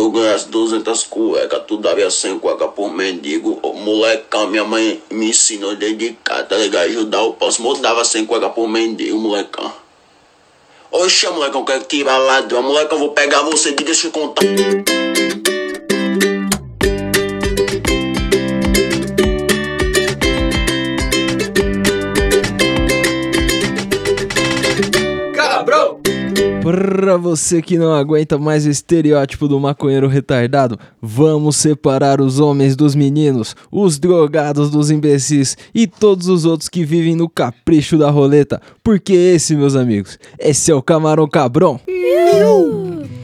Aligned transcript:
tu 0.00 0.10
ganhasse 0.10 0.48
200 0.48 1.02
cuecas, 1.04 1.62
tu 1.66 1.76
daria 1.76 2.10
100 2.10 2.38
cuecas 2.38 2.70
por 2.74 2.90
mendigo. 2.90 3.58
Ô, 3.62 3.74
molecão, 3.74 4.46
minha 4.46 4.64
mãe 4.64 5.02
me 5.10 5.28
ensinou 5.28 5.76
desde 5.76 6.16
cá, 6.24 6.42
tá 6.42 6.56
ligado? 6.56 6.86
Ajudar 6.86 7.22
o 7.22 7.34
próximo. 7.34 7.68
Eu 7.68 7.76
dava 7.76 8.02
100 8.02 8.24
cuecas 8.24 8.50
por 8.52 8.66
mendigo, 8.66 9.18
molecão. 9.18 9.70
Oxe, 10.90 11.28
molecão, 11.28 11.66
quero 11.66 11.84
tirar 11.84 12.16
ladrão. 12.16 12.62
Molecão, 12.62 12.98
vou 12.98 13.10
pegar 13.10 13.42
você, 13.42 13.72
deixa 13.72 14.06
eu 14.06 14.10
contar. 14.10 14.42
Pra 26.62 27.16
você 27.16 27.62
que 27.62 27.78
não 27.78 27.92
aguenta 27.94 28.38
mais 28.38 28.66
o 28.66 28.70
estereótipo 28.70 29.48
do 29.48 29.58
maconheiro 29.58 30.06
retardado, 30.08 30.78
vamos 31.00 31.56
separar 31.56 32.20
os 32.20 32.38
homens 32.38 32.76
dos 32.76 32.94
meninos, 32.94 33.56
os 33.72 33.98
drogados 33.98 34.70
dos 34.70 34.90
imbecis 34.90 35.56
e 35.74 35.86
todos 35.86 36.28
os 36.28 36.44
outros 36.44 36.68
que 36.68 36.84
vivem 36.84 37.16
no 37.16 37.28
capricho 37.30 37.96
da 37.96 38.10
roleta. 38.10 38.60
Porque 38.84 39.14
esse, 39.14 39.56
meus 39.56 39.74
amigos, 39.74 40.18
esse 40.38 40.70
é 40.70 40.74
o 40.74 40.82
Camarão 40.82 41.26
Cabrão. 41.26 41.80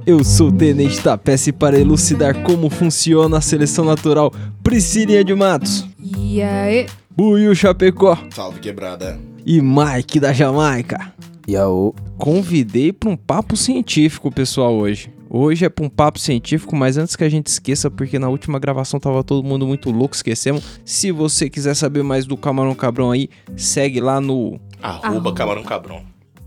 Eu 0.07 0.25
sou 0.25 0.49
o 0.49 0.53
Tenente 0.53 1.01
Tapece 1.03 1.53
para 1.53 1.79
elucidar 1.79 2.43
como 2.43 2.71
funciona 2.71 3.37
a 3.39 3.41
seleção 3.43 3.85
natural 3.85 4.33
Priscilinha 4.63 5.23
de 5.23 5.35
Matos, 5.35 5.85
E 6.01 6.41
aí? 6.41 6.87
Buiu 7.15 7.55
Chapecó 7.55 8.19
Salve 8.35 8.61
quebrada. 8.61 9.19
e 9.45 9.61
Mike 9.61 10.21
da 10.21 10.33
Jamaica. 10.33 11.13
Yaô. 11.49 11.95
Convidei 12.19 12.93
para 12.93 13.09
um 13.09 13.17
papo 13.17 13.57
científico, 13.57 14.31
pessoal, 14.31 14.75
hoje. 14.75 15.13
Hoje 15.29 15.65
é 15.65 15.69
para 15.69 15.85
um 15.85 15.89
papo 15.89 16.19
científico, 16.19 16.75
mas 16.77 16.97
antes 16.97 17.17
que 17.17 17.25
a 17.25 17.29
gente 17.29 17.49
esqueça, 17.49 17.91
porque 17.91 18.19
na 18.19 18.29
última 18.29 18.59
gravação 18.59 19.01
tava 19.01 19.25
todo 19.25 19.47
mundo 19.47 19.67
muito 19.67 19.91
louco, 19.91 20.15
esquecemos. 20.15 20.81
Se 20.85 21.11
você 21.11 21.51
quiser 21.51 21.75
saber 21.75 22.03
mais 22.03 22.27
do 22.27 22.37
Camarão 22.37 22.75
Cabrão 22.75 23.11
aí, 23.11 23.29
segue 23.57 24.01
lá 24.01 24.21
no. 24.21 24.61
Arroba, 24.81 25.07
Arroba. 25.07 25.35
Camarão 25.35 25.63
Cabrão. 25.65 26.03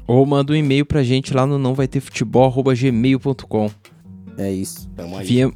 Ou 0.08 0.26
manda 0.26 0.54
um 0.54 0.56
e-mail 0.56 0.86
pra 0.86 1.04
gente 1.04 1.34
lá 1.34 1.46
no 1.46 1.60
não 1.60 1.74
vai 1.74 1.88
ter 1.88 2.00
futebol@gmail.com. 2.00 3.70
É 4.38 4.52
isso. 4.52 4.90
Tamo 4.96 5.18
aí. 5.18 5.26
Viem, 5.28 5.54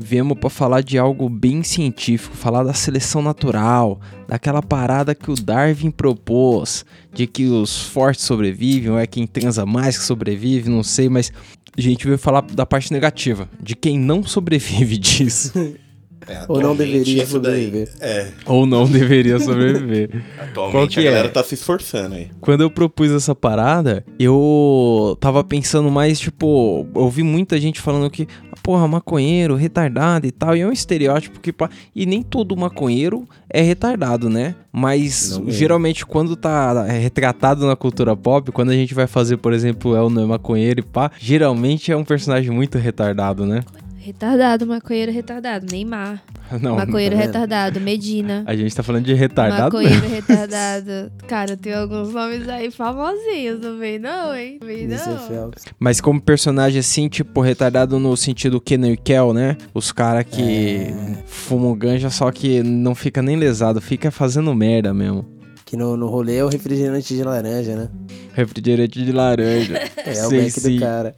viemos 0.00 0.38
para 0.38 0.48
falar 0.48 0.82
de 0.82 0.98
algo 0.98 1.28
bem 1.28 1.62
científico, 1.62 2.34
falar 2.34 2.64
da 2.64 2.72
seleção 2.72 3.20
natural, 3.20 4.00
daquela 4.26 4.62
parada 4.62 5.14
que 5.14 5.30
o 5.30 5.34
Darwin 5.34 5.90
propôs, 5.90 6.84
de 7.12 7.26
que 7.26 7.46
os 7.46 7.82
fortes 7.82 8.24
sobrevivem, 8.24 8.90
ou 8.90 8.98
é 8.98 9.06
quem 9.06 9.26
transa 9.26 9.66
mais 9.66 9.98
que 9.98 10.04
sobrevive, 10.04 10.70
não 10.70 10.82
sei, 10.82 11.08
mas 11.08 11.30
a 11.76 11.80
gente 11.80 12.06
veio 12.06 12.18
falar 12.18 12.40
da 12.40 12.64
parte 12.64 12.92
negativa, 12.92 13.48
de 13.62 13.76
quem 13.76 13.98
não 13.98 14.24
sobrevive 14.24 14.96
disso, 14.96 15.52
É, 16.26 16.44
Ou 16.48 16.60
não 16.60 16.76
deveria 16.76 17.26
sobreviver. 17.26 17.88
É, 18.00 18.28
ou 18.46 18.66
não 18.66 18.86
deveria 18.86 19.38
sobreviver. 19.40 20.22
atualmente 20.38 21.00
a 21.00 21.02
galera 21.02 21.28
é? 21.28 21.30
tá 21.30 21.42
se 21.42 21.54
esforçando 21.54 22.14
aí. 22.14 22.30
Quando 22.40 22.60
eu 22.62 22.70
propus 22.70 23.10
essa 23.10 23.34
parada, 23.34 24.04
eu 24.18 25.16
tava 25.20 25.42
pensando 25.42 25.90
mais, 25.90 26.20
tipo, 26.20 26.86
eu 26.94 27.02
ouvi 27.02 27.22
muita 27.22 27.58
gente 27.58 27.80
falando 27.80 28.10
que, 28.10 28.28
porra, 28.62 28.86
maconheiro, 28.86 29.54
retardado 29.54 30.26
e 30.26 30.30
tal, 30.30 30.56
e 30.56 30.60
é 30.60 30.66
um 30.66 30.72
estereótipo 30.72 31.40
que, 31.40 31.52
pá, 31.52 31.70
e 31.94 32.04
nem 32.04 32.22
todo 32.22 32.56
maconheiro 32.56 33.26
é 33.48 33.62
retardado, 33.62 34.28
né? 34.28 34.54
Mas 34.72 35.36
Não 35.36 35.50
geralmente 35.50 36.06
quando 36.06 36.36
tá 36.36 36.84
retratado 36.84 37.66
na 37.66 37.74
cultura 37.74 38.16
pop, 38.16 38.52
quando 38.52 38.70
a 38.70 38.74
gente 38.74 38.94
vai 38.94 39.06
fazer, 39.06 39.38
por 39.38 39.52
exemplo, 39.52 39.96
El 39.96 40.08
não 40.10 40.22
é 40.22 40.26
maconheiro 40.26 40.80
e 40.80 40.82
pá, 40.82 41.10
geralmente 41.18 41.90
é 41.90 41.96
um 41.96 42.04
personagem 42.04 42.50
muito 42.50 42.78
retardado, 42.78 43.44
né? 43.44 43.62
Retardado, 44.02 44.66
maconheiro 44.66 45.12
retardado. 45.12 45.66
Neymar. 45.70 46.22
Não, 46.60 46.76
maconheiro 46.76 47.14
tá 47.14 47.20
vendo? 47.20 47.26
retardado. 47.32 47.80
Medina. 47.80 48.42
a 48.46 48.56
gente 48.56 48.74
tá 48.74 48.82
falando 48.82 49.04
de 49.04 49.12
retardado. 49.12 49.64
Maconheiro 49.76 50.08
retardado. 50.08 51.12
Cara, 51.28 51.54
tem 51.54 51.74
alguns 51.74 52.12
nomes 52.12 52.48
aí 52.48 52.70
famosinhos, 52.70 53.60
não 53.60 53.78
vem 53.78 53.98
não, 53.98 54.34
hein? 54.34 54.58
Não 54.60 54.66
vem 54.66 54.88
não. 54.88 55.50
Mas 55.78 56.00
como 56.00 56.20
personagem 56.20 56.80
assim, 56.80 57.08
tipo, 57.08 57.40
retardado 57.42 57.98
no 57.98 58.16
sentido 58.16 58.58
Kenan 58.60 58.90
e 58.92 58.96
Kel, 58.96 59.32
né? 59.34 59.56
Os 59.74 59.92
caras 59.92 60.24
que 60.24 60.76
É. 60.78 61.22
fumam 61.26 61.76
ganja, 61.76 62.08
só 62.10 62.32
que 62.32 62.62
não 62.62 62.94
fica 62.94 63.20
nem 63.22 63.36
lesado, 63.36 63.80
fica 63.80 64.10
fazendo 64.10 64.52
merda 64.54 64.92
mesmo. 64.94 65.24
Que 65.66 65.76
no, 65.76 65.96
no 65.96 66.08
rolê 66.08 66.38
é 66.38 66.44
o 66.44 66.48
refrigerante 66.48 67.14
de 67.14 67.22
laranja, 67.22 67.76
né? 67.76 67.88
Refrigerante 68.34 69.04
de 69.04 69.12
laranja. 69.12 69.78
É, 70.04 70.26
o 70.26 70.30
Sei 70.30 70.42
Mac 70.42 70.50
sim. 70.50 70.74
do 70.76 70.80
cara. 70.80 71.14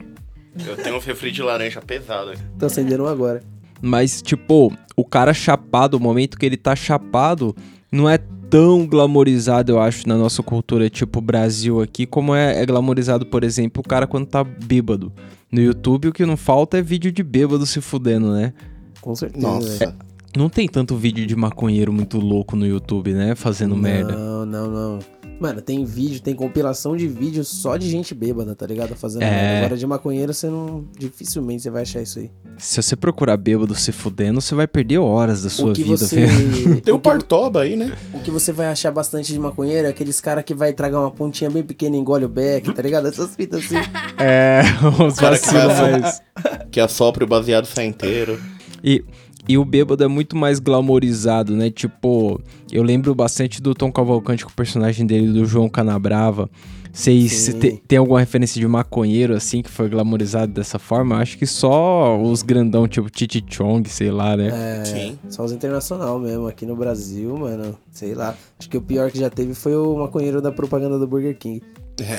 Eu 0.66 0.76
tenho 0.76 0.96
um 0.96 0.98
refri 0.98 1.30
de 1.30 1.42
laranja 1.42 1.80
pesado 1.80 2.30
aqui. 2.30 2.42
Tô 2.58 2.66
acendendo 2.66 3.04
um 3.04 3.06
agora. 3.06 3.42
Mas, 3.80 4.22
tipo, 4.22 4.72
o 4.96 5.04
cara 5.04 5.34
chapado, 5.34 5.96
o 5.96 6.00
momento 6.00 6.38
que 6.38 6.46
ele 6.46 6.56
tá 6.56 6.76
chapado, 6.76 7.54
não 7.90 8.08
é 8.08 8.18
tão 8.48 8.86
glamorizado, 8.86 9.72
eu 9.72 9.80
acho, 9.80 10.06
na 10.06 10.16
nossa 10.16 10.42
cultura, 10.42 10.90
tipo 10.90 11.20
Brasil 11.20 11.80
aqui, 11.80 12.04
como 12.04 12.34
é, 12.34 12.60
é 12.60 12.66
glamorizado, 12.66 13.24
por 13.24 13.42
exemplo, 13.42 13.82
o 13.84 13.88
cara 13.88 14.06
quando 14.06 14.26
tá 14.26 14.44
bêbado. 14.44 15.10
No 15.50 15.60
YouTube, 15.60 16.08
o 16.08 16.12
que 16.12 16.24
não 16.26 16.36
falta 16.36 16.78
é 16.78 16.82
vídeo 16.82 17.10
de 17.10 17.22
bêbado 17.22 17.66
se 17.66 17.80
fudendo, 17.80 18.32
né? 18.32 18.52
Com 19.00 19.14
certeza. 19.14 19.46
Nossa. 19.46 19.96
Não 20.36 20.48
tem 20.48 20.68
tanto 20.68 20.96
vídeo 20.96 21.26
de 21.26 21.34
maconheiro 21.34 21.92
muito 21.92 22.18
louco 22.18 22.54
no 22.56 22.66
YouTube, 22.66 23.12
né? 23.12 23.34
Fazendo 23.34 23.76
merda. 23.76 24.16
Não, 24.16 24.46
não, 24.46 24.70
não. 24.70 24.98
Mano, 25.42 25.60
tem 25.60 25.84
vídeo, 25.84 26.20
tem 26.22 26.36
compilação 26.36 26.96
de 26.96 27.08
vídeos 27.08 27.48
só 27.48 27.76
de 27.76 27.90
gente 27.90 28.14
bêbada, 28.14 28.54
tá 28.54 28.64
ligado? 28.64 28.94
Fazendo 28.94 29.22
É. 29.22 29.58
Agora 29.58 29.76
de 29.76 29.84
maconheiro, 29.84 30.32
você 30.32 30.46
não. 30.46 30.84
Dificilmente 30.96 31.62
você 31.64 31.70
vai 31.70 31.82
achar 31.82 32.00
isso 32.00 32.20
aí. 32.20 32.30
Se 32.58 32.80
você 32.80 32.94
procurar 32.94 33.36
bêbado 33.36 33.74
se 33.74 33.90
fudendo, 33.90 34.40
você 34.40 34.54
vai 34.54 34.68
perder 34.68 34.98
horas 34.98 35.42
da 35.42 35.50
sua 35.50 35.72
o 35.72 35.74
que 35.74 35.82
vida, 35.82 35.96
você. 35.96 36.26
velho. 36.26 36.80
Tem 36.82 36.94
o 36.94 36.96
o 36.96 37.00
que- 37.00 37.08
Partoba 37.08 37.62
aí, 37.62 37.74
né? 37.74 37.92
O 38.14 38.20
que 38.20 38.30
você 38.30 38.52
vai 38.52 38.68
achar 38.68 38.92
bastante 38.92 39.32
de 39.32 39.38
maconheiro 39.40 39.88
é 39.88 39.90
aqueles 39.90 40.20
caras 40.20 40.44
que 40.44 40.54
vai 40.54 40.72
tragar 40.72 41.00
uma 41.00 41.10
pontinha 41.10 41.50
bem 41.50 41.64
pequena 41.64 41.96
e 41.96 41.98
engole 41.98 42.24
o 42.24 42.28
beck, 42.28 42.72
tá 42.72 42.80
ligado? 42.80 43.08
Essas 43.08 43.34
fitas 43.34 43.64
assim. 43.64 43.74
É, 44.22 44.62
os 45.04 45.16
cara 45.16 45.36
vacilos 45.36 45.80
mais. 45.80 46.22
Que 46.70 46.78
assopra 46.78 47.24
o 47.24 47.26
baseado 47.26 47.66
sai 47.66 47.86
inteiro. 47.86 48.40
E, 48.84 49.04
e 49.48 49.58
o 49.58 49.64
bêbado 49.64 50.02
é 50.04 50.08
muito 50.08 50.36
mais 50.36 50.58
glamorizado, 50.58 51.54
né? 51.56 51.70
Tipo, 51.70 52.40
eu 52.70 52.82
lembro 52.82 53.14
bastante 53.14 53.60
do 53.60 53.74
Tom 53.74 53.90
Cavalcante 53.90 54.44
com 54.44 54.50
o 54.50 54.54
personagem 54.54 55.06
dele, 55.06 55.32
do 55.32 55.44
João 55.44 55.68
Canabrava. 55.68 56.48
Vocês 56.94 57.46
te- 57.58 57.82
tem 57.88 57.98
alguma 57.98 58.20
referência 58.20 58.60
de 58.60 58.68
maconheiro, 58.68 59.34
assim, 59.34 59.62
que 59.62 59.70
foi 59.70 59.88
glamorizado 59.88 60.52
dessa 60.52 60.78
forma? 60.78 61.16
Acho 61.16 61.38
que 61.38 61.46
só 61.46 62.20
os 62.20 62.42
grandão, 62.42 62.86
tipo 62.86 63.08
Titi 63.08 63.42
Chong, 63.48 63.88
sei 63.88 64.10
lá, 64.10 64.36
né? 64.36 64.80
É, 64.80 64.84
Sim. 64.84 65.18
Só 65.30 65.42
os 65.42 65.52
internacional 65.52 66.18
mesmo. 66.18 66.46
Aqui 66.46 66.66
no 66.66 66.76
Brasil, 66.76 67.34
mano, 67.38 67.74
sei 67.90 68.14
lá. 68.14 68.34
Acho 68.58 68.68
que 68.68 68.76
o 68.76 68.82
pior 68.82 69.10
que 69.10 69.18
já 69.18 69.30
teve 69.30 69.54
foi 69.54 69.74
o 69.74 69.96
maconheiro 69.96 70.42
da 70.42 70.52
propaganda 70.52 70.98
do 70.98 71.06
Burger 71.06 71.34
King. 71.38 71.62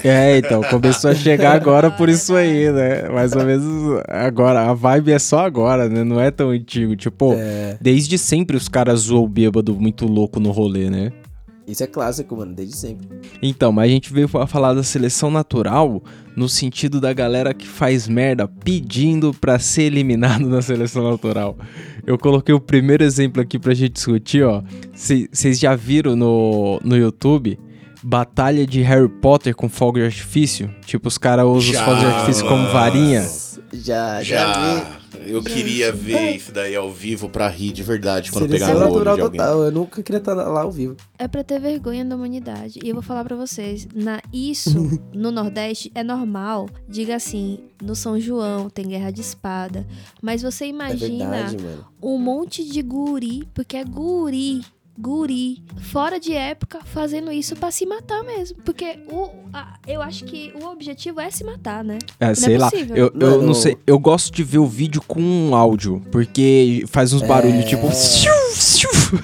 É, 0.03 0.38
então, 0.38 0.61
começou 0.63 1.11
a 1.11 1.16
chegar 1.16 1.53
agora 1.53 1.89
por 1.91 2.09
isso 2.09 2.35
aí, 2.35 2.71
né? 2.71 3.09
Mais 3.09 3.33
ou 3.33 3.44
menos 3.44 4.01
agora. 4.07 4.69
A 4.69 4.73
vibe 4.73 5.11
é 5.11 5.19
só 5.19 5.39
agora, 5.39 5.89
né? 5.89 6.03
Não 6.03 6.19
é 6.19 6.31
tão 6.31 6.49
antigo. 6.49 6.95
Tipo, 6.95 7.33
É, 7.33 7.77
desde 7.81 8.17
sempre 8.17 8.57
os 8.57 8.67
caras 8.67 9.01
zoam 9.01 9.23
o 9.23 9.27
bêbado 9.27 9.75
muito 9.75 10.05
louco 10.05 10.39
no 10.39 10.51
rolê, 10.51 10.89
né? 10.89 11.11
isso 11.66 11.81
é 11.81 11.88
clássico, 11.88 12.35
mano, 12.35 12.53
desde 12.53 12.75
sempre. 12.75 13.07
Então, 13.41 13.71
mas 13.71 13.85
a 13.85 13.94
gente 13.94 14.11
veio 14.11 14.27
falar 14.27 14.73
da 14.73 14.83
seleção 14.83 15.31
natural 15.31 16.03
no 16.35 16.50
sentido 16.50 17.00
da 17.00 17.13
galera 17.13 17.53
que 17.53 17.65
faz 17.65 18.07
merda 18.07 18.47
pedindo 18.47 19.33
pra 19.33 19.57
ser 19.59 19.83
eliminado 19.83 20.45
na 20.45 20.61
seleção 20.61 21.09
natural. 21.09 21.57
Eu 22.05 22.17
coloquei 22.17 22.53
o 22.53 22.59
primeiro 22.59 23.03
exemplo 23.03 23.41
aqui 23.41 23.57
pra 23.57 23.73
gente 23.73 23.94
discutir, 23.94 24.44
ó. 24.44 24.61
Vocês 24.94 25.57
já 25.57 25.73
viram 25.75 26.15
no, 26.15 26.81
no 26.83 26.97
YouTube 26.97 27.57
batalha 28.03 28.66
de 28.68 28.81
Harry 28.81 29.09
Potter 29.09 29.56
com 29.56 29.69
fogo 29.69 29.97
de 30.00 30.06
artifício? 30.06 30.74
Tipo, 30.86 31.08
os 31.08 31.18
caras 31.18 31.46
usam 31.46 31.58
os 31.58 31.66
Já, 31.66 31.86
fogos 31.86 32.00
de 32.02 32.06
artifício 32.06 32.47
como 32.47 32.68
varinha. 32.69 33.22
Já, 33.72 34.22
já, 34.22 34.46
vi. 34.53 34.80
Já. 34.81 35.03
Eu 35.25 35.41
queria 35.44 35.91
ver 35.91 36.36
isso 36.36 36.51
daí 36.51 36.75
ao 36.75 36.92
vivo 36.92 37.30
pra 37.30 37.48
rir 37.48 37.72
de 37.72 37.81
verdade 37.81 38.31
quando 38.31 38.50
pegar 38.50 38.66
Seleção 38.66 38.88
no 38.89 38.95
olho 38.95 39.06
natural 39.06 39.16
de 39.16 39.22
alguém. 39.22 39.39
total. 39.39 39.63
Eu 39.63 39.72
nunca 39.72 40.04
queria 40.04 40.18
estar 40.18 40.33
lá 40.33 40.62
ao 40.62 40.72
vivo. 40.72 40.98
É 41.18 41.27
pra 41.27 41.44
ter 41.44 41.60
vergonha 41.60 42.04
da 42.04 42.16
humanidade. 42.16 42.80
E 42.83 42.89
eu 42.89 42.95
vou 42.95 43.01
falar 43.04 43.24
pra 43.24 43.36
vocês, 43.36 43.88
na 43.95 44.19
isso 44.33 45.00
no 45.13 45.31
Nordeste 45.31 45.92
é 45.95 46.04
normal. 46.04 46.68
Diga 46.89 47.16
assim, 47.16 47.60
no 47.81 47.95
São 47.95 48.19
João 48.19 48.69
tem 48.69 48.88
guerra 48.88 49.12
de 49.12 49.22
espada, 49.22 49.88
mas 50.22 50.42
você 50.42 50.66
É 50.66 50.68
imagina 50.69 51.30
verdade, 51.30 51.57
mano. 51.63 51.86
um 52.01 52.18
monte 52.18 52.66
de 52.68 52.81
guri, 52.81 53.48
porque 53.54 53.77
é 53.77 53.83
guri, 53.86 54.62
guri, 54.98 55.63
fora 55.92 56.19
de 56.19 56.34
época, 56.34 56.80
fazendo 56.86 57.31
isso 57.31 57.56
pra 57.56 57.72
se 57.72 57.86
matar 57.86 58.24
mesmo. 58.24 58.57
Porque 58.63 59.00
o, 59.10 59.30
a- 59.51 59.78
eu 59.88 60.01
acho 60.01 60.24
que 60.25 60.54
o 60.62 60.66
objetivo 60.68 61.19
é 61.19 61.30
se 61.31 61.44
matar, 61.44 61.84
né? 61.84 61.98
É, 62.19 62.34
sei 62.36 62.57
lá. 62.57 62.69
possível. 62.69 62.95
Eu, 62.95 63.12
eu 63.19 63.31
Mano. 63.31 63.42
não 63.44 63.54
sei. 63.54 63.78
Eu 63.88 63.98
gosto 64.00 64.34
de 64.34 64.44
ver 64.44 64.60
o 64.60 64.68
vídeo 64.68 65.01
com 65.07 65.19
um 65.22 65.56
áudio, 65.56 66.01
porque 66.12 66.84
faz 66.88 67.12
uns 67.13 67.22
barulhos 67.22 67.66
tipo. 67.66 67.88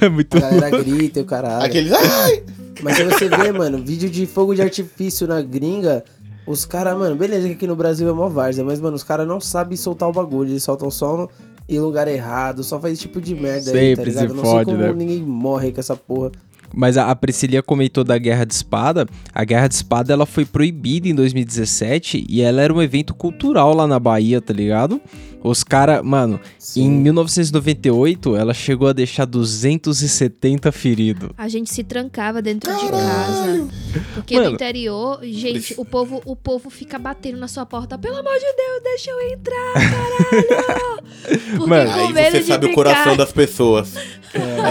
É 0.02 0.10
muito 0.10 0.38
A 0.38 0.40
galera 0.42 0.70
grita 0.84 1.20
e 1.20 1.22
o 1.22 1.26
caralho. 1.26 1.66
Aqueles. 1.66 1.92
Ai! 1.92 2.44
Mas 2.82 2.96
se 2.96 3.04
você 3.04 3.28
ver, 3.28 3.52
mano, 3.52 3.78
vídeo 3.84 4.10
de 4.10 4.26
fogo 4.26 4.54
de 4.56 4.62
artifício 4.62 5.28
na 5.28 5.42
gringa, 5.42 6.04
Os 6.48 6.64
caras, 6.66 6.98
mano, 6.98 7.16
beleza 7.16 7.48
que 7.48 7.54
aqui 7.54 7.68
no 7.68 7.76
Brasil 7.76 8.08
é 8.10 8.14
mó 8.14 8.28
várzea, 8.30 8.64
mas, 8.64 8.80
mano, 8.80 8.96
os 8.96 9.04
caras 9.04 9.28
não 9.28 9.40
sabem 9.42 9.76
soltar 9.78 10.08
o 10.10 10.14
bagulho. 10.14 10.52
Eles 10.52 10.64
soltam 10.64 10.90
só 10.90 11.16
no, 11.18 11.30
em 11.70 11.80
lugar 11.80 12.08
errado, 12.08 12.64
só 12.64 12.80
faz 12.80 12.94
esse 12.94 13.04
tipo 13.04 13.22
de 13.22 13.36
merda 13.36 13.72
aí, 13.72 13.96
tá 13.96 14.02
Sempre 14.04 14.12
se 14.12 14.20
ligado? 14.20 14.34
não 14.36 14.44
fode, 14.44 14.66
sei 14.72 14.76
como 14.76 14.88
né? 14.88 14.94
ninguém 14.94 15.22
morre 15.22 15.72
com 15.72 15.80
essa 15.80 15.96
porra. 15.96 16.32
Mas 16.74 16.98
a, 16.98 17.10
a 17.10 17.16
Priscilia 17.16 17.64
comentou 17.64 18.04
da 18.04 18.18
Guerra 18.18 18.46
de 18.46 18.54
Espada. 18.54 19.08
A 19.34 19.44
Guerra 19.44 19.68
de 19.68 19.76
Espada 19.76 20.14
ela 20.14 20.26
foi 20.26 20.46
proibida 20.46 21.08
em 21.08 21.16
2017 21.16 22.26
e 22.30 22.42
ela 22.42 22.62
era 22.62 22.74
um 22.74 22.82
evento 22.82 23.14
cultural 23.14 23.76
lá 23.76 23.88
na 23.88 24.00
Bahia, 24.00 24.40
tá 24.40 24.54
ligado? 24.54 25.02
Os 25.44 25.64
caras, 25.64 26.04
mano, 26.04 26.40
Sim. 26.58 26.84
em 26.84 26.90
1998 26.90 28.36
ela 28.36 28.54
chegou 28.54 28.88
a 28.88 28.94
deixar 28.94 29.26
270 29.26 30.72
feridos. 30.72 31.30
A 31.38 31.48
gente 31.48 31.74
se 31.74 31.84
trancava 31.84 32.42
dentro 32.42 32.72
de 32.76 32.90
casa. 32.90 33.68
Porque 34.14 34.36
Mano. 34.36 34.50
no 34.50 34.56
interior, 34.56 35.20
gente, 35.24 35.74
o 35.78 35.86
povo, 35.86 36.22
o 36.26 36.36
povo 36.36 36.70
fica 36.70 37.00
batendo 37.00 37.38
na 37.38 37.48
sua 37.48 37.66
porta. 37.66 37.98
Pelo 37.98 38.18
amor 38.18 38.34
de 38.34 38.40
Deus, 38.40 38.84
deixa 38.84 39.12
eu 39.12 39.22
entrar, 39.32 39.74
caralho! 39.74 41.00
Porque 41.58 41.70
Mano. 41.70 41.92
com 41.92 42.00
Aí 42.00 42.14
você 42.32 42.40
de 42.40 42.46
sabe 42.46 42.68
o 42.68 42.74
coração 42.74 43.16
das 43.18 43.32
pessoas. 43.32 43.94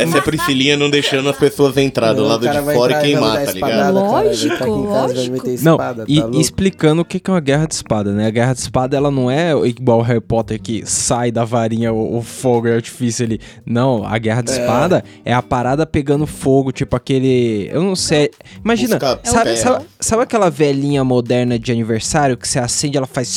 Essa 0.00 0.18
é 0.18 0.20
a 0.20 0.22
Priscilinha 0.22 0.76
não 0.76 0.88
deixando 0.88 1.28
as 1.28 1.36
pessoas 1.36 1.76
entrar 1.76 2.12
do 2.12 2.22
Não, 2.22 2.28
lado 2.28 2.44
cara 2.44 2.60
de 2.62 2.72
fora 2.74 2.92
e 2.98 3.00
queimar, 3.02 3.36
tá 3.36 3.44
espadada, 3.44 3.90
ligado? 3.90 3.94
cara, 3.94 4.22
Lógico, 4.22 4.56
vai 4.58 4.68
lógico. 4.68 5.46
Não, 5.62 5.72
espada, 5.74 6.04
e, 6.06 6.14
tá 6.14 6.20
e 6.20 6.20
louco? 6.20 6.40
explicando 6.40 7.02
o 7.02 7.04
que 7.04 7.18
que 7.18 7.28
é 7.28 7.34
uma 7.34 7.40
guerra 7.40 7.66
de 7.66 7.74
espada, 7.74 8.12
né? 8.12 8.26
A 8.26 8.30
guerra 8.30 8.52
de 8.52 8.60
espada, 8.60 8.96
ela 8.96 9.10
não 9.10 9.28
é 9.28 9.50
igual 9.66 10.00
Harry 10.02 10.20
Potter 10.20 10.57
que 10.58 10.84
sai 10.84 11.30
da 11.30 11.44
varinha 11.44 11.92
o, 11.92 12.18
o 12.18 12.22
fogo 12.22 12.68
e 12.68 12.72
artifício 12.74 13.24
ali. 13.24 13.40
Não, 13.64 14.04
a 14.04 14.18
guerra 14.18 14.42
de 14.42 14.50
espada 14.50 15.04
é 15.24 15.32
a 15.32 15.40
parada 15.42 15.86
pegando 15.86 16.26
fogo, 16.26 16.72
tipo 16.72 16.94
aquele. 16.96 17.68
Eu 17.72 17.82
não 17.82 17.96
sei. 17.96 18.30
Imagina, 18.64 18.96
Busca- 18.98 19.20
sabe, 19.24 19.50
É 19.50 19.52
o 19.54 19.56
sabe, 19.56 19.84
sabe 20.00 20.22
aquela 20.22 20.50
velhinha 20.50 21.02
moderna 21.04 21.58
de 21.58 21.70
aniversário 21.72 22.36
que 22.36 22.46
você 22.46 22.58
acende 22.58 22.96
ela 22.96 23.06
faz 23.06 23.28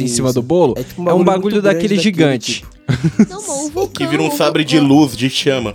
em 0.00 0.04
Isso. 0.04 0.16
cima 0.16 0.32
do 0.32 0.42
bolo? 0.42 0.74
É 0.76 0.80
É, 0.80 0.84
tipo 0.84 1.00
um 1.00 1.04
um 1.04 1.06
bagulho 1.06 1.24
bagulho 1.24 1.54
muito 1.56 1.62
daquele 1.64 1.88
grande 1.96 2.10
daquele, 2.10 2.30
gigante. 2.40 2.52
tipo. 2.62 2.78
Não, 3.28 3.38
o 3.38 3.68
vulcão, 3.70 3.88
Que 3.88 4.06
vira 4.06 4.22
um 4.22 4.28
o 4.28 4.30
sabre 4.30 4.64
de 4.64 4.78
luz, 4.80 5.14
de 5.16 5.28
chama. 5.28 5.74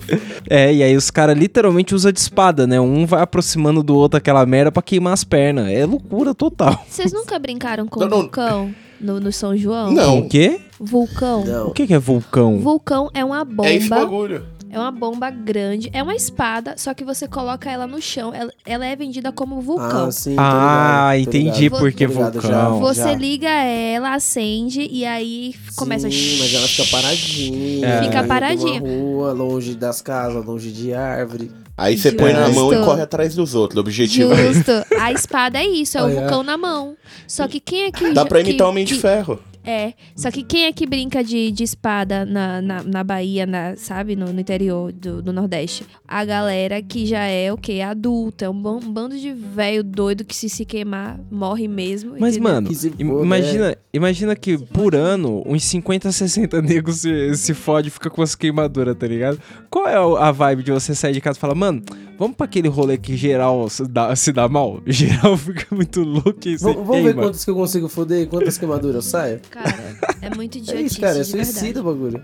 É, 0.49 0.73
e 0.73 0.81
aí 0.81 0.95
os 0.97 1.11
caras 1.11 1.37
literalmente 1.37 1.93
usam 1.93 2.11
de 2.11 2.19
espada, 2.19 2.65
né? 2.65 2.79
Um 2.81 3.05
vai 3.05 3.21
aproximando 3.21 3.83
do 3.83 3.95
outro 3.95 4.17
aquela 4.17 4.43
merda 4.47 4.71
pra 4.71 4.81
queimar 4.81 5.13
as 5.13 5.23
pernas. 5.23 5.67
É 5.69 5.85
loucura 5.85 6.33
total. 6.33 6.83
Vocês 6.89 7.13
nunca 7.13 7.37
brincaram 7.37 7.87
com 7.87 7.99
Não, 7.99 8.07
não. 8.09 8.21
vulcão 8.21 8.73
no, 9.03 9.19
no 9.19 9.31
São 9.31 9.55
João? 9.55 9.91
Não. 9.91 10.19
O 10.19 10.29
quê? 10.29 10.61
Vulcão. 10.79 11.43
Não. 11.45 11.67
O 11.67 11.71
que, 11.71 11.85
que 11.87 11.93
é 11.93 11.99
vulcão? 11.99 12.59
Vulcão 12.59 13.09
é 13.13 13.23
uma 13.23 13.43
bomba. 13.45 13.67
É 13.69 13.75
esse 13.75 13.89
bagulho. 13.89 14.45
É 14.69 14.79
uma 14.79 14.89
bomba 14.91 15.29
grande. 15.29 15.87
É 15.93 16.01
uma 16.01 16.15
espada, 16.15 16.73
só 16.77 16.95
que 16.95 17.03
você 17.03 17.27
coloca 17.27 17.69
ela 17.69 17.85
no 17.85 18.01
chão. 18.01 18.33
Ela, 18.33 18.51
ela 18.65 18.83
é 18.83 18.95
vendida 18.95 19.31
como 19.31 19.61
vulcão. 19.61 20.07
Ah, 20.07 20.11
sim, 20.11 20.33
Ah, 20.35 21.11
ligado, 21.15 21.29
entendi 21.29 21.61
ligado. 21.61 21.79
por 21.79 21.91
que 21.91 22.07
ligado, 22.07 22.41
vulcão. 22.41 22.79
Você 22.79 23.01
já. 23.03 23.13
liga 23.13 23.49
ela, 23.49 24.15
acende 24.15 24.81
e 24.89 25.05
aí 25.05 25.53
começa. 25.75 26.09
Sim, 26.09 26.37
mas 26.39 26.53
ela 26.55 26.67
fica 26.67 26.87
paradinha. 26.89 27.87
É. 27.87 28.03
Fica 28.03 28.23
paradinha. 28.23 28.79
Rua, 28.79 29.31
longe 29.31 29.75
das 29.75 30.01
casas, 30.01 30.43
longe 30.43 30.71
de 30.71 30.91
árvore. 30.91 31.51
Aí 31.75 31.97
você 31.97 32.11
põe 32.11 32.33
na 32.33 32.45
Justo. 32.45 32.59
mão 32.61 32.73
e 32.73 32.85
corre 32.85 33.01
atrás 33.01 33.33
dos 33.35 33.55
outros. 33.55 33.77
O 33.77 33.81
objetivo 33.81 34.33
é 34.33 34.45
esse. 34.47 34.53
Justo. 34.63 34.71
A 34.99 35.11
espada 35.11 35.57
é 35.57 35.65
isso, 35.65 35.97
é 35.97 36.03
o 36.03 36.07
é? 36.09 36.13
vulcão 36.13 36.43
na 36.43 36.55
mão. 36.57 36.95
Só 37.27 37.47
que 37.47 37.59
quem 37.59 37.83
é 37.85 37.91
que. 37.91 38.13
Dá 38.13 38.25
pra 38.25 38.43
que- 38.43 38.49
imitar 38.49 38.67
o 38.67 38.69
Homem 38.69 38.85
de 38.85 38.93
que- 38.95 38.99
Ferro. 39.01 39.39
É. 39.65 39.93
Só 40.15 40.29
que 40.29 40.43
quem 40.43 40.65
é 40.65 40.73
que 40.73 40.85
brinca 40.85 41.23
de, 41.23 41.51
de 41.51 41.63
espada 41.63 42.25
na, 42.25 42.61
na, 42.61 42.83
na 42.83 43.03
Bahia, 43.03 43.45
na, 43.45 43.75
sabe? 43.75 44.15
No, 44.15 44.31
no 44.33 44.39
interior 44.39 44.91
do, 44.91 45.21
do 45.21 45.31
Nordeste? 45.33 45.85
A 46.07 46.25
galera 46.25 46.81
que 46.81 47.05
já 47.05 47.23
é 47.25 47.51
o 47.51 47.57
quê? 47.57 47.81
Adulta. 47.81 48.45
É 48.45 48.49
um, 48.49 48.53
um 48.67 48.79
bando 48.91 49.17
de 49.17 49.31
velho 49.31 49.83
doido 49.83 50.25
que 50.25 50.35
se 50.35 50.49
se 50.49 50.65
queimar, 50.65 51.19
morre 51.31 51.67
mesmo. 51.67 52.15
Mas, 52.19 52.35
entendeu? 52.35 52.53
mano, 52.53 52.67
Que 52.67 52.75
se 52.75 52.93
im- 52.99 53.07
foda, 53.07 53.25
imagina, 53.25 53.77
imagina 53.93 54.35
que 54.35 54.57
por 54.57 54.95
ano, 54.95 55.41
uns 55.45 55.63
50, 55.63 56.11
60 56.11 56.61
negros 56.61 56.97
se, 56.97 57.35
se 57.35 57.53
fode 57.53 57.87
e 57.87 57.91
fica 57.91 58.09
com 58.09 58.21
as 58.21 58.35
queimaduras, 58.35 58.95
tá 58.97 59.07
ligado? 59.07 59.39
Qual 59.69 59.87
é 59.87 59.99
o- 59.99 60.17
a 60.17 60.31
vibe 60.31 60.63
de 60.63 60.71
você 60.71 60.93
sair 60.93 61.13
de 61.13 61.21
casa 61.21 61.37
e 61.37 61.41
falar, 61.41 61.55
mano, 61.55 61.81
vamos 62.17 62.35
pra 62.35 62.45
aquele 62.45 62.67
rolê 62.67 62.97
que 62.97 63.15
geral 63.17 63.69
se 63.69 63.87
dá, 63.87 64.15
se 64.15 64.31
dá 64.31 64.47
mal? 64.47 64.81
Geral 64.87 65.37
fica 65.37 65.73
muito 65.75 66.01
louco 66.01 66.37
e 66.45 66.55
V- 66.57 66.73
Vamos 66.73 67.03
ver 67.03 67.13
quantos 67.15 67.43
que 67.45 67.51
eu 67.51 67.55
consigo 67.55 67.87
foder 67.87 68.23
e 68.23 68.27
quantas 68.27 68.57
queimaduras 68.57 68.95
eu 68.95 69.01
saio? 69.01 69.39
Cara, 69.53 69.97
é 70.21 70.35
muito 70.35 70.57
É 70.59 70.61
idiotice 70.61 70.85
isso, 70.85 71.01
cara. 71.01 71.19
É 71.19 71.23
suicida 71.23 71.81
o 71.81 71.83
bagulho. 71.83 72.23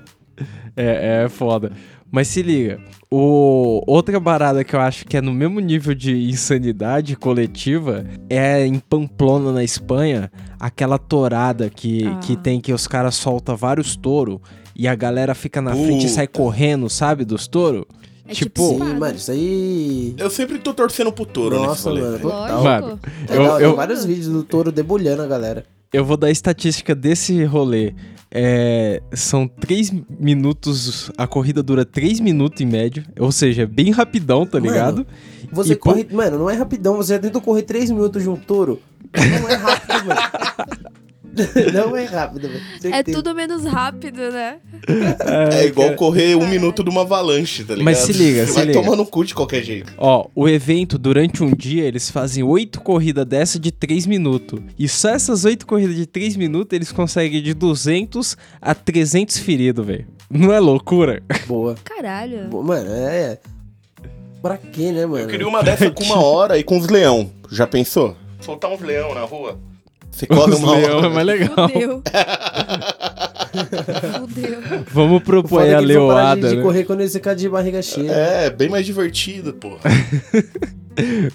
É, 0.76 1.24
é 1.26 1.30
foda. 1.30 1.72
Mas 2.12 2.28
se 2.28 2.42
liga, 2.42 2.80
o... 3.12 3.84
outra 3.86 4.20
parada 4.20 4.64
que 4.64 4.76
eu 4.76 4.80
acho 4.80 5.06
que 5.06 5.16
é 5.18 5.22
no 5.22 5.32
mesmo 5.32 5.60
nível 5.60 5.94
de 5.94 6.28
insanidade 6.30 7.16
coletiva 7.16 8.04
é 8.30 8.66
em 8.66 8.80
Pamplona, 8.80 9.52
na 9.52 9.64
Espanha, 9.64 10.32
aquela 10.60 10.98
torada 10.98 11.70
que, 11.70 12.08
Ah. 12.08 12.16
que 12.20 12.36
tem 12.36 12.60
que 12.60 12.74
os 12.74 12.88
caras 12.88 13.14
soltam 13.16 13.56
vários 13.56 13.96
touros 13.96 14.40
e 14.76 14.88
a 14.88 14.96
galera 14.96 15.36
fica 15.36 15.62
na 15.62 15.72
frente 15.76 16.08
e 16.08 16.10
sai 16.10 16.26
Puta. 16.28 16.40
correndo, 16.40 16.90
sabe, 16.90 17.24
dos 17.26 17.48
touros? 17.48 17.86
É 18.28 18.34
Tipo, 18.34 18.62
Sim, 18.70 18.74
espada. 18.74 18.94
mano, 18.96 19.16
isso 19.16 19.32
aí. 19.32 20.16
Eu 20.18 20.30
sempre 20.30 20.58
tô 20.60 20.74
torcendo 20.74 21.12
pro 21.12 21.26
touro 21.26 21.56
nesse 21.58 21.68
Nossa, 21.68 21.90
rolê. 21.90 22.02
mano, 22.02 22.20
total. 22.20 22.64
Mano, 22.64 23.00
É, 23.28 23.36
eu- 23.38 23.42
eu- 23.44 23.58
Tem 23.70 23.76
vários 23.76 24.06
vídeos 24.06 24.28
do 24.30 24.44
touro 24.44 24.72
debulhando 24.72 25.22
a 25.24 25.28
galera. 25.28 25.66
Eu 25.92 26.06
vou 26.06 26.16
dar 26.18 26.28
a 26.28 26.32
estatística 26.32 26.94
desse 26.94 27.44
rolê. 27.46 27.94
É, 28.32 29.02
são 29.12 29.48
3 29.48 29.92
minutos, 30.20 31.12
a 31.18 31.26
corrida 31.26 31.64
dura 31.64 31.84
3 31.84 32.20
minutos 32.20 32.62
em 32.62 32.66
média, 32.66 33.04
ou 33.20 33.32
seja, 33.32 33.64
é 33.64 33.66
bem 33.66 33.90
rapidão, 33.90 34.46
tá 34.46 34.60
Mano, 34.60 34.72
ligado? 34.72 35.08
Você 35.52 35.74
E 35.74 35.76
pô- 35.76 35.92
corre. 35.94 36.08
Mano, 36.12 36.38
não 36.38 36.50
é 36.50 36.54
rapidão. 36.54 36.96
Você 36.98 37.14
já 37.14 37.20
tentou 37.20 37.42
correr 37.42 37.64
3 37.64 37.90
minutos 37.90 38.22
de 38.22 38.30
um 38.30 38.36
touro. 38.36 38.80
Não 39.42 39.50
é 39.50 39.56
rápido, 39.56 40.06
mano. 40.06 40.22
não 41.74 41.96
é 41.96 42.06
rápido, 42.06 42.50
velho. 42.50 42.96
É 42.96 43.04
tudo 43.04 43.34
menos 43.36 43.64
rápido, 43.66 44.32
né? 44.32 44.58
É 45.52 45.66
igual 45.66 45.96
correr 45.96 46.36
um 46.36 46.48
minuto 46.48 46.84
de 46.84 46.90
uma 46.90 47.02
avalanche, 47.02 47.64
tá 47.64 47.74
ligado? 47.74 47.86
Mas 47.86 48.00
se 48.00 48.14
liga, 48.14 48.42
Você 48.46 48.48
se 48.52 48.54
vai 48.56 48.66
liga. 48.66 48.82
tomar 48.82 48.96
no 48.96 49.06
cu 49.06 49.24
de 49.24 49.34
qualquer 49.36 49.64
jeito. 49.64 49.94
Ó, 49.98 50.28
o 50.34 50.48
evento, 50.48 50.98
durante 50.98 51.44
um 51.44 51.52
dia, 51.52 51.84
eles 51.84 52.10
fazem 52.10 52.44
oito 52.44 52.82
corridas 52.82 53.26
dessa 53.26 53.60
de 53.60 53.72
3 53.72 54.06
minutos. 54.06 54.60
E 54.78 54.88
só 54.88 55.10
essas 55.10 55.46
oito 55.46 55.66
corridas 55.68 55.96
de 55.96 56.06
3 56.06 56.36
minutos, 56.36 56.76
eles 56.76 56.92
conseguem 56.92 57.42
de 57.42 57.54
200 57.54 58.36
a 58.62 58.74
300 58.74 59.38
feridos, 59.38 59.86
velho. 59.86 60.08
Não 60.30 60.54
é 60.54 60.60
loucura? 60.60 61.24
Boa. 61.48 61.76
Caralho. 61.84 62.48
Boa. 62.50 62.64
Mano, 62.64 62.90
é. 62.92 63.40
Pra 64.42 64.58
quê, 64.58 64.92
né, 64.92 65.06
mano? 65.06 65.24
Eu 65.24 65.28
queria 65.28 65.48
uma 65.48 65.62
dessa 65.64 65.90
com 65.92 66.04
uma 66.04 66.24
hora 66.24 66.58
e 66.58 66.64
com 66.64 66.78
os 66.78 66.88
leão. 66.88 67.30
Já 67.52 67.68
pensou? 67.68 68.16
Soltar 68.40 68.72
uns 68.72 68.80
leão 68.82 69.14
na 69.14 69.22
rua. 69.22 69.60
Você 70.28 70.52
Os 70.52 70.60
uma 70.60 70.76
leão 70.76 70.98
hora. 70.98 71.08
é 71.08 71.10
mais 71.10 71.26
legal. 71.28 71.70
Fudeu. 71.70 72.02
Fudeu. 74.20 74.60
Vamos 74.92 75.24
propor 75.24 75.62
aí 75.62 75.70
é 75.70 75.76
a 75.76 75.80
de, 75.80 75.86
leoada, 75.86 76.50
de 76.50 76.56
né? 76.58 76.62
correr 76.62 76.84
quando 76.84 77.02
eles 77.02 77.14
ficam 77.14 77.36
de 77.36 77.48
barriga 77.50 77.82
cheia. 77.82 78.12
É, 78.12 78.50
bem 78.50 78.70
mais 78.70 78.86
divertido, 78.86 79.54
pô. 79.54 79.78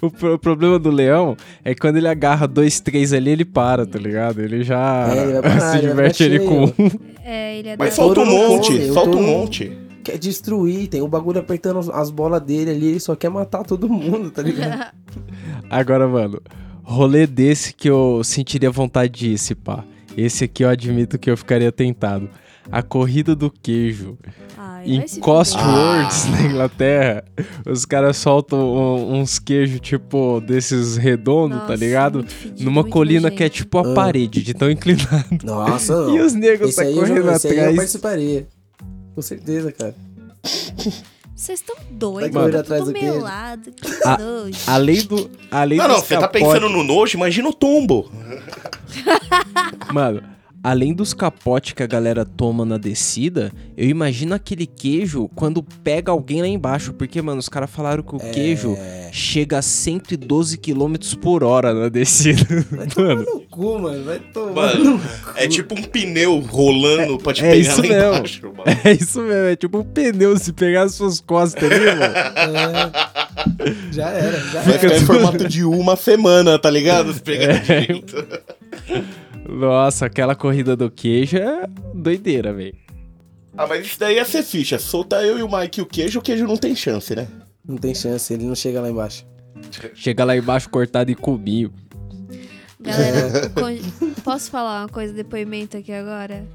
O, 0.03 0.11
pro- 0.11 0.35
o 0.35 0.39
problema 0.39 0.79
do 0.79 0.91
leão 0.91 1.39
é 1.65 1.73
que 1.73 1.81
quando 1.81 1.97
ele 1.97 2.07
agarra 2.09 2.47
dois, 2.47 2.81
três 2.81 3.15
ali, 3.15 3.31
ele 3.31 3.47
para, 3.47 3.87
tá 3.87 3.99
ligado? 3.99 4.43
Ele 4.43 4.63
já 4.63 5.09
É, 5.11 5.23
ele 5.23 5.41
parar, 5.41 5.61
se 5.73 5.79
ele 5.79 5.89
diverte 5.89 6.23
ficar 6.25 6.35
ali 6.37 6.37
cheio. 6.47 6.51
com 6.51 6.83
um. 6.83 6.91
É, 7.25 7.59
ele 7.61 7.69
é 7.71 7.77
Mas 7.79 7.95
solta 7.95 8.21
um 8.21 8.27
monte, 8.27 8.73
come, 8.73 8.93
solta 8.93 9.17
um 9.17 9.23
monte. 9.23 9.73
Quer 10.03 10.19
destruir, 10.19 10.89
tem 10.89 11.01
o 11.01 11.09
bagulho 11.09 11.41
apertando 11.41 11.79
as- 11.79 11.89
as 11.89 12.11
bolas 12.11 12.43
dele 12.43 12.73
ali, 12.73 12.87
ele 12.89 13.01
só 13.01 13.17
quer 13.17 13.31
matar 13.31 13.63
todo 13.65 13.89
mundo, 13.89 14.31
tá 14.31 14.43
ligado? 14.43 14.93
Agora, 15.71 16.07
mano, 16.07 16.43
rolê 16.85 17.27
desse 17.27 17.73
que 17.75 17.89
eu 17.89 18.23
sentiria 18.23 18.71
vontade 18.71 19.13
de 19.13 19.31
ir, 19.33 19.39
se 19.39 19.55
pá. 19.55 19.85
Esse 20.17 20.45
aqui 20.45 20.63
eu 20.65 20.69
admito 20.69 21.19
que 21.19 21.29
eu 21.31 21.37
ficaria 21.37 21.73
tentado. 21.73 22.29
A 22.71 22.83
corrida 22.83 23.35
do 23.35 23.51
queijo. 23.51 24.17
Ai, 24.57 24.87
Em 24.87 24.99
vai 24.99 25.09
se 25.09 25.21
Cost 25.21 25.53
fuder. 25.59 25.75
Words, 25.75 26.25
na 26.31 26.43
Inglaterra, 26.43 27.25
os 27.67 27.85
caras 27.85 28.17
soltam 28.17 28.59
um- 28.61 29.21
uns 29.21 29.39
queijos, 29.39 29.81
tipo, 29.81 30.41
desses 30.41 30.97
redondos, 30.97 31.67
tá 31.67 31.75
ligado? 31.77 32.25
fedido, 32.27 32.65
Numa 32.65 32.83
colina 32.85 33.31
que 33.31 33.43
é 33.45 33.49
tipo 33.51 33.77
a 33.79 33.83
Ah. 33.91 33.95
parede, 33.95 34.43
de 34.43 34.55
tão 34.55 34.71
inclinado. 34.71 35.27
Nossa. 35.45 35.93
E 36.15 36.21
os 36.21 36.33
negros 36.33 36.75
tá 36.77 36.83
aí, 36.83 36.95
eu, 36.97 37.01
correndo 37.01 37.31
esse 37.33 37.49
aí 37.49 37.53
eu 37.55 37.59
atrás. 37.61 37.77
participaria. 37.77 38.47
Com 39.15 39.21
certeza, 39.23 39.71
cara. 39.73 39.95
Vocês 41.37 41.59
estão 41.61 41.75
doidos, 41.91 42.33
tá 42.53 42.61
atrás 42.61 42.85
tudo 42.85 42.93
do 42.93 43.01
melado. 43.01 43.73
Que 43.73 43.89
Ah, 44.05 44.17
nojo. 44.19 44.59
Além 44.69 45.03
do. 45.05 45.31
Além 45.51 45.79
Não, 45.79 45.89
não, 45.89 45.97
você 45.97 46.17
tá 46.17 46.29
pensando 46.29 46.69
no 46.69 46.85
nojo, 46.85 47.17
imagina 47.17 47.49
o 47.49 47.53
tombo. 47.53 48.11
Mano, 49.93 50.23
além 50.65 50.95
dos 50.95 51.13
capotes 51.13 51.73
que 51.75 51.83
a 51.83 51.87
galera 51.87 52.25
toma 52.25 52.65
na 52.65 52.79
descida, 52.79 53.53
eu 53.77 53.87
imagino 53.89 54.35
aquele 54.35 54.67
queijo 54.67 55.29
quando 55.35 55.63
pega 55.63 56.11
alguém 56.11 56.41
lá 56.41 56.49
embaixo. 56.49 56.95
Porque, 56.95 57.21
mano, 57.21 57.39
os 57.39 57.49
caras 57.51 57.71
falaram 57.71 58.03
que 58.03 58.17
o 58.17 58.19
É. 58.21 58.31
queijo 58.31 58.75
chega 59.13 59.59
a 59.59 59.63
112 59.63 60.57
km 60.57 60.95
por 61.21 61.45
hora 61.45 61.75
na 61.75 61.89
descida. 61.91 62.43
Vai 62.71 62.87
tomar 62.87 63.09
Mano, 63.15 63.25
no 63.35 63.41
cu, 63.43 63.79
mano. 63.79 64.05
Vai 64.05 64.19
tomar 64.33 64.75
no 64.79 64.85
Mano, 64.95 65.01
é 65.37 65.47
tipo 65.47 65.79
um 65.79 65.83
pneu 65.83 66.39
rolando 66.41 67.19
pra 67.19 67.35
te 67.35 67.45
é 67.45 67.51
pegar 67.53 67.61
isso 67.71 67.83
lá 67.83 67.89
mesmo. 67.89 68.09
embaixo, 68.15 68.43
mano. 68.57 68.65
é 68.85 68.93
isso 68.93 69.21
mesmo, 69.21 69.45
é 69.49 69.57
tipo 69.57 69.79
um 69.79 69.85
pneu 69.85 70.37
se 70.39 70.53
pegar 70.53 70.85
as 70.85 70.95
suas 70.95 71.21
costas 71.21 71.71
ali, 71.71 71.85
mano. 71.85 72.03
É. 72.03 73.93
Já 73.93 74.09
era, 74.09 74.39
já 74.41 74.61
Vai 74.63 74.75
era. 74.75 74.79
ficar 74.79 74.97
em 74.97 75.01
formato 75.07 75.47
de 75.49 75.63
uma 75.65 75.95
semana, 75.97 76.59
tá 76.59 76.71
ligado? 76.71 77.13
Se 77.13 77.21
pegar 77.21 77.55
É. 77.55 77.65
jeito. 77.65 78.17
Nossa, 79.49 80.07
aquela 80.07 80.35
corrida 80.35 80.77
do 80.77 80.91
queijo 80.91 81.37
é 81.37 81.67
doideira, 81.95 82.53
velho. 82.53 82.77
Ah, 83.57 83.67
mas 83.67 83.87
isso 83.87 84.01
daí 84.01 84.17
ia 84.17 84.25
ser 84.25 84.43
ficha. 84.43 84.79
Soltar 84.79 85.25
eu 85.25 85.39
e 85.39 85.43
o 85.43 85.49
Mike 85.49 85.81
e 85.81 85.83
o 85.83 85.87
queijo, 85.87 86.19
o 86.19 86.23
queijo 86.23 86.47
não 86.47 86.57
tem 86.57 86.75
chance, 86.75 87.15
né? 87.15 87.29
Não 87.67 87.77
tem 87.77 87.95
chance, 87.95 88.33
ele 88.33 88.45
não 88.45 88.55
chega 88.55 88.81
lá 88.81 88.91
embaixo. 88.91 89.25
Chega 89.95 90.25
lá 90.25 90.37
embaixo 90.37 90.69
cortado 90.69 91.11
em 91.11 91.15
cubinho. 91.15 91.73
Galera, 92.81 93.51
posso 94.23 94.51
falar 94.51 94.83
uma 94.83 94.89
coisa, 94.89 95.13
depoimento 95.13 95.77
aqui 95.77 95.93
agora? 95.93 96.47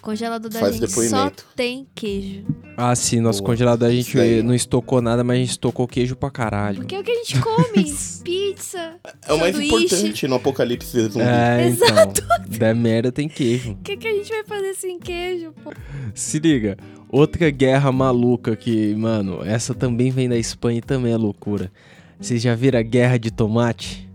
Congelador 0.00 0.50
da 0.50 0.60
Faz 0.60 0.76
gente 0.76 0.90
só 0.90 1.00
depoimento. 1.02 1.46
tem 1.54 1.86
queijo. 1.94 2.44
Ah, 2.76 2.94
sim, 2.94 3.20
nosso 3.20 3.40
Boa. 3.40 3.50
congelador 3.52 3.88
a 3.88 3.92
gente 3.92 4.16
daí. 4.16 4.42
não 4.42 4.54
estocou 4.54 5.02
nada, 5.02 5.22
mas 5.22 5.36
a 5.36 5.40
gente 5.40 5.50
estocou 5.50 5.86
queijo 5.86 6.16
pra 6.16 6.30
caralho. 6.30 6.78
Porque 6.78 6.94
é 6.94 7.00
o 7.00 7.04
que 7.04 7.10
a 7.10 7.14
gente 7.14 7.40
come. 7.40 7.84
Pizza. 8.24 8.94
É 9.26 9.32
o 9.32 9.38
mais 9.38 9.54
sanduíche. 9.56 9.76
importante 9.94 10.28
no 10.28 10.34
apocalipse 10.36 11.00
zumbi. 11.08 11.20
É, 11.24 11.68
então. 11.70 12.58
Da 12.58 12.74
merda 12.74 13.10
tem 13.12 13.28
queijo. 13.28 13.72
O 13.72 13.76
que, 13.76 13.96
que 13.96 14.08
a 14.08 14.12
gente 14.12 14.28
vai 14.30 14.44
fazer 14.44 14.74
sem 14.74 14.98
queijo, 14.98 15.52
pô? 15.62 15.72
Se 16.14 16.38
liga. 16.38 16.76
Outra 17.08 17.50
guerra 17.50 17.90
maluca 17.90 18.54
que, 18.54 18.94
mano, 18.94 19.42
essa 19.44 19.74
também 19.74 20.10
vem 20.10 20.28
da 20.28 20.36
Espanha 20.38 20.78
e 20.78 20.82
também 20.82 21.12
é 21.12 21.16
loucura. 21.16 21.70
Vocês 22.20 22.40
já 22.42 22.54
viram 22.54 22.78
a 22.78 22.82
guerra 22.82 23.18
de 23.18 23.30
tomate? 23.30 24.08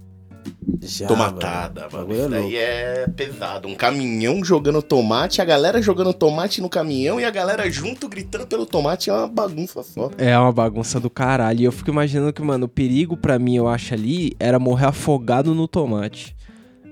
Já, 0.81 1.07
Tomatada, 1.07 1.87
mano. 1.91 2.07
mano. 2.07 2.13
É 2.13 2.17
Isso 2.21 2.29
daí 2.29 2.55
é 2.57 3.07
pesado. 3.15 3.67
Um 3.67 3.75
caminhão 3.75 4.43
jogando 4.43 4.81
tomate, 4.81 5.41
a 5.41 5.45
galera 5.45 5.81
jogando 5.81 6.13
tomate 6.13 6.61
no 6.61 6.69
caminhão 6.69 7.19
e 7.19 7.25
a 7.25 7.31
galera 7.31 7.69
junto 7.71 8.07
gritando 8.07 8.45
pelo 8.45 8.65
tomate 8.65 9.09
é 9.09 9.13
uma 9.13 9.27
bagunça 9.27 9.81
só. 9.81 10.11
É 10.17 10.37
uma 10.37 10.51
bagunça 10.51 10.99
do 10.99 11.09
caralho. 11.09 11.61
E 11.61 11.63
eu 11.63 11.71
fico 11.71 11.89
imaginando 11.89 12.31
que, 12.31 12.41
mano, 12.41 12.65
o 12.65 12.69
perigo 12.69 13.17
pra 13.17 13.39
mim, 13.39 13.55
eu 13.55 13.67
acho 13.67 13.93
ali, 13.95 14.35
era 14.39 14.59
morrer 14.59 14.85
afogado 14.85 15.55
no 15.55 15.67
tomate. 15.67 16.35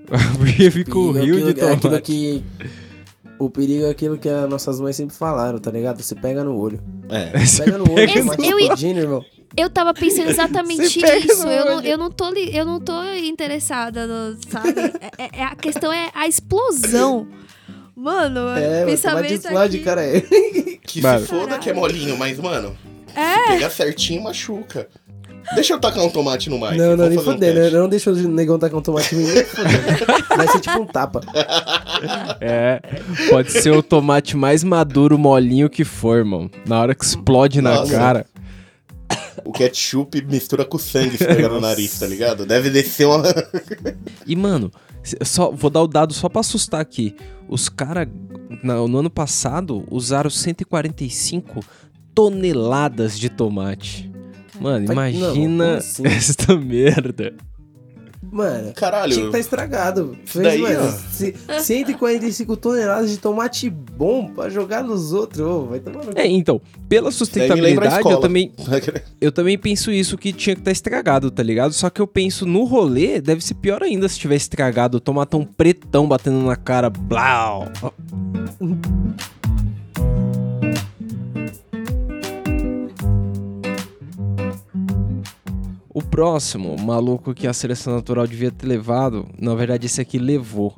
Porque 0.37 0.71
fica 0.71 0.97
o 0.97 1.15
é 1.17 1.21
rio 1.21 1.35
aquilo- 1.35 1.53
de 1.53 1.59
é 1.59 1.63
aquilo 1.65 1.79
tomate. 1.81 2.01
que. 2.03 2.43
O 3.39 3.49
perigo 3.49 3.85
é 3.85 3.89
aquilo 3.89 4.17
que 4.17 4.29
as 4.29 4.49
nossas 4.49 4.79
mães 4.79 4.95
sempre 4.95 5.15
falaram, 5.15 5.59
tá 5.59 5.69
ligado? 5.71 6.01
Você 6.01 6.15
pega 6.15 6.43
no 6.43 6.57
olho. 6.57 6.79
É. 7.09 7.31
Pega 7.57 7.77
no 7.77 7.83
olho, 7.85 7.95
pega 7.95 8.11
olho. 8.21 8.59
explodindo, 8.59 8.99
irmão. 8.99 9.25
Eu 9.55 9.69
tava 9.69 9.93
pensando 9.93 10.29
exatamente 10.31 10.99
no 10.99 11.51
Eu 11.51 11.65
não, 11.65 11.81
eu, 11.81 11.97
não 11.97 12.09
tô, 12.11 12.29
li- 12.29 12.55
eu 12.55 12.65
não 12.65 12.79
tô 12.79 13.03
interessada, 13.15 14.07
no, 14.07 14.35
sabe? 14.49 14.73
É- 15.17 15.39
é- 15.39 15.43
a 15.43 15.55
questão 15.55 15.91
é 15.93 16.09
a 16.13 16.27
explosão. 16.27 17.27
Mano, 17.95 18.49
É, 18.57 18.85
pensamento 18.85 19.31
explode, 19.33 19.75
aqui. 19.77 19.85
cara. 19.85 20.03
É. 20.03 20.21
Que 20.85 21.01
Mano. 21.01 21.21
se 21.21 21.27
foda 21.27 21.57
que 21.57 21.69
é 21.69 21.73
molinho, 21.73 22.15
mas, 22.17 22.37
mano, 22.37 22.75
É. 23.15 23.35
se 23.35 23.47
pegar 23.53 23.69
certinho, 23.71 24.21
machuca. 24.21 24.87
Deixa 25.55 25.73
eu 25.73 25.79
tacar 25.79 26.03
um 26.03 26.09
tomate 26.09 26.49
no 26.49 26.59
Mike. 26.59 26.77
Não, 26.77 26.95
não, 26.95 27.07
nem 27.09 27.17
fazer 27.17 27.29
um 27.29 27.33
fodendo. 27.33 27.55
teste. 27.59 27.75
não 27.77 27.89
deixa 27.89 28.11
o 28.11 28.15
negão 28.15 28.59
tacar 28.59 28.77
um 28.77 28.81
tomate 28.81 29.15
em 29.15 29.17
mim, 29.19 29.25
nem 29.25 29.43
fodendo. 29.45 30.05
Vai 30.37 30.47
ser 30.49 30.59
tipo 30.59 30.79
um 30.79 30.85
tapa. 30.85 31.21
É, 32.39 32.79
pode 33.29 33.51
ser 33.51 33.71
o 33.71 33.81
tomate 33.81 34.35
mais 34.37 34.63
maduro, 34.63 35.17
molinho 35.17 35.69
que 35.69 35.83
for, 35.83 36.17
irmão. 36.19 36.49
Na 36.67 36.79
hora 36.81 36.93
que 36.95 37.03
explode 37.03 37.61
na 37.61 37.75
Nossa. 37.75 37.91
cara. 37.91 38.25
O 39.45 39.51
ketchup 39.51 40.21
mistura 40.25 40.63
com 40.63 40.77
sangue 40.77 41.17
se 41.17 41.25
pegar 41.25 41.49
no 41.49 41.59
nariz, 41.59 41.99
tá 41.99 42.07
ligado? 42.07 42.45
Deve 42.45 42.69
descer 42.69 43.05
uma. 43.05 43.23
E, 44.25 44.35
mano, 44.35 44.71
só, 45.23 45.51
vou 45.51 45.69
dar 45.69 45.81
o 45.81 45.87
dado 45.87 46.13
só 46.13 46.29
pra 46.29 46.39
assustar 46.39 46.79
aqui. 46.79 47.15
Os 47.49 47.67
caras, 47.67 48.07
no 48.63 48.97
ano 48.97 49.09
passado, 49.09 49.85
usaram 49.91 50.29
145 50.29 51.59
toneladas 52.15 53.19
de 53.19 53.29
tomate. 53.29 54.09
Mano, 54.59 54.85
não, 54.85 54.93
imagina 54.93 55.63
como 55.65 55.77
assim? 55.77 56.07
esta 56.07 56.55
merda. 56.55 57.33
Mano, 58.33 58.73
Caralho. 58.73 59.13
tinha 59.13 59.25
que 59.27 59.31
tá 59.31 59.37
estragado. 59.37 60.17
Fez, 60.25 60.43
daí, 60.43 60.59
mano, 60.59 60.91
se- 61.11 61.35
145 61.61 62.57
toneladas 62.57 63.11
de 63.11 63.17
tomate 63.17 63.69
bom 63.69 64.27
pra 64.33 64.49
jogar 64.49 64.83
nos 64.83 65.13
outros. 65.13 65.39
Ô, 65.39 65.65
vai 65.67 65.79
tomar 65.79 66.03
no. 66.03 66.11
É, 66.15 66.25
então, 66.25 66.59
pela 66.89 67.11
sustentabilidade, 67.11 68.09
eu 68.09 68.19
também, 68.19 68.51
eu 69.21 69.31
também 69.31 69.55
penso 69.55 69.91
isso, 69.91 70.17
que 70.17 70.33
tinha 70.33 70.55
que 70.55 70.61
estar 70.61 70.71
estragado, 70.71 71.29
tá 71.29 71.43
ligado? 71.43 71.73
Só 71.73 71.91
que 71.91 72.01
eu 72.01 72.07
penso, 72.07 72.43
no 72.43 72.63
rolê, 72.63 73.21
deve 73.21 73.43
ser 73.43 73.53
pior 73.53 73.83
ainda 73.83 74.09
se 74.09 74.17
tiver 74.17 74.35
estragado, 74.35 74.99
tomatão 74.99 75.45
pretão 75.45 76.07
batendo 76.07 76.41
na 76.43 76.55
cara, 76.55 76.89
blau. 76.89 77.67
Próximo, 86.13 86.77
maluco 86.77 87.33
que 87.33 87.47
a 87.47 87.53
seleção 87.53 87.95
natural 87.95 88.27
devia 88.27 88.51
ter 88.51 88.67
levado, 88.67 89.27
na 89.41 89.55
verdade 89.55 89.87
esse 89.87 89.99
aqui 89.99 90.19
levou. 90.19 90.77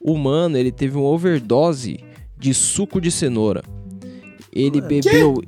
O 0.00 0.18
mano, 0.18 0.58
ele 0.58 0.72
teve 0.72 0.96
uma 0.96 1.06
overdose 1.06 2.00
de 2.36 2.52
suco 2.52 3.00
de 3.00 3.08
cenoura. 3.08 3.62
Ele 4.52 4.80
bebeu 4.80 5.40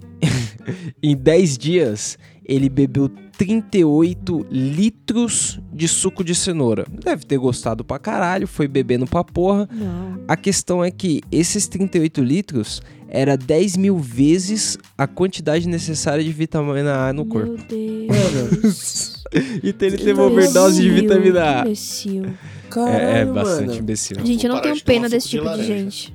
em 1.03 1.17
10 1.17 1.59
dias, 1.59 2.17
ele 2.49 2.69
bebeu 2.69 3.09
38 3.37 4.47
litros 4.51 5.61
de 5.73 5.89
suco 5.89 6.23
de 6.23 6.35
cenoura. 6.35 6.87
Deve 6.91 7.25
ter 7.27 7.39
gostado 7.39 7.85
pra 7.85 7.99
caralho, 7.99 8.47
foi 8.47 8.69
bebendo 8.69 9.07
pra 9.07 9.25
porra. 9.25 9.69
Não. 9.73 10.23
A 10.29 10.37
questão 10.37 10.83
é 10.85 10.91
que 10.91 11.21
esses 11.31 11.67
38 11.67 12.23
litros 12.23 12.81
era 13.09 13.37
10 13.37 13.77
mil 13.77 13.99
vezes 13.99 14.79
a 14.97 15.07
quantidade 15.07 15.69
necessária 15.69 16.23
de 16.25 16.33
vitamina 16.33 17.09
A 17.09 17.13
no 17.13 17.25
corpo. 17.27 17.51
Meu 17.51 17.59
Deus. 17.69 19.23
Então 19.63 19.89
ele 19.89 19.97
Que 19.99 20.05
teve 20.05 20.21
overdose 20.21 20.81
de 20.81 20.91
vitamina 20.91 21.59
A. 21.61 21.61
imbecil. 21.63 22.27
caralho, 22.71 22.95
É, 23.05 23.21
é 23.21 23.25
bastante 23.27 23.67
mano. 23.69 23.79
imbecil. 23.81 24.17
Gente, 24.25 24.47
eu 24.47 24.53
não 24.53 24.61
tenho 24.63 24.75
de 24.77 24.85
pena 24.85 25.09
desse 25.09 25.27
de 25.29 25.31
tipo 25.33 25.43
de 25.45 25.49
laranja. 25.51 25.67
gente. 25.79 26.15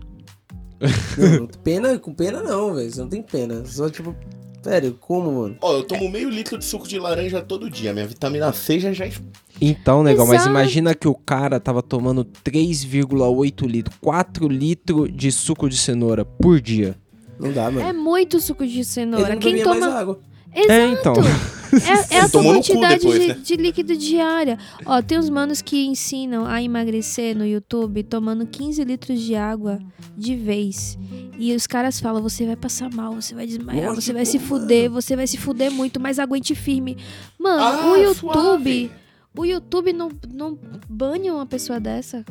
Não, 1.18 1.40
não, 1.42 1.48
pena, 1.64 2.00
com 2.00 2.14
pena 2.14 2.42
não, 2.42 2.74
velho. 2.74 2.90
Você 2.92 3.00
não 3.02 3.08
tem 3.10 3.22
pena. 3.22 3.64
Só 3.66 3.90
tipo. 3.90 4.16
Sério, 4.64 4.96
como, 5.00 5.32
mano? 5.42 5.56
Ó, 5.60 5.74
eu 5.78 5.84
tomo 5.84 6.08
meio 6.10 6.30
litro 6.30 6.58
de 6.58 6.64
suco 6.64 6.88
de 6.88 7.00
laranja 7.00 7.42
todo 7.42 7.70
dia. 7.70 7.94
Minha 7.94 8.06
vitamina 8.06 8.54
C 8.54 8.80
já 8.80 8.94
já. 8.94 9.06
Então, 9.60 10.04
negão, 10.04 10.26
mas 10.28 10.36
Exato. 10.42 10.50
imagina 10.52 10.94
que 10.94 11.08
o 11.08 11.16
cara 11.16 11.60
tava 11.60 11.82
tomando 11.82 12.24
3,8 12.24 13.66
litros, 13.68 13.98
4 14.00 14.48
litros 14.48 15.10
de 15.16 15.32
suco 15.32 15.68
de 15.68 15.78
cenoura 15.78 16.24
por 16.24 16.62
dia. 16.62 16.96
Não 17.40 17.52
dá, 17.52 17.72
mano. 17.72 17.82
É 17.88 17.92
muito 17.92 18.40
suco 18.40 18.66
de 18.66 18.76
Ele 18.76 18.84
cenoura. 18.84 19.30
não 19.34 19.40
Quem 19.40 19.64
toma. 19.64 19.80
mais 19.80 19.96
água. 19.96 20.20
Exato. 20.54 20.72
É, 20.72 20.88
então. 20.90 21.14
É, 22.12 22.16
é 22.16 22.20
a 22.20 22.30
tua 22.30 22.42
Tomou 22.42 22.54
no 22.54 22.60
cu 22.62 22.68
quantidade 22.68 23.00
depois, 23.02 23.22
de, 23.22 23.28
né? 23.28 23.34
de 23.42 23.56
líquido 23.56 23.96
diária. 23.98 24.58
Ó, 24.86 25.02
tem 25.02 25.18
uns 25.20 25.30
manos 25.30 25.62
que 25.62 25.86
ensinam 25.86 26.46
a 26.46 26.62
emagrecer 26.62 27.36
no 27.38 27.46
YouTube 27.46 28.04
tomando 28.04 28.46
15 28.46 28.84
litros 28.84 29.20
de 29.22 29.36
água 29.36 29.80
de 30.18 30.36
vez. 30.36 30.98
E 31.40 31.56
os 31.56 31.66
caras 31.68 32.00
falam: 32.00 32.22
você 32.22 32.46
vai 32.46 32.56
passar 32.56 32.90
mal, 32.94 33.14
você 33.16 33.34
vai 33.34 33.46
desmaiar, 33.48 33.86
Lógico, 33.90 34.02
você 34.02 34.14
vai 34.14 34.26
se 34.26 34.38
mano. 34.38 34.48
fuder, 34.50 34.90
você 34.92 35.16
vai 35.16 35.28
se 35.28 35.38
fuder 35.38 35.72
muito, 35.72 36.00
mas 36.00 36.20
aguente 36.20 36.54
firme. 36.56 36.98
Mano, 37.40 37.62
Ah, 37.64 37.92
o 37.92 37.96
YouTube. 37.96 38.16
suave. 38.16 38.92
O 39.38 39.46
YouTube 39.46 39.94
não, 39.94 40.10
não 40.34 40.58
banha 40.90 41.34
uma 41.34 41.46
pessoa 41.46 41.80
dessa. 41.80 42.26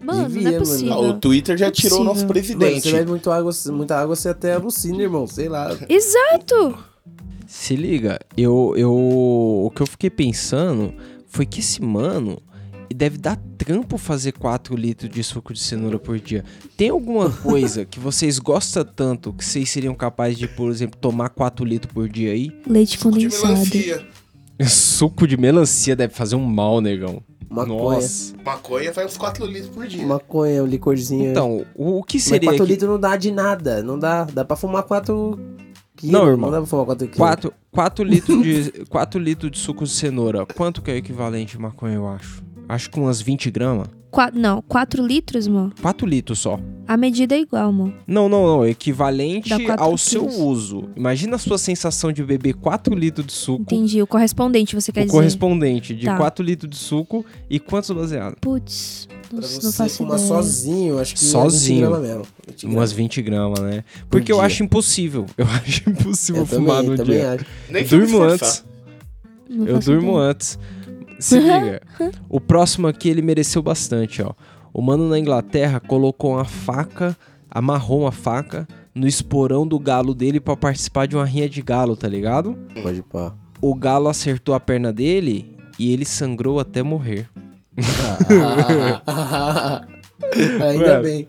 Mano, 0.00 0.20
não 0.22 0.28
Devia, 0.28 0.42
é 0.48 0.52
mano. 0.52 0.58
possível. 0.60 0.92
Ah, 0.92 1.00
o 1.00 1.14
Twitter 1.14 1.56
já 1.58 1.68
tirou 1.72 2.02
o 2.02 2.04
nosso 2.04 2.24
Possível. 2.24 2.56
Mano, 2.56 2.58
presidente. 2.70 2.88
você 2.88 2.92
bebe 2.98 3.10
muito 3.10 3.28
água, 3.32 3.50
muita 3.72 3.96
água, 3.96 4.14
você 4.14 4.28
até 4.28 4.52
alucina, 4.54 5.02
irmão. 5.02 5.26
Sei 5.26 5.48
lá. 5.48 5.76
Exato! 5.88 6.78
Se 7.58 7.74
liga, 7.74 8.18
eu, 8.36 8.74
eu. 8.76 8.92
O 8.92 9.70
que 9.74 9.80
eu 9.80 9.86
fiquei 9.86 10.10
pensando 10.10 10.92
foi 11.26 11.46
que 11.46 11.60
esse 11.60 11.80
mano 11.82 12.38
deve 12.94 13.16
dar 13.18 13.36
trampo 13.56 13.96
fazer 13.96 14.32
4 14.32 14.76
litros 14.76 15.10
de 15.10 15.24
suco 15.24 15.52
de 15.54 15.58
cenoura 15.60 15.98
por 15.98 16.18
dia. 16.20 16.44
Tem 16.76 16.90
alguma 16.90 17.30
coisa 17.42 17.84
que 17.86 17.98
vocês 17.98 18.38
gostam 18.38 18.84
tanto 18.84 19.32
que 19.32 19.44
vocês 19.44 19.70
seriam 19.70 19.94
capazes 19.94 20.36
de, 20.38 20.46
por 20.46 20.70
exemplo, 20.70 20.98
tomar 21.00 21.30
4 21.30 21.64
litros 21.64 21.90
por 21.92 22.08
dia 22.08 22.32
aí? 22.32 22.50
Leite 22.66 22.98
Suco 22.98 23.18
de 23.18 23.24
condensado. 23.28 23.52
melancia. 23.54 24.06
Suco 24.68 25.26
de 25.26 25.36
melancia 25.36 25.96
deve 25.96 26.12
fazer 26.14 26.36
um 26.36 26.44
mal, 26.44 26.80
negão. 26.82 27.22
Maconha. 27.48 27.78
Nossa. 27.96 28.34
Maconha 28.44 28.92
vai 28.92 29.06
uns 29.06 29.16
4 29.16 29.46
litros 29.46 29.68
por 29.70 29.86
dia. 29.86 30.04
Maconha, 30.06 30.62
um 30.62 30.66
licorzinho. 30.66 31.30
Então, 31.30 31.64
o, 31.74 31.98
o 32.00 32.02
que 32.04 32.18
Mas 32.18 32.24
seria 32.24 32.50
4 32.50 32.64
que- 32.66 32.70
litros 32.72 32.90
não 32.90 33.00
dá 33.00 33.16
de 33.16 33.30
nada. 33.32 33.82
Não 33.82 33.98
dá. 33.98 34.24
Dá 34.24 34.44
pra 34.44 34.56
fumar 34.56 34.82
4 34.82 35.38
quilos. 35.96 36.12
Não, 36.12 36.28
irmão. 36.28 36.50
Não 36.50 36.52
dá 36.52 36.58
pra 36.58 36.66
fumar 36.66 36.84
4 36.86 37.06
quilos. 37.08 37.18
4, 37.18 37.52
4 37.72 38.04
litros 38.04 38.42
de 38.44 38.84
4 38.88 39.20
litros 39.20 39.50
de 39.50 39.58
suco 39.58 39.84
de 39.84 39.90
cenoura. 39.90 40.46
Quanto 40.46 40.82
que 40.82 40.90
é 40.90 40.94
o 40.94 40.96
equivalente 40.96 41.56
de 41.56 41.62
maconha, 41.62 41.94
eu 41.94 42.06
acho? 42.06 42.42
Acho 42.68 42.90
que 42.90 42.98
umas 42.98 43.20
20 43.20 43.50
gramas. 43.50 43.88
Qua- 44.10 44.30
não, 44.32 44.62
4 44.62 45.04
litros, 45.06 45.46
mano. 45.46 45.72
4 45.82 46.06
litros 46.06 46.38
só. 46.38 46.58
A 46.88 46.96
medida 46.96 47.34
é 47.34 47.40
igual, 47.40 47.70
mano. 47.72 47.94
Não, 48.06 48.28
não, 48.28 48.46
não. 48.46 48.66
Equivalente 48.66 49.52
ao 49.76 49.98
seu 49.98 50.22
quilos. 50.22 50.38
uso. 50.38 50.88
Imagina 50.96 51.36
a 51.36 51.38
sua 51.38 51.58
sensação 51.58 52.10
de 52.12 52.24
beber 52.24 52.54
4 52.54 52.94
litros 52.94 53.26
de 53.26 53.32
suco. 53.32 53.62
Entendi. 53.62 54.00
O 54.00 54.06
correspondente, 54.06 54.74
você 54.74 54.90
quer 54.90 55.02
o 55.02 55.04
dizer. 55.04 55.16
correspondente 55.16 55.94
de 55.94 56.06
Tá. 56.06 56.16
4 56.16 56.44
litros 56.44 56.70
de 56.70 56.76
suco 56.76 57.26
e 57.50 57.60
quantos 57.60 57.90
baseados? 57.90 58.38
Putz, 58.40 59.06
não, 59.32 59.40
Pra 59.40 59.48
você 59.48 59.88
fumar 59.88 60.14
ideia. 60.18 60.28
sozinho, 60.28 60.98
acho 60.98 61.14
que 61.14 61.20
Sozinho. 61.20 61.86
é 61.86 61.88
20 61.88 61.90
gramas 61.90 62.08
mesmo. 62.08 62.22
20 62.46 62.60
gramas. 62.62 62.76
Umas 62.76 62.92
20 62.92 63.22
gramas, 63.22 63.60
né? 63.60 63.84
Porque 64.10 64.32
eu 64.32 64.36
dia. 64.36 64.46
acho 64.46 64.62
impossível. 64.64 65.26
Eu 65.36 65.46
acho 65.46 65.88
impossível 65.90 66.42
Eu 66.42 66.46
fumar 66.46 66.76
também, 66.76 66.90
no 66.90 66.96
também 66.96 67.18
dia. 67.18 67.32
acho. 67.32 67.46
Nem 67.70 67.82
Eu 67.82 67.88
durmo 67.88 68.22
antes. 68.22 68.64
Não 69.48 69.66
Eu 69.66 69.78
durmo 69.78 70.12
ideia. 70.12 70.30
antes. 70.30 70.58
Se 71.18 71.38
liga. 71.38 71.80
O 72.28 72.40
próximo 72.40 72.86
aqui 72.86 73.08
ele 73.08 73.22
mereceu 73.22 73.62
bastante, 73.62 74.20
ó. 74.22 74.32
O 74.72 74.82
mano 74.82 75.08
na 75.08 75.18
Inglaterra 75.18 75.80
colocou 75.80 76.32
uma 76.34 76.44
faca, 76.44 77.16
amarrou 77.50 78.00
uma 78.02 78.12
faca 78.12 78.68
no 78.94 79.06
esporão 79.06 79.66
do 79.66 79.78
galo 79.78 80.14
dele 80.14 80.38
pra 80.40 80.56
participar 80.56 81.06
de 81.06 81.16
uma 81.16 81.24
rinha 81.24 81.48
de 81.48 81.62
galo, 81.62 81.96
tá 81.96 82.06
ligado? 82.08 82.56
Pode 82.82 83.02
pá. 83.02 83.34
O 83.62 83.74
galo 83.74 84.08
acertou 84.08 84.54
a 84.54 84.60
perna 84.60 84.92
dele 84.92 85.56
e 85.78 85.90
ele 85.92 86.04
sangrou 86.04 86.60
até 86.60 86.82
morrer. 86.82 87.26
Ainda 90.60 90.88
Mano. 90.88 91.02
bem. 91.02 91.28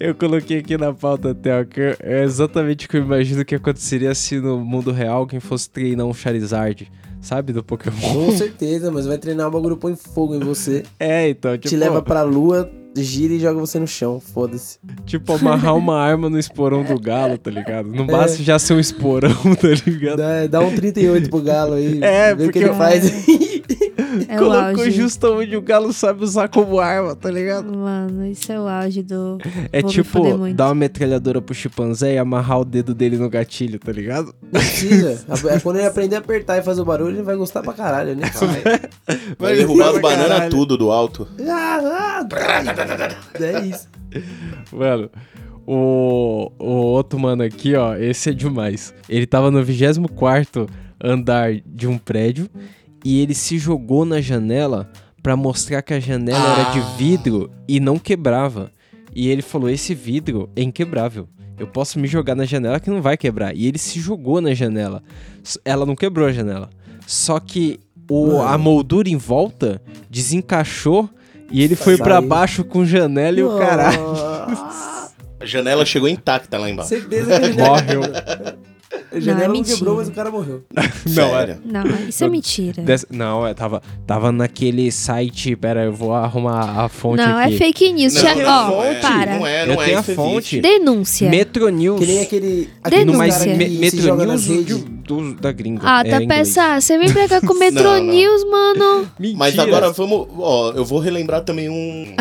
Eu 0.00 0.14
coloquei 0.14 0.58
aqui 0.58 0.76
na 0.78 0.92
pauta 0.92 1.30
ó, 1.30 1.64
que 1.64 1.96
é 2.00 2.24
exatamente 2.24 2.86
o 2.86 2.88
que 2.88 2.96
eu 2.96 3.02
imagino 3.02 3.44
que 3.44 3.54
aconteceria 3.54 4.14
se 4.14 4.40
no 4.40 4.58
mundo 4.58 4.90
real 4.90 5.18
alguém 5.18 5.38
fosse 5.38 5.68
treinar 5.68 6.06
um 6.06 6.14
Charizard, 6.14 6.90
sabe, 7.20 7.52
do 7.52 7.62
Pokémon. 7.62 7.96
Com 8.00 8.32
certeza, 8.36 8.90
mas 8.90 9.06
vai 9.06 9.18
treinar 9.18 9.48
o 9.48 9.50
bagulho, 9.50 9.76
põe 9.76 9.94
fogo 9.94 10.34
em 10.34 10.40
você, 10.40 10.82
É, 10.98 11.28
então, 11.28 11.52
tipo, 11.56 11.68
te 11.68 11.76
leva 11.76 12.00
pra 12.00 12.22
lua, 12.22 12.70
gira 12.96 13.34
e 13.34 13.38
joga 13.38 13.60
você 13.60 13.78
no 13.78 13.86
chão. 13.86 14.18
Foda-se. 14.18 14.78
tipo 15.04 15.32
amarrar 15.34 15.76
uma 15.76 16.00
arma 16.00 16.30
no 16.30 16.38
esporão 16.38 16.82
do 16.82 16.98
galo, 16.98 17.36
tá 17.38 17.50
ligado? 17.50 17.92
É. 17.94 17.96
Não 17.96 18.06
basta 18.06 18.42
já 18.42 18.58
ser 18.58 18.74
um 18.74 18.80
esporão, 18.80 19.30
tá 19.56 19.68
ligado? 19.86 20.16
Dá, 20.16 20.46
dá 20.46 20.60
um 20.60 20.74
38 20.74 21.28
pro 21.28 21.42
galo 21.42 21.74
aí. 21.74 22.02
É, 22.02 22.34
vê 22.34 22.46
o 22.46 22.50
que 22.50 22.58
ele 22.58 22.74
faz. 22.74 23.04
É 24.30 24.36
Colocou 24.36 24.84
auge. 24.84 24.90
justo 24.90 25.26
onde 25.26 25.56
o 25.56 25.62
galo 25.62 25.90
sabe 25.90 26.22
usar 26.22 26.48
como 26.48 26.78
arma, 26.78 27.16
tá 27.16 27.30
ligado? 27.30 27.74
Mano, 27.74 28.26
isso 28.26 28.52
é 28.52 28.60
o 28.60 28.68
auge 28.68 29.02
do. 29.02 29.38
É 29.72 29.80
Vou 29.80 29.90
tipo, 29.90 30.52
dar 30.52 30.66
uma 30.66 30.74
metralhadora 30.74 31.40
pro 31.40 31.54
chimpanzé 31.54 32.12
e 32.12 32.18
amarrar 32.18 32.60
o 32.60 32.64
dedo 32.64 32.94
dele 32.94 33.16
no 33.16 33.30
gatilho, 33.30 33.78
tá 33.78 33.90
ligado? 33.90 34.34
Não 34.42 34.60
precisa. 34.60 35.24
É 35.48 35.60
Quando 35.60 35.76
ele 35.76 35.86
aprender 35.86 36.16
a 36.16 36.18
apertar 36.18 36.58
e 36.58 36.62
fazer 36.62 36.82
o 36.82 36.84
barulho, 36.84 37.16
ele 37.16 37.22
vai 37.22 37.36
gostar 37.36 37.62
pra 37.62 37.72
caralho, 37.72 38.14
né? 38.14 38.30
Vai 39.38 39.56
derrubar 39.56 39.94
as 39.94 40.00
bananas 40.00 40.28
caralho. 40.28 40.50
tudo 40.50 40.76
do 40.76 40.90
alto. 40.90 41.26
Ah, 41.48 42.20
ah, 42.22 42.28
é 43.40 43.64
isso. 43.64 43.88
Mano, 44.70 45.10
o, 45.66 46.52
o 46.58 46.66
outro 46.66 47.18
mano 47.18 47.42
aqui, 47.42 47.74
ó, 47.74 47.94
esse 47.96 48.28
é 48.28 48.32
demais. 48.32 48.92
Ele 49.08 49.26
tava 49.26 49.50
no 49.50 49.62
24 49.62 50.66
andar 51.02 51.54
de 51.64 51.86
um 51.86 51.96
prédio 51.96 52.50
e 53.04 53.20
ele 53.20 53.34
se 53.34 53.58
jogou 53.58 54.04
na 54.04 54.20
janela 54.20 54.90
pra 55.22 55.36
mostrar 55.36 55.82
que 55.82 55.94
a 55.94 56.00
janela 56.00 56.52
era 56.52 56.70
de 56.70 56.80
vidro 56.96 57.50
e 57.66 57.80
não 57.80 57.98
quebrava. 57.98 58.70
E 59.14 59.28
ele 59.28 59.42
falou: 59.42 59.68
Esse 59.68 59.94
vidro 59.94 60.48
é 60.54 60.62
inquebrável. 60.62 61.28
Eu 61.58 61.66
posso 61.66 61.98
me 61.98 62.06
jogar 62.06 62.34
na 62.34 62.44
janela 62.44 62.78
que 62.78 62.90
não 62.90 63.02
vai 63.02 63.16
quebrar. 63.16 63.54
E 63.54 63.66
ele 63.66 63.78
se 63.78 63.98
jogou 63.98 64.40
na 64.40 64.54
janela. 64.54 65.02
Ela 65.64 65.84
não 65.84 65.96
quebrou 65.96 66.28
a 66.28 66.32
janela. 66.32 66.70
Só 67.06 67.40
que 67.40 67.80
o, 68.08 68.40
a 68.40 68.56
moldura 68.56 69.08
em 69.08 69.16
volta 69.16 69.82
desencaixou 70.08 71.10
e 71.50 71.62
ele 71.62 71.74
foi 71.74 71.96
pra 71.96 72.16
Saiu. 72.16 72.28
baixo 72.28 72.64
com 72.64 72.84
janela 72.84 73.40
e 73.40 73.42
o 73.42 73.58
caralho. 73.58 74.00
A 75.40 75.46
janela 75.46 75.84
chegou 75.84 76.08
intacta 76.08 76.58
lá 76.58 76.70
embaixo. 76.70 76.90
Certeza 76.90 77.38
que 77.38 77.46
ele 77.46 77.62
Morreu. 77.62 78.02
A 79.12 79.20
janela 79.20 79.48
Não, 79.48 79.54
não, 79.54 79.60
é 79.60 79.64
quebrou, 79.64 79.96
mentira. 79.96 79.96
mas 79.96 80.08
o 80.08 80.12
cara 80.12 80.30
morreu. 80.30 80.64
Não, 81.14 81.38
é. 81.38 81.58
Não, 81.64 82.08
isso 82.08 82.24
é 82.24 82.28
mentira. 82.28 82.82
Des- 82.82 83.06
Não, 83.10 83.46
é, 83.46 83.52
tava, 83.54 83.82
tava 84.06 84.32
naquele 84.32 84.90
site. 84.90 85.54
Pera, 85.56 85.84
eu 85.84 85.92
vou 85.92 86.14
arrumar 86.14 86.84
a 86.84 86.88
fonte 86.88 87.18
Não, 87.22 87.36
aqui. 87.36 87.54
é 87.54 87.58
fake 87.58 87.92
news. 87.92 88.14
Não, 88.14 88.22
não, 88.36 88.44
Ó, 88.44 88.68
não 88.70 88.84
é, 88.84 88.94
para. 88.94 89.38
Não 89.38 89.46
é, 89.46 89.62
Eu 89.62 89.66
não 89.68 89.82
é. 89.82 89.84
tenho 89.86 89.98
a 89.98 90.02
fonte. 90.02 90.60
Denúncia. 90.60 91.28
Metro 91.30 91.68
News. 91.68 92.00
Que 92.00 92.06
nem 92.06 92.20
aquele. 92.22 92.60
no 92.62 92.68
aquele 92.82 93.12
mais 93.16 93.34
Denúncia. 93.38 93.46
cara 93.46 93.56
me, 93.58 93.64
que 93.68 93.78
Metro 93.78 94.16
News 94.26 94.44
do- 94.46 94.98
do- 95.08 95.34
da 95.34 95.52
gringa. 95.52 95.80
Ah, 95.84 96.02
é 96.04 96.10
tá 96.10 96.20
pensando. 96.26 96.80
Você 96.80 96.98
vem 96.98 97.12
pra 97.12 97.28
cá 97.28 97.40
com 97.40 97.54
Metro 97.58 97.82
Não, 97.82 97.96
não. 98.02 98.12
News, 98.12 98.44
mano. 98.50 99.10
Mentira. 99.18 99.38
Mas 99.38 99.58
agora 99.58 99.90
vamos. 99.92 100.28
Ó, 100.38 100.72
eu 100.72 100.84
vou 100.84 100.98
relembrar 100.98 101.42
também 101.44 101.68
um. 101.68 102.14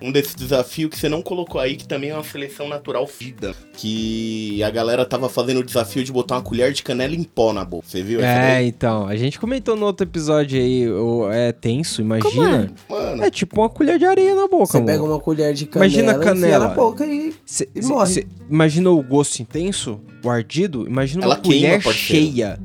Um 0.00 0.12
desses 0.12 0.34
desafios 0.34 0.90
que 0.90 0.98
você 0.98 1.08
não 1.08 1.22
colocou 1.22 1.60
aí, 1.60 1.76
que 1.76 1.86
também 1.86 2.10
é 2.10 2.14
uma 2.14 2.22
seleção 2.24 2.68
natural 2.68 3.06
vida. 3.06 3.54
Que 3.74 4.62
a 4.62 4.70
galera 4.70 5.04
tava 5.04 5.28
fazendo 5.28 5.60
o 5.60 5.64
desafio 5.64 6.04
de 6.04 6.12
botar 6.12 6.36
uma 6.36 6.42
colher 6.42 6.72
de 6.72 6.82
canela 6.82 7.14
em 7.14 7.22
pó 7.24 7.52
na 7.52 7.64
boca. 7.64 7.86
Você 7.88 8.02
viu 8.02 8.20
É, 8.22 8.62
então, 8.64 9.06
a 9.06 9.16
gente 9.16 9.38
comentou 9.38 9.74
no 9.76 9.86
outro 9.86 10.06
episódio 10.06 10.60
aí, 10.60 10.88
o- 10.88 11.30
é 11.32 11.52
tenso, 11.52 12.00
imagina. 12.00 12.72
Mano, 12.88 13.24
É 13.24 13.30
tipo 13.30 13.60
uma 13.60 13.68
colher 13.68 13.98
de 13.98 14.04
areia 14.04 14.34
na 14.34 14.46
boca, 14.46 14.66
Você 14.66 14.80
pega 14.82 15.02
uma 15.02 15.18
colher 15.18 15.52
de 15.54 15.66
canela, 15.66 15.92
Imagina 15.92 16.18
canela. 16.18 16.68
na 16.68 16.74
boca 16.74 17.04
e... 17.06 17.34
Cê- 17.44 17.68
e 17.74 17.82
cê- 17.82 17.88
morre. 17.88 18.12
cê 18.12 18.26
imagina 18.50 18.90
o 18.90 19.02
gosto 19.02 19.40
intenso, 19.40 20.00
o 20.24 20.30
ardido? 20.30 20.86
Imagina 20.86 21.22
uma 21.26 21.34
Ela 21.34 21.36
queima, 21.42 21.60
colher 21.68 21.82
parceiro. 21.82 22.24
cheia 22.26 22.60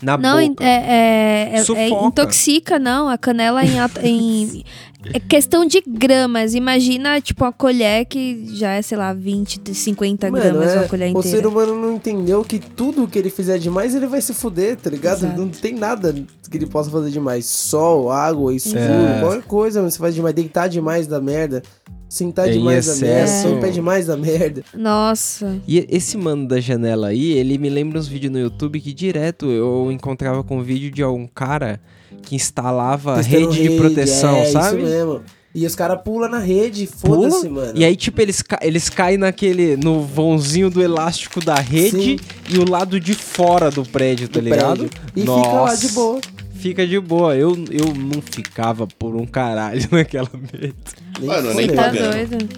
na 0.00 0.16
Não, 0.18 0.48
boca. 0.48 0.64
é, 0.64 0.68
é, 0.68 1.50
é- 1.52 1.58
é- 1.58 1.64
Sufoca. 1.64 2.06
intoxica, 2.06 2.78
não. 2.78 3.08
A 3.08 3.16
canela 3.16 3.62
em, 3.64 3.76
em- 4.02 4.64
É 5.12 5.18
questão 5.18 5.66
de 5.66 5.82
gramas. 5.86 6.54
Imagina, 6.54 7.20
tipo, 7.20 7.44
uma 7.44 7.52
colher 7.52 8.04
que 8.06 8.46
já 8.54 8.72
é, 8.72 8.82
sei 8.82 8.96
lá, 8.96 9.12
20, 9.12 9.74
50 9.74 10.30
Mano, 10.30 10.42
gramas 10.44 10.68
é, 10.72 10.78
uma 10.80 10.88
colher 10.88 11.16
o 11.16 11.22
ser 11.22 11.28
inteira. 11.28 11.48
humano 11.48 11.74
não 11.80 11.94
entendeu 11.94 12.44
que 12.44 12.58
tudo 12.58 13.08
que 13.08 13.18
ele 13.18 13.30
fizer 13.30 13.58
demais, 13.58 13.94
ele 13.94 14.06
vai 14.06 14.20
se 14.20 14.32
fuder, 14.32 14.76
tá 14.76 14.88
ligado? 14.90 15.24
Exato. 15.24 15.40
Não 15.40 15.48
tem 15.48 15.74
nada 15.74 16.12
que 16.50 16.56
ele 16.56 16.66
possa 16.66 16.90
fazer 16.90 17.10
demais. 17.10 17.46
Sol, 17.46 18.10
água, 18.10 18.54
escuro, 18.54 18.78
É. 18.78 19.20
qualquer 19.20 19.42
coisa, 19.42 19.82
você 19.82 19.98
faz 19.98 20.14
demais. 20.14 20.34
Deitar 20.34 20.68
demais 20.68 21.06
da 21.06 21.20
merda. 21.20 21.62
Sentar 22.08 22.46
Em 22.48 22.58
demais 22.58 22.84
da 22.86 22.94
merda. 23.06 23.60
pé 23.60 23.70
demais 23.70 24.06
da 24.06 24.16
merda. 24.18 24.62
Nossa. 24.74 25.58
E 25.66 25.86
esse 25.90 26.18
mano 26.18 26.46
da 26.46 26.60
janela 26.60 27.08
aí, 27.08 27.32
ele 27.32 27.56
me 27.56 27.70
lembra 27.70 27.98
uns 27.98 28.06
vídeos 28.06 28.30
no 28.30 28.38
YouTube 28.38 28.78
que 28.80 28.92
direto 28.92 29.46
eu 29.46 29.90
encontrava 29.90 30.44
com 30.44 30.62
vídeo 30.62 30.90
de 30.90 31.02
algum 31.02 31.26
cara 31.26 31.80
que 32.22 32.34
instalava 32.34 33.16
Testando 33.16 33.50
rede, 33.50 33.68
de 33.68 33.76
proteção, 33.76 34.36
é, 34.36 34.46
sabe? 34.46 34.82
Isso 34.82 34.90
mesmo. 34.90 35.20
E 35.54 35.66
os 35.66 35.74
caras 35.74 36.00
pulam 36.02 36.30
na 36.30 36.38
rede, 36.38 36.86
foda-se, 36.86 37.46
mano. 37.46 37.72
E 37.74 37.84
aí, 37.84 37.94
tipo, 37.94 38.22
eles, 38.22 38.40
ca 38.40 38.58
eles 38.62 38.88
caem 38.88 39.18
naquele. 39.18 39.76
no 39.76 40.02
vãozinho 40.02 40.70
do 40.70 40.82
elástico 40.82 41.44
da 41.44 41.56
rede 41.56 41.90
Sim. 41.90 42.18
e 42.48 42.58
o 42.58 42.68
lado 42.68 42.98
de 42.98 43.12
fora 43.12 43.70
do 43.70 43.84
prédio, 43.84 44.28
tá 44.28 44.40
do 44.40 44.44
ligado? 44.44 44.88
prédio. 44.88 44.90
E 45.14 45.20
fica 45.20 45.60
lá 45.60 45.74
de 45.74 45.88
boa. 45.88 46.20
Fica 46.54 46.86
de 46.86 46.98
boa. 46.98 47.36
Eu, 47.36 47.50
eu 47.70 47.92
não 47.92 48.22
ficava 48.22 48.86
por 48.86 49.14
um 49.14 49.26
caralho 49.26 49.86
naquela 49.92 50.30
mesa. 50.32 50.74
Mano, 51.20 51.52
nem. 51.52 51.66
Tá 51.68 51.88
doido. 51.88 52.48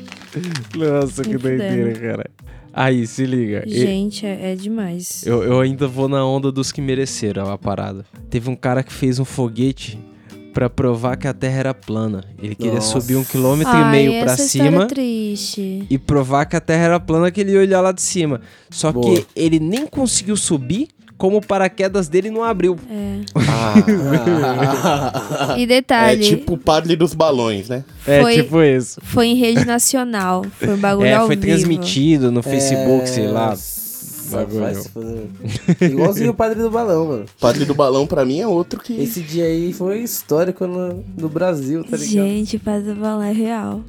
Nossa, 0.77 1.25
que 1.25 1.37
doideira, 1.37 1.99
cara. 1.99 2.31
Aí, 2.77 3.07
se 3.07 3.25
liga. 3.25 3.63
E- 3.67 3.79
Gente, 3.81 4.27
é, 4.27 4.53
é 4.53 4.57
demais. 4.57 5.25
Eu, 5.25 5.43
eu 5.45 5.61
ainda 5.61 5.87
vou 5.87 6.09
na 6.09 6.27
onda 6.27 6.51
dos 6.51 6.73
que 6.73 6.81
mereceram 6.81 7.51
a 7.51 7.57
parada. 7.57 8.05
Teve 8.29 8.51
um 8.51 8.57
cara 8.57 8.83
que 8.83 8.93
fez 8.93 9.19
um 9.21 9.25
foguete 9.25 9.99
pra 10.53 10.69
provar 10.69 11.17
que 11.17 11.27
a 11.29 11.33
Terra 11.33 11.59
era 11.59 11.75
plana. 11.75 12.25
Ele 12.43 12.55
queria 12.55 12.75
Nossa. 12.75 13.01
subir 13.01 13.17
um 13.17 13.25
quilômetro 13.25 13.73
Ai, 13.73 13.83
e 13.83 13.91
meio 13.91 14.23
pra 14.23 14.33
essa 14.33 14.43
história 14.45 14.71
cima 14.73 14.85
é 14.85 14.87
triste. 14.87 15.87
e 15.89 15.99
provar 15.99 16.47
que 16.47 16.57
a 16.57 16.61
Terra 16.61 16.85
era 16.85 17.01
plana 17.01 17.31
que 17.31 17.41
ele 17.41 17.53
ia 17.53 17.61
olhar 17.61 17.81
lá 17.81 17.93
de 17.93 18.03
cima. 18.03 18.41
Só 18.71 18.93
Boa. 18.93 19.05
que 19.21 19.27
ele 19.37 19.59
nem 19.61 19.87
conseguiu 19.87 20.37
subir, 20.37 20.89
como 21.17 21.37
o 21.39 21.41
paraquedas 21.47 22.09
dele 22.09 22.31
não 22.31 22.43
abriu. 22.45 22.77
É. 22.91 23.21
Ah, 23.37 23.75
E 25.59 25.63
é 25.63 25.67
detalhe, 25.67 26.25
tipo 26.25 26.55
o 26.55 26.59
padre 26.59 26.97
dos 26.97 27.15
balões, 27.15 27.69
né? 27.69 27.85
É 28.07 28.21
Foi- 28.21 28.35
tipo 28.35 28.63
isso. 28.63 29.01
foi 29.03 29.27
em 29.29 29.35
rede 29.37 29.65
nacional. 29.65 30.45
Foi 30.59 30.75
um 30.75 30.77
bagulho 30.79 31.07
É, 31.07 31.15
ao 31.15 31.27
foi 31.27 31.37
vivo. 31.37 31.47
transmitido 31.49 32.31
no 32.31 32.43
Facebook, 32.43 33.09
sei 33.09 33.27
lá. 33.29 33.55
Fuder. 33.57 34.83
Igualzinho 35.91 36.31
o 36.31 36.35
padre 36.35 36.61
do 36.61 36.71
balão, 36.71 37.07
mano. 37.07 37.25
O 37.25 37.41
padre 37.41 37.65
do 37.65 37.75
balão 37.75 38.07
pra 38.07 38.25
mim 38.25 38.41
é 38.41 38.47
outro 38.49 38.81
que. 38.81 38.99
Esse 39.01 39.21
dia 39.21 39.45
aí 39.45 39.73
foi 39.73 40.01
histórico 40.01 40.67
no, 40.67 41.05
no 41.17 41.29
Brasil, 41.29 41.85
tá 41.85 41.97
ligado? 41.97 42.11
Gente, 42.27 42.59
Padre 42.59 42.95
do 42.95 43.01
Balão 43.01 43.23
é 43.23 43.33
real. 43.33 43.83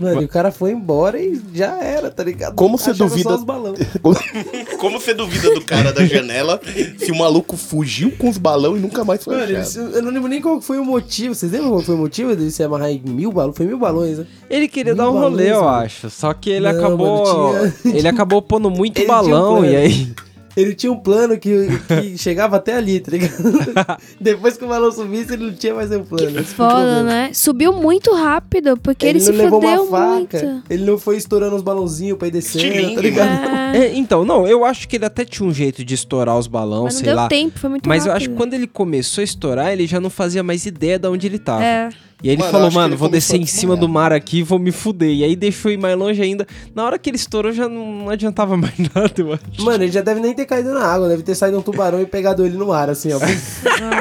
Mano, 0.00 0.22
e 0.22 0.24
o 0.24 0.28
cara 0.28 0.50
foi 0.50 0.70
embora 0.72 1.20
e 1.20 1.40
já 1.54 1.76
era, 1.78 2.10
tá 2.10 2.24
ligado? 2.24 2.54
Como 2.54 2.78
você 2.78 2.92
duvida- 2.94 3.28
Só 3.30 3.36
os 3.36 3.44
balão. 3.44 3.74
Como 4.80 4.98
você 4.98 5.12
duvida 5.12 5.52
do 5.54 5.60
cara 5.60 5.92
da 5.92 6.04
janela 6.06 6.58
se 6.98 7.12
o 7.12 7.16
maluco 7.18 7.56
fugiu 7.56 8.10
com 8.18 8.28
os 8.30 8.38
balões 8.38 8.78
e 8.78 8.80
nunca 8.82 9.04
mais 9.04 9.22
foi 9.22 9.36
Mano, 9.36 9.52
eu 9.94 10.02
não 10.02 10.10
lembro 10.10 10.28
nem 10.28 10.40
qual 10.40 10.60
foi 10.60 10.78
o 10.78 10.84
motivo. 10.84 11.34
Vocês 11.34 11.52
lembram 11.52 11.70
qual 11.70 11.82
foi 11.82 11.94
o 11.94 11.98
motivo 11.98 12.34
dele 12.34 12.50
se 12.50 12.62
amarrar 12.62 12.90
em 12.90 13.00
mil 13.04 13.30
balões? 13.30 13.56
Foi 13.56 13.66
mil 13.66 13.78
balões, 13.78 14.18
né? 14.18 14.26
Ele 14.48 14.66
queria 14.68 14.94
Mil 14.94 15.04
dar 15.04 15.10
um 15.10 15.12
rolê, 15.12 15.44
balões, 15.44 15.48
eu 15.50 15.62
mano. 15.64 15.76
acho. 15.84 16.10
Só 16.10 16.32
que 16.32 16.48
ele 16.50 16.72
Não, 16.72 16.78
acabou. 16.78 17.52
mano, 17.52 17.72
tinha- 17.82 17.96
Ele 17.96 18.08
acabou 18.08 18.40
pondo 18.42 18.70
muito 18.70 18.96
Ele 19.02 19.04
um 19.04 19.08
balão 19.08 19.56
plano. 19.58 19.66
e 19.72 19.76
aí. 19.76 20.12
Ele 20.56 20.74
tinha 20.74 20.90
um 20.92 20.96
plano 20.98 21.38
que, 21.38 21.50
que 21.88 22.16
chegava 22.18 22.56
até 22.56 22.74
ali, 22.76 23.00
tá 23.00 23.10
ligado? 23.12 23.32
Depois 24.20 24.56
que 24.56 24.64
o 24.64 24.68
balão 24.68 24.90
subisse, 24.90 25.32
ele 25.34 25.46
não 25.46 25.52
tinha 25.54 25.74
mais 25.74 25.90
um 25.90 26.02
plano. 26.04 26.40
O 26.40 26.44
Foda, 26.44 27.02
né? 27.02 27.30
Subiu 27.32 27.72
muito 27.72 28.12
rápido, 28.14 28.76
porque 28.76 29.06
ele, 29.06 29.18
não 29.18 29.26
se 29.26 29.32
levou 29.32 29.60
fudeu 29.60 29.84
uma 29.84 30.06
muito. 30.14 30.30
faca. 30.38 30.62
Ele 30.68 30.84
não 30.84 30.98
foi 30.98 31.16
estourando 31.16 31.56
os 31.56 31.62
balãozinhos 31.62 32.18
pra 32.18 32.28
ir 32.28 32.32
descendo, 32.32 32.94
tá 32.94 33.00
ligado? 33.00 33.74
É, 33.74 33.78
É, 33.78 33.96
então, 33.96 34.24
não, 34.24 34.46
eu 34.46 34.64
acho 34.64 34.88
que 34.88 34.96
ele 34.96 35.04
até 35.04 35.24
tinha 35.24 35.48
um 35.48 35.52
jeito 35.52 35.84
de 35.84 35.94
estourar 35.94 36.36
os 36.38 36.46
balões, 36.46 36.82
mas 36.84 36.94
não 36.94 36.98
sei 37.00 37.06
deu 37.08 37.16
lá. 37.16 37.28
tempo, 37.28 37.58
foi 37.58 37.70
muito 37.70 37.88
Mas 37.88 38.04
eu 38.04 38.12
rápido. 38.12 38.22
acho 38.26 38.30
que 38.30 38.36
quando 38.36 38.54
ele 38.54 38.66
começou 38.66 39.22
a 39.22 39.24
estourar, 39.24 39.72
ele 39.72 39.86
já 39.86 40.00
não 40.00 40.10
fazia 40.10 40.42
mais 40.42 40.66
ideia 40.66 40.98
de 40.98 41.06
onde 41.08 41.26
ele 41.26 41.38
tava. 41.38 41.64
É, 41.64 41.88
E 42.22 42.28
aí 42.28 42.34
ele 42.34 42.42
Mano, 42.42 42.52
falou, 42.52 42.70
mano, 42.70 42.88
ele 42.88 42.96
vou 42.96 43.08
descer 43.08 43.40
em 43.40 43.46
cima 43.46 43.74
do 43.74 43.80
desmaiar. 43.86 44.10
mar 44.10 44.12
aqui 44.12 44.38
e 44.38 44.42
vou 44.42 44.58
me 44.58 44.70
fuder. 44.70 45.08
E 45.10 45.24
aí 45.24 45.34
deixou 45.34 45.70
ir 45.70 45.78
mais 45.78 45.96
longe 45.96 46.20
ainda. 46.20 46.46
Na 46.74 46.84
hora 46.84 46.98
que 46.98 47.08
ele 47.10 47.16
estourou, 47.16 47.50
já 47.52 47.68
não 47.68 48.08
adiantava 48.10 48.56
mais 48.58 48.74
nada, 48.94 49.12
eu 49.16 49.32
acho. 49.32 49.42
Mano, 49.64 49.84
ele 49.84 49.92
já 49.92 50.02
deve 50.02 50.20
nem 50.20 50.34
ter 50.34 50.44
caído 50.46 50.70
na 50.74 50.84
água, 50.84 51.08
deve 51.08 51.22
ter 51.22 51.34
saído 51.34 51.58
um 51.58 51.62
tubarão 51.62 52.00
e 52.00 52.06
pegado 52.06 52.44
ele 52.44 52.56
no 52.56 52.72
ar, 52.72 52.90
assim, 52.90 53.10
ó. 53.12 53.18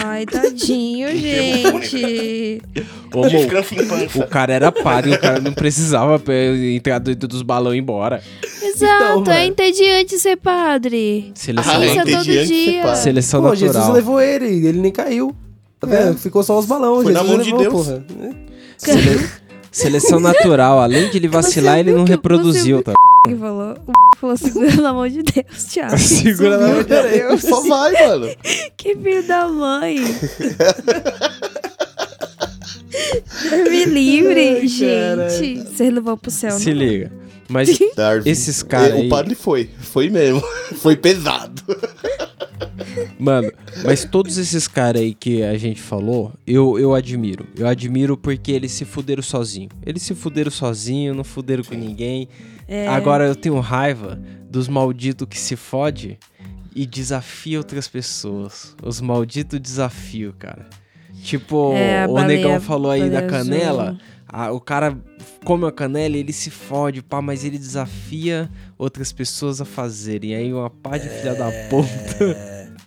Ai, 0.05 0.25
tadinho, 0.25 1.07
gente. 1.17 2.61
Ô, 3.13 3.21
pança. 3.21 4.19
o 4.19 4.27
cara 4.27 4.53
era 4.53 4.71
padre, 4.71 5.13
o 5.13 5.19
cara 5.19 5.39
não 5.39 5.53
precisava 5.53 6.21
entrar 6.73 6.99
dentro 6.99 7.27
dos 7.27 7.41
balões 7.41 7.75
e 7.75 7.77
ir 7.77 7.81
embora. 7.81 8.21
Exato, 8.61 9.19
mano. 9.19 9.31
é 9.31 9.45
entediante 9.47 10.17
ser 10.19 10.37
padre. 10.37 11.31
Seleção, 11.35 11.73
Ah, 11.73 12.05
todo 12.05 12.23
de 12.23 12.45
dia. 12.45 12.95
seleção 12.95 13.41
Pô, 13.41 13.55
Jesus 13.55 13.75
natural. 13.75 13.95
levou 13.95 14.21
ele, 14.21 14.67
ele 14.67 14.79
nem 14.79 14.91
caiu. 14.91 15.35
Tá 15.79 15.87
vendo? 15.87 16.17
Ficou 16.17 16.43
só 16.43 16.57
os 16.59 16.65
balões. 16.65 17.03
Foi 17.03 17.13
na 17.13 17.19
Jesus 17.21 17.35
mão 17.37 17.45
de 17.45 17.51
levou, 17.53 17.83
Deus. 17.83 17.87
porra. 17.87 18.05
Sele- 18.77 19.29
Seleção 19.71 20.19
natural. 20.19 20.79
Além 20.79 21.09
de 21.09 21.17
ele 21.17 21.27
vacilar, 21.27 21.79
ele 21.79 21.91
não 21.93 22.03
que- 22.05 22.11
reproduziu, 22.11 22.77
você 22.77 22.83
tá? 22.85 22.93
Que 23.27 23.35
falou, 23.35 23.75
o 23.87 24.17
falou 24.17 24.37
segura 24.37 24.75
na 24.77 24.93
mão 24.93 25.07
de 25.07 25.21
Deus, 25.23 25.63
Thiago. 25.65 25.95
Segura 25.99 26.57
na 26.57 26.67
mão 26.69 26.83
de 26.83 26.89
Deus. 26.89 27.41
Só 27.41 27.61
vai, 27.67 27.91
mano. 28.07 28.27
Que 28.77 28.95
filho 28.95 29.23
da 29.27 29.47
mãe. 29.47 29.97
Deus 33.49 33.69
me 33.69 33.85
livre, 33.85 34.57
Ai, 34.61 34.67
gente. 34.67 35.63
Vocês 35.63 35.93
não 35.93 36.01
vão 36.01 36.17
pro 36.17 36.31
céu, 36.31 36.51
Se 36.51 36.71
não. 36.71 36.77
liga. 36.77 37.11
Mas 37.49 37.77
Darwin. 37.95 38.29
Esses 38.29 38.61
caras 38.63 38.91
É, 38.91 38.93
aí- 39.01 39.07
O 39.07 39.09
padre 39.09 39.33
foi. 39.35 39.69
Foi 39.79 40.09
mesmo. 40.09 40.41
Foi 40.79 40.95
pesado. 40.95 41.61
Mano, 43.17 43.51
mas 43.83 44.05
todos 44.05 44.37
esses 44.37 44.67
caras 44.67 45.01
aí 45.01 45.13
que 45.13 45.43
a 45.43 45.57
gente 45.57 45.81
falou, 45.81 46.33
eu, 46.45 46.77
eu 46.79 46.93
admiro. 46.93 47.45
Eu 47.57 47.67
admiro 47.67 48.15
porque 48.17 48.51
eles 48.51 48.71
se 48.71 48.85
fuderam 48.85 49.21
sozinho. 49.23 49.69
Eles 49.85 50.03
se 50.03 50.15
fuderam 50.15 50.51
sozinho, 50.51 51.13
não 51.13 51.23
fuderam 51.23 51.63
com 51.63 51.75
ninguém. 51.75 52.27
É. 52.67 52.87
Agora 52.87 53.25
eu 53.25 53.35
tenho 53.35 53.59
raiva 53.59 54.19
dos 54.49 54.67
malditos 54.67 55.27
que 55.29 55.37
se 55.37 55.55
fode 55.55 56.17
e 56.75 56.85
desafia 56.85 57.57
outras 57.57 57.87
pessoas. 57.87 58.75
Os 58.83 59.01
malditos 59.01 59.59
desafio, 59.59 60.33
cara. 60.37 60.67
Tipo, 61.23 61.73
É, 61.73 62.05
o 62.07 62.13
baleia- 62.13 62.37
negão 62.43 62.61
falou 62.61 62.91
aí 62.91 63.09
da 63.09 63.23
canela. 63.23 63.83
azul. 63.89 63.97
A- 64.31 64.51
o 64.51 64.59
cara 64.59 64.97
come 65.43 65.65
a 65.67 65.71
canela 65.71 66.15
e 66.15 66.19
ele 66.19 66.33
se 66.33 66.49
fode, 66.49 67.01
pá, 67.01 67.21
mas 67.21 67.43
ele 67.43 67.57
desafia 67.57 68.49
outras 68.77 69.11
pessoas 69.11 69.59
a 69.59 69.65
fazerem. 69.65 70.35
Aí 70.35 70.53
uma 70.53 70.69
pá 70.69 70.97
de 70.97 71.09
filha 71.09 71.35
da 71.35 71.51
puta. 71.69 72.69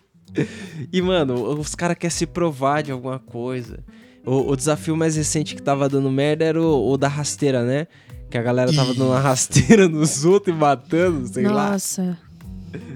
E, 0.91 1.03
mano, 1.03 1.35
os 1.61 1.75
caras 1.75 1.95
querem 1.99 2.11
se 2.17 2.25
provar 2.27 2.83
de 2.83 2.91
alguma 2.91 3.19
coisa. 3.19 3.81
O, 4.25 4.51
o 4.53 4.57
desafio 4.57 4.97
mais 4.97 5.15
recente 5.15 5.55
que 5.55 5.61
tava 5.63 5.91
dando 5.91 6.11
merda 6.11 6.43
era 6.45 6.59
o, 6.61 6.91
o 6.93 6.97
da 6.97 7.07
rasteira, 7.07 7.63
né? 7.63 7.87
Que 8.31 8.39
a 8.39 8.43
galera 8.43 8.73
tava 8.73 8.95
dando 8.95 9.09
uma 9.09 9.21
rasteira 9.21 9.87
nos 9.91 10.25
outros 10.25 10.57
e 10.57 10.59
matando, 10.59 11.27
sei 11.29 11.45
lá. 11.47 11.73
Nossa. 11.73 12.17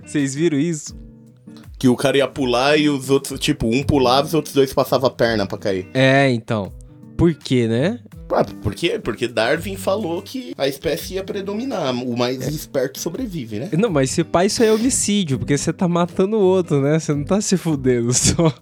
Vocês 0.02 0.34
viram 0.34 0.58
isso? 0.58 0.96
Que 1.78 1.88
o 1.88 1.94
cara 1.96 2.16
ia 2.16 2.26
pular 2.26 2.78
e 2.78 2.88
os 2.88 3.10
outros, 3.10 3.38
tipo, 3.38 3.66
um 3.66 3.82
pulava 3.82 4.26
e 4.26 4.28
os 4.28 4.34
outros 4.34 4.54
dois 4.54 4.72
passavam 4.72 5.08
a 5.08 5.12
perna 5.12 5.46
pra 5.46 5.58
cair. 5.58 5.86
É, 5.92 6.30
então. 6.30 6.72
Por 7.18 7.34
quê, 7.34 7.68
né? 7.68 8.00
Ah, 8.32 8.44
por 8.44 8.74
quê? 8.74 8.98
Porque 8.98 9.28
Darwin 9.28 9.76
falou 9.76 10.20
que 10.20 10.52
a 10.58 10.66
espécie 10.66 11.14
ia 11.14 11.22
predominar. 11.24 11.94
O 11.94 12.16
mais 12.16 12.46
esperto 12.48 12.98
sobrevive, 12.98 13.60
né? 13.60 13.68
Não, 13.78 13.88
mas 13.88 14.10
se 14.10 14.24
pá, 14.24 14.44
isso 14.44 14.62
aí 14.62 14.68
é 14.68 14.72
homicídio, 14.72 15.38
porque 15.38 15.56
você 15.56 15.72
tá 15.72 15.86
matando 15.86 16.36
o 16.36 16.40
outro, 16.40 16.80
né? 16.80 16.98
Você 16.98 17.14
não 17.14 17.24
tá 17.24 17.40
se 17.40 17.56
fudendo 17.56 18.12
só. 18.12 18.52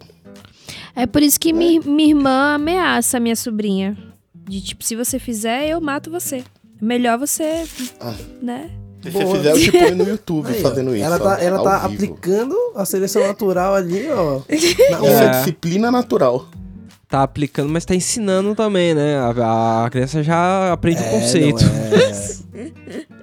É 0.95 1.05
por 1.05 1.21
isso 1.23 1.39
que 1.39 1.51
mi- 1.51 1.79
minha 1.79 2.09
irmã 2.09 2.53
ameaça 2.55 3.17
a 3.17 3.19
minha 3.19 3.35
sobrinha. 3.35 3.97
De 4.47 4.61
tipo, 4.61 4.83
se 4.83 4.95
você 4.95 5.17
fizer, 5.17 5.67
eu 5.67 5.81
mato 5.81 6.11
você. 6.11 6.37
É 6.37 6.43
Melhor 6.85 7.17
você, 7.17 7.63
Ah. 7.99 8.13
né? 8.41 8.69
Se 9.01 9.09
Boa. 9.09 9.25
você 9.25 9.37
fizer, 9.37 9.51
eu 9.51 9.59
te 9.59 9.71
ponho 9.71 9.95
no 9.95 10.03
YouTube 10.09 10.47
Aí, 10.47 10.59
ó, 10.59 10.61
fazendo 10.61 10.95
isso. 10.95 11.03
Ela 11.05 11.15
ó, 11.15 11.19
tá, 11.19 11.41
ela 11.43 11.57
ao 11.57 11.63
tá 11.63 11.77
aplicando 11.83 12.55
a 12.75 12.85
seleção 12.85 13.25
natural 13.25 13.73
ali, 13.75 14.07
ó. 14.09 14.41
Na 15.01 15.07
é. 15.07 15.25
É. 15.25 15.29
disciplina 15.31 15.91
natural. 15.91 16.47
Tá 17.07 17.21
aplicando, 17.23 17.69
mas 17.69 17.85
tá 17.85 17.93
ensinando 17.95 18.55
também, 18.55 18.93
né? 18.95 19.17
A, 19.17 19.85
a 19.85 19.89
criança 19.89 20.23
já 20.23 20.73
aprende 20.73 21.01
o 21.01 21.09
conceito. 21.09 21.63
é. 22.53 23.05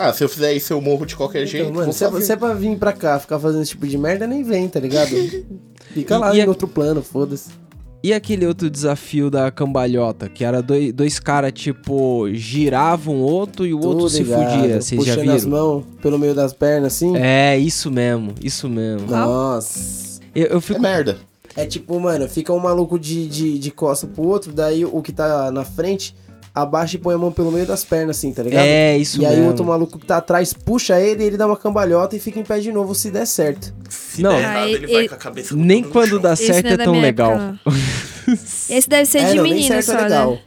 Ah, 0.00 0.12
se 0.12 0.22
eu 0.22 0.28
fizer 0.28 0.52
isso, 0.52 0.72
eu 0.72 0.80
morro 0.80 1.04
de 1.04 1.16
qualquer 1.16 1.44
jeito. 1.44 1.64
Então, 1.64 1.74
mano, 1.74 1.86
vou 1.86 1.92
se 1.92 2.04
é, 2.04 2.20
se 2.20 2.30
é 2.32 2.36
pra 2.36 2.54
vir 2.54 2.78
pra 2.78 2.92
cá 2.92 3.18
ficar 3.18 3.36
fazendo 3.40 3.62
esse 3.62 3.72
tipo 3.72 3.84
de 3.84 3.98
merda, 3.98 4.28
nem 4.28 4.44
vem, 4.44 4.68
tá 4.68 4.78
ligado? 4.78 5.10
Fica 5.92 6.16
lá 6.18 6.32
E- 6.32 6.36
e 6.36 6.40
em 6.40 6.44
a- 6.44 6.48
outro 6.48 6.68
plano, 6.68 7.02
foda-se. 7.02 7.50
E 8.00 8.12
aquele 8.14 8.46
outro 8.46 8.70
desafio 8.70 9.28
da 9.28 9.50
cambalhota, 9.50 10.28
que 10.28 10.44
era 10.44 10.62
dois, 10.62 10.92
dois 10.92 11.18
caras, 11.18 11.50
tipo, 11.52 12.28
giravam 12.32 13.16
o 13.16 13.22
outro 13.22 13.66
e 13.66 13.74
o 13.74 13.80
outro 13.84 14.02
Tô 14.04 14.08
se 14.08 14.22
ligado, 14.22 14.50
fudia. 14.60 14.80
Vocês 14.80 15.04
já 15.04 15.14
Puxando 15.16 15.30
as 15.34 15.44
viram? 15.44 15.58
mãos 15.58 15.84
pelo 16.00 16.16
meio 16.16 16.32
das 16.32 16.52
pernas, 16.52 16.94
assim. 16.94 17.16
É, 17.16 17.58
isso 17.58 17.90
mesmo, 17.90 18.34
isso 18.40 18.68
mesmo. 18.68 19.04
Nossa. 19.10 20.20
Eu, 20.32 20.46
eu 20.46 20.58
É 20.58 20.60
fico. 20.60 20.80
merda. 20.80 21.18
É 21.60 21.66
tipo, 21.66 21.98
mano, 21.98 22.28
fica 22.28 22.52
um 22.52 22.58
maluco 22.58 22.98
de, 22.98 23.26
de, 23.26 23.58
de 23.58 23.70
costa 23.70 24.06
pro 24.06 24.22
outro, 24.26 24.52
daí 24.52 24.84
o 24.84 25.02
que 25.02 25.12
tá 25.12 25.50
na 25.50 25.64
frente 25.64 26.14
abaixa 26.54 26.96
e 26.96 26.98
põe 26.98 27.14
a 27.14 27.18
mão 27.18 27.30
pelo 27.30 27.52
meio 27.52 27.66
das 27.66 27.84
pernas, 27.84 28.16
assim, 28.16 28.32
tá 28.32 28.42
ligado? 28.42 28.64
É, 28.64 28.96
isso 28.96 29.20
E 29.20 29.26
aí 29.26 29.32
mesmo. 29.32 29.44
o 29.44 29.48
outro 29.48 29.64
maluco 29.64 29.98
que 29.98 30.06
tá 30.06 30.16
atrás 30.16 30.52
puxa 30.52 31.00
ele, 31.00 31.22
ele 31.22 31.36
dá 31.36 31.46
uma 31.46 31.56
cambalhota 31.56 32.16
e 32.16 32.20
fica 32.20 32.40
em 32.40 32.42
pé 32.44 32.58
de 32.58 32.72
novo 32.72 32.94
se 32.96 33.10
der 33.10 33.26
certo. 33.26 33.72
Se 33.88 34.22
Não. 34.22 34.30
der 34.32 34.40
errado, 34.42 34.68
ele 34.68 34.86
vai 34.92 35.04
e- 35.04 35.08
com 35.08 35.14
a 35.14 35.18
cabeça 35.18 35.54
Nem 35.56 35.84
quando 35.84 36.08
chão. 36.10 36.20
dá 36.20 36.34
certo 36.34 36.66
é 36.66 36.76
da 36.76 36.84
tão 36.84 37.00
legal. 37.00 37.32
época. 37.32 37.60
Esse 38.70 38.88
deve 38.88 39.06
ser 39.06 39.18
é, 39.18 39.30
de 39.30 39.34
não, 39.36 39.42
nem 39.44 39.54
menina 39.54 39.68
certo 39.82 39.86
só, 39.86 39.98
é 39.98 40.02
legal. 40.08 40.30
né? 40.32 40.38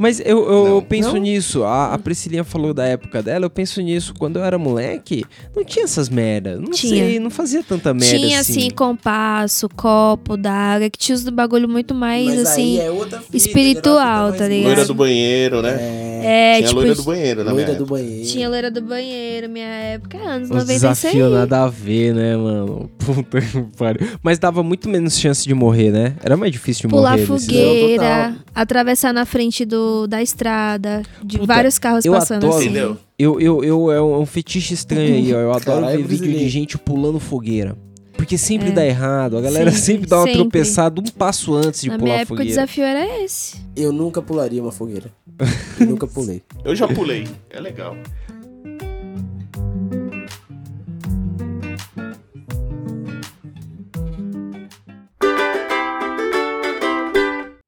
Mas 0.00 0.18
eu, 0.18 0.50
eu, 0.50 0.68
Não. 0.76 0.82
penso 0.82 1.12
Não? 1.12 1.20
nisso. 1.20 1.62
A, 1.62 1.92
a 1.92 1.98
Priscilinha 1.98 2.42
falou 2.42 2.72
da 2.72 2.86
época 2.86 3.22
dela, 3.22 3.44
eu 3.44 3.50
penso 3.50 3.82
nisso. 3.82 4.14
Quando 4.18 4.38
eu 4.38 4.42
era 4.44 4.56
moleque, 4.56 5.26
não 5.54 5.62
tinha 5.62 5.84
essas 5.84 6.08
merdas. 6.08 6.58
Não 6.58 6.70
Tinha. 6.70 7.04
sei, 7.04 7.18
não 7.20 7.28
fazia 7.28 7.62
tanta 7.62 7.92
merda 7.92 8.16
Tinha, 8.16 8.40
assim. 8.40 8.60
assim, 8.60 8.70
compasso, 8.70 9.68
copo 9.76 10.38
d'água, 10.38 10.88
que 10.88 10.98
tinha 10.98 11.14
os 11.14 11.22
do 11.22 11.30
bagulho 11.30 11.68
muito 11.68 11.94
mais, 11.94 12.24
Mas 12.28 12.38
assim... 12.48 12.80
aí 12.80 12.86
é 12.86 12.90
outra 12.90 13.20
fita, 13.20 13.36
espiritual, 13.36 14.32
já 14.32 14.38
tá 14.38 14.48
ligado? 14.48 14.66
Loira 14.68 14.84
do 14.86 14.94
banheiro, 14.94 15.60
né? 15.60 15.76
É, 16.22 16.54
Tinha 16.56 16.64
a 16.64 16.68
tipo... 16.68 16.80
loira 16.80 16.94
do 16.94 17.02
banheiro 17.02 17.40
minha 17.42 17.52
Loira 17.54 17.74
do 17.74 17.86
banheiro. 17.86 18.26
Tinha 18.28 18.48
loira 18.48 18.70
do 18.70 18.80
banheiro, 18.82 19.48
minha 19.48 19.66
época, 19.66 20.16
anos 20.18 20.50
Os 20.50 20.56
96. 20.56 20.80
desafios 20.80 21.32
nada 21.32 21.64
a 21.64 21.68
ver, 21.68 22.14
né, 22.14 22.36
mano? 22.36 22.90
Puta 23.04 23.40
que 23.40 23.62
pariu. 23.76 24.06
Mas 24.22 24.38
dava 24.38 24.62
muito 24.62 24.88
menos 24.88 25.18
chance 25.18 25.46
de 25.46 25.54
morrer, 25.54 25.90
né? 25.90 26.14
Era 26.22 26.36
mais 26.36 26.52
difícil 26.52 26.82
de 26.82 26.88
Pular 26.88 27.12
morrer. 27.18 27.26
nesses- 27.30 27.46
fogueira, 27.46 28.36
atravessar 28.54 29.12
na 29.14 29.24
frente 29.24 29.64
do, 29.64 29.89
da 30.08 30.22
estrada, 30.22 31.02
de 31.24 31.38
Puta, 31.38 31.46
vários 31.52 31.78
carros 31.78 32.04
eu 32.04 32.12
passando 32.12 32.44
adoro. 32.44 32.56
assim. 32.58 32.66
Entendeu? 32.70 32.96
Eu, 33.18 33.40
eu, 33.40 33.64
eu, 33.64 33.90
é 33.92 34.00
um 34.02 34.24
fetiche 34.26 34.74
estranho 34.74 35.14
aí, 35.14 35.34
ó. 35.34 35.38
Eu 35.40 35.50
adoro 35.52 35.82
Caralho, 35.82 35.98
ver 36.06 36.16
vídeo 36.16 36.38
de 36.38 36.48
gente 36.48 36.78
pulando 36.78 37.18
fogueira. 37.20 37.76
Porque 38.14 38.36
sempre 38.36 38.68
É. 38.68 38.72
dá 38.72 38.84
errado. 38.86 39.36
A 39.38 39.40
galera 39.40 39.70
sempre, 39.70 39.82
Sempre, 39.82 40.06
dá 40.08 40.16
uma 40.18 40.26
sempre. 40.26 40.40
tropeçada 40.40 41.00
um 41.00 41.04
passo 41.04 41.54
antes 41.54 41.80
de 41.80 41.88
Na 41.88 41.96
minha 41.96 42.06
pular 42.06 42.20
época 42.20 42.34
o 42.34 42.36
fogueira. 42.36 42.50
desafio 42.50 42.84
era 42.84 43.22
esse. 43.24 43.56
Eu 43.74 43.92
nunca 43.92 44.20
pularia 44.20 44.62
uma 44.62 44.72
fogueira. 44.72 45.10
Eu 45.80 45.86
nunca 45.86 46.06
pulei. 46.06 46.42
Eu 46.64 46.74
já 46.76 46.86
pulei. 46.86 47.26
É 47.48 47.58
legal. 47.60 47.96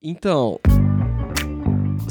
Então, 0.02 0.58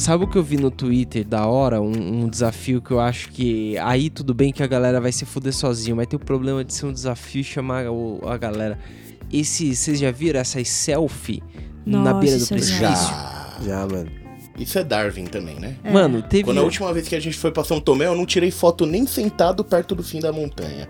sabe 0.01 0.23
o 0.23 0.27
que 0.27 0.37
eu 0.37 0.43
vi 0.43 0.57
no 0.57 0.69
Twitter 0.71 1.25
da 1.25 1.45
hora? 1.45 1.81
Um, 1.81 2.23
um 2.23 2.29
desafio 2.29 2.81
que 2.81 2.91
eu 2.91 2.99
acho 2.99 3.29
que. 3.29 3.77
Aí 3.79 4.09
tudo 4.09 4.33
bem 4.33 4.51
que 4.51 4.61
a 4.63 4.67
galera 4.67 4.99
vai 4.99 5.11
se 5.11 5.25
fuder 5.25 5.53
sozinho, 5.53 5.95
mas 5.95 6.07
tem 6.07 6.17
o 6.17 6.19
problema 6.19 6.63
de 6.63 6.73
ser 6.73 6.85
um 6.87 6.91
desafio 6.93 7.41
e 7.41 7.43
chamar 7.43 7.87
o- 7.87 8.19
a 8.27 8.37
galera. 8.37 8.77
Esse, 9.31 9.73
vocês 9.75 9.99
já 9.99 10.11
viram 10.11 10.39
essas 10.39 10.67
selfie 10.67 11.41
na 11.85 11.99
Nossa, 11.99 12.19
beira 12.19 12.37
do 12.37 12.43
isso 12.43 12.53
eu 12.53 12.59
já 12.59 12.77
precipício? 12.89 13.15
Já, 13.65 13.87
mano. 13.87 14.20
Isso 14.57 14.77
é 14.77 14.83
Darwin 14.83 15.25
também, 15.25 15.59
né? 15.59 15.75
Mano, 15.91 16.21
teve. 16.21 16.43
Quando 16.43 16.59
a 16.59 16.63
última 16.63 16.93
vez 16.93 17.07
que 17.07 17.15
a 17.15 17.19
gente 17.19 17.37
foi 17.37 17.51
pra 17.51 17.63
São 17.63 17.79
Tomé, 17.79 18.05
eu 18.05 18.15
não 18.15 18.25
tirei 18.25 18.51
foto 18.51 18.85
nem 18.85 19.07
sentado 19.07 19.63
perto 19.63 19.95
do 19.95 20.03
fim 20.03 20.19
da 20.19 20.31
montanha. 20.31 20.87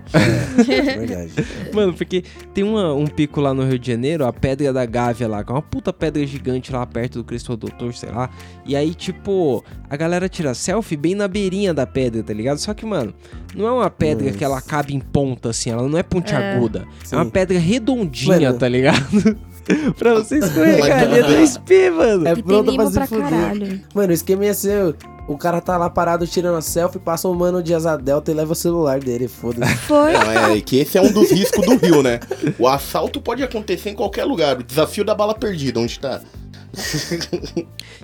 É 0.68 0.82
verdade. 0.98 1.32
Mano, 1.74 1.94
porque 1.94 2.24
tem 2.54 2.64
uma- 2.64 2.94
um 2.94 3.06
pico 3.08 3.40
lá 3.40 3.54
no 3.54 3.64
Rio 3.64 3.80
de 3.80 3.88
Janeiro, 3.92 4.26
a 4.26 4.34
Pedra 4.34 4.74
da 4.74 4.86
Gávea 4.86 5.28
lá, 5.28 5.44
que 5.44 5.52
é 5.52 5.56
uma 5.56 5.62
puta 5.62 5.94
pedra 5.94 6.26
gigante 6.26 6.72
lá 6.72 6.86
perto 6.86 7.20
do 7.20 7.24
Cristo 7.24 7.56
Doutor, 7.56 7.94
sei 7.94 8.10
lá. 8.12 8.30
E 8.66 8.76
aí, 8.76 8.94
tipo, 8.94 9.64
a 9.90 9.96
galera 9.96 10.28
tira 10.28 10.54
selfie 10.54 10.98
bem 10.98 11.16
na 11.16 11.28
beirinha 11.28 11.74
da 11.74 11.86
pedra, 11.86 12.22
tá 12.24 12.34
ligado? 12.34 12.58
Só 12.58 12.74
que, 12.74 12.86
mano, 12.86 13.14
não 13.56 13.68
é 13.68 13.72
uma 13.72 13.90
pedra 13.90 14.26
Nossa. 14.26 14.38
que 14.38 14.44
ela 14.44 14.62
cabe 14.62 14.94
em 14.96 15.00
ponta, 15.00 15.50
assim, 15.50 15.70
ela 15.70 15.88
não 15.88 15.98
é 15.98 16.04
pontiaguda. 16.04 16.88
É, 17.12 17.16
uma 17.16 17.26
Sim. 17.26 17.30
pedra 17.30 17.60
redondinha, 17.60 18.40
Mano. 18.40 18.58
tá 18.60 18.68
ligado? 18.68 19.38
pra 19.98 20.16
você 20.16 20.40
escorregar 20.40 21.04
ali 21.04 21.20
é 21.20 21.24
dois 21.24 21.58
p 21.58 21.90
mano. 21.92 22.28
É 22.28 22.36
pronto 22.36 22.74
pra 22.76 22.88
se 22.88 22.94
pra 22.94 23.08
fuder. 23.08 23.30
caralho. 23.30 23.82
Mano, 23.94 24.10
o 24.10 24.14
esquema 24.14 24.46
ia 24.46 24.54
ser. 24.54 24.96
O 25.28 25.38
cara 25.38 25.62
tá 25.62 25.78
lá 25.78 25.90
parado 25.90 26.26
tirando 26.28 26.58
a 26.58 26.62
selfie, 26.62 27.00
passa 27.00 27.28
um 27.28 27.34
mano 27.36 27.62
de 27.62 27.74
asa 27.74 27.96
delta 27.96 28.32
e 28.32 28.34
leva 28.34 28.52
o 28.52 28.56
celular 28.56 29.00
dele, 29.00 29.28
foda-se. 29.28 29.76
Foi. 29.88 30.12
Não, 30.14 30.56
é 30.56 30.60
que 30.62 30.78
esse 30.78 30.98
é 30.98 31.02
um 31.02 31.12
dos 31.12 31.32
riscos 31.32 31.64
do 31.66 31.78
Rio, 31.78 32.02
né? 32.02 32.20
O 32.58 32.68
assalto 32.68 33.22
pode 33.22 33.44
acontecer 33.44 33.92
em 33.92 33.96
qualquer 33.96 34.26
lugar. 34.26 34.60
O 34.60 34.64
desafio 34.64 35.06
da 35.06 35.14
bala 35.16 35.34
perdida, 35.36 35.80
onde 35.80 36.00
tá? 36.00 36.22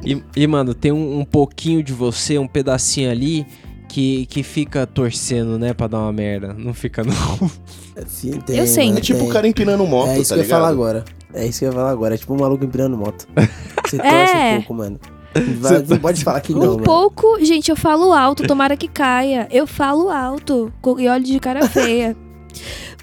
E, 0.03 0.21
e, 0.35 0.47
mano, 0.47 0.73
tem 0.73 0.91
um, 0.91 1.19
um 1.19 1.25
pouquinho 1.25 1.81
de 1.81 1.91
você, 1.91 2.37
um 2.37 2.47
pedacinho 2.47 3.09
ali, 3.09 3.45
que, 3.87 4.25
que 4.27 4.43
fica 4.43 4.85
torcendo, 4.85 5.57
né, 5.57 5.73
pra 5.73 5.87
dar 5.87 5.99
uma 5.99 6.11
merda. 6.13 6.53
Não 6.53 6.73
fica, 6.73 7.03
não. 7.03 7.51
Sim, 8.07 8.39
tem, 8.41 8.57
Eu 8.57 8.67
sei. 8.67 8.87
mano, 8.87 8.97
É 8.99 9.01
tipo 9.01 9.19
tem. 9.19 9.29
o 9.29 9.31
cara 9.33 9.47
empinando 9.47 9.85
moto, 9.85 10.09
É 10.09 10.19
isso 10.19 10.29
tá 10.29 10.35
que 10.35 10.41
eu 10.41 10.43
ia 10.43 10.49
falar 10.49 10.69
ligado? 10.71 10.73
agora. 10.87 11.05
É 11.33 11.45
isso 11.45 11.59
que 11.59 11.65
eu 11.65 11.69
ia 11.69 11.75
falar 11.75 11.89
agora. 11.91 12.15
É 12.15 12.17
tipo 12.17 12.33
um 12.33 12.37
maluco 12.39 12.63
empinando 12.63 12.97
moto. 12.97 13.27
Você 13.85 13.97
torce 13.97 14.07
É. 14.35 14.53
um 14.53 14.55
pouco, 14.57 14.73
mano. 14.73 14.99
Vai- 15.59 15.83
não 15.87 15.99
pode 15.99 16.23
falar 16.23 16.41
que 16.41 16.51
não, 16.53 16.61
um 16.61 16.65
mano. 16.71 16.83
pouco, 16.83 17.37
gente, 17.43 17.69
eu 17.69 17.75
falo 17.75 18.11
alto, 18.13 18.47
tomara 18.47 18.75
que 18.75 18.87
caia. 18.87 19.47
Eu 19.51 19.67
falo 19.67 20.09
alto 20.09 20.71
e 20.99 21.07
olho 21.07 21.23
de 21.23 21.39
cara 21.39 21.67
feia. 21.67 22.15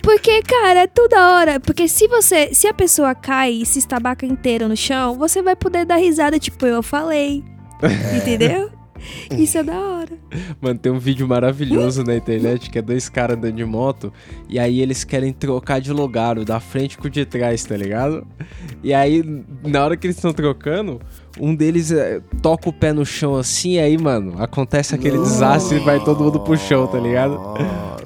Porque, 0.02 0.42
cara, 0.42 0.80
é 0.82 0.86
toda 0.86 1.34
hora. 1.36 1.60
Porque 1.60 1.86
se 1.88 2.06
você. 2.08 2.52
Se 2.52 2.66
a 2.66 2.74
pessoa 2.74 3.14
cai 3.14 3.52
e 3.52 3.66
se 3.66 3.78
estabaca 3.78 4.26
inteira 4.26 4.66
no 4.68 4.76
chão, 4.76 5.16
você 5.16 5.40
vai 5.42 5.54
poder 5.56 5.86
dar 5.86 5.96
risada, 5.96 6.38
tipo, 6.38 6.66
eu 6.66 6.82
falei. 6.82 7.42
Entendeu? 8.16 8.70
Isso 9.38 9.58
é 9.58 9.62
da 9.62 9.78
hora. 9.78 10.18
Mano, 10.60 10.78
tem 10.78 10.92
um 10.92 10.98
vídeo 10.98 11.26
maravilhoso 11.26 12.02
na 12.04 12.16
internet 12.16 12.70
que 12.70 12.78
é 12.78 12.82
dois 12.82 13.08
caras 13.08 13.36
andando 13.36 13.56
de 13.56 13.64
moto 13.64 14.12
e 14.48 14.58
aí 14.58 14.80
eles 14.80 15.04
querem 15.04 15.32
trocar 15.32 15.80
de 15.80 15.92
lugar, 15.92 16.38
o 16.38 16.44
da 16.44 16.60
frente 16.60 16.96
com 16.98 17.06
o 17.06 17.10
de 17.10 17.24
trás, 17.24 17.64
tá 17.64 17.76
ligado? 17.76 18.26
E 18.82 18.92
aí, 18.92 19.22
na 19.62 19.84
hora 19.84 19.96
que 19.96 20.06
eles 20.06 20.16
estão 20.16 20.32
trocando, 20.32 21.00
um 21.40 21.54
deles 21.54 21.90
é, 21.90 22.20
toca 22.40 22.68
o 22.68 22.72
pé 22.72 22.92
no 22.92 23.04
chão 23.04 23.36
assim, 23.36 23.72
e 23.72 23.78
aí, 23.78 23.98
mano, 23.98 24.34
acontece 24.42 24.94
aquele 24.94 25.18
desastre 25.18 25.78
e 25.78 25.80
vai 25.80 26.02
todo 26.02 26.22
mundo 26.22 26.40
pro 26.40 26.56
chão, 26.56 26.86
tá 26.86 26.98
ligado? 26.98 27.40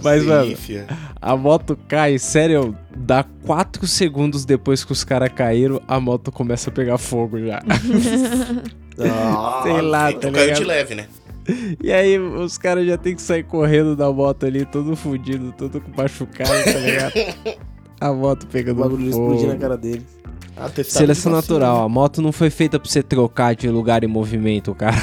Mas, 0.03 0.25
mano, 0.25 0.43
Delícia. 0.45 0.87
a 1.21 1.37
moto 1.37 1.79
cai, 1.89 2.19
sério, 2.19 2.77
dá 2.97 3.25
4 3.45 3.87
segundos 3.87 4.45
depois 4.45 4.85
que 4.85 4.93
os 4.93 5.05
caras 5.05 5.31
caíram, 5.35 5.81
a 5.89 5.99
moto 6.01 6.31
começa 6.33 6.71
a 6.71 6.73
pegar 6.73 6.99
fogo 6.99 7.39
já. 7.39 7.63
Ah, 9.01 9.61
Sei 9.63 9.81
lá, 9.81 10.07
tá 10.07 10.11
Então 10.11 10.33
caiu 10.33 10.55
de 10.55 10.65
leve, 10.65 10.95
né? 10.97 11.07
E 11.81 11.93
aí 11.93 12.19
os 12.19 12.59
caras 12.59 12.85
já 12.85 12.97
tem 12.99 13.15
que 13.15 13.23
sair 13.23 13.45
correndo 13.45 13.95
da 13.95 14.11
moto 14.13 14.45
ali, 14.45 14.65
todo 14.65 14.97
fudido, 14.97 15.55
todo 15.57 15.81
machucado, 15.97 16.51
tá 16.65 16.79
ligado? 16.81 17.13
A 18.01 18.13
moto 18.13 18.43
o 18.43 18.47
pegando 18.49 18.81
bagulho 18.81 19.09
explodir 19.09 19.45
na 19.47 19.51
fogo. 19.53 19.61
cara 19.61 19.77
dele. 19.77 20.05
Ah, 20.61 20.69
testado 20.69 20.99
Seleção 20.99 21.31
natural, 21.31 21.85
a 21.85 21.89
moto 21.89 22.21
não 22.21 22.33
foi 22.33 22.51
feita 22.51 22.81
pra 22.81 22.89
você 22.89 23.01
trocar 23.01 23.55
de 23.55 23.69
lugar 23.69 24.03
em 24.03 24.09
movimento, 24.09 24.75
cara. 24.75 24.97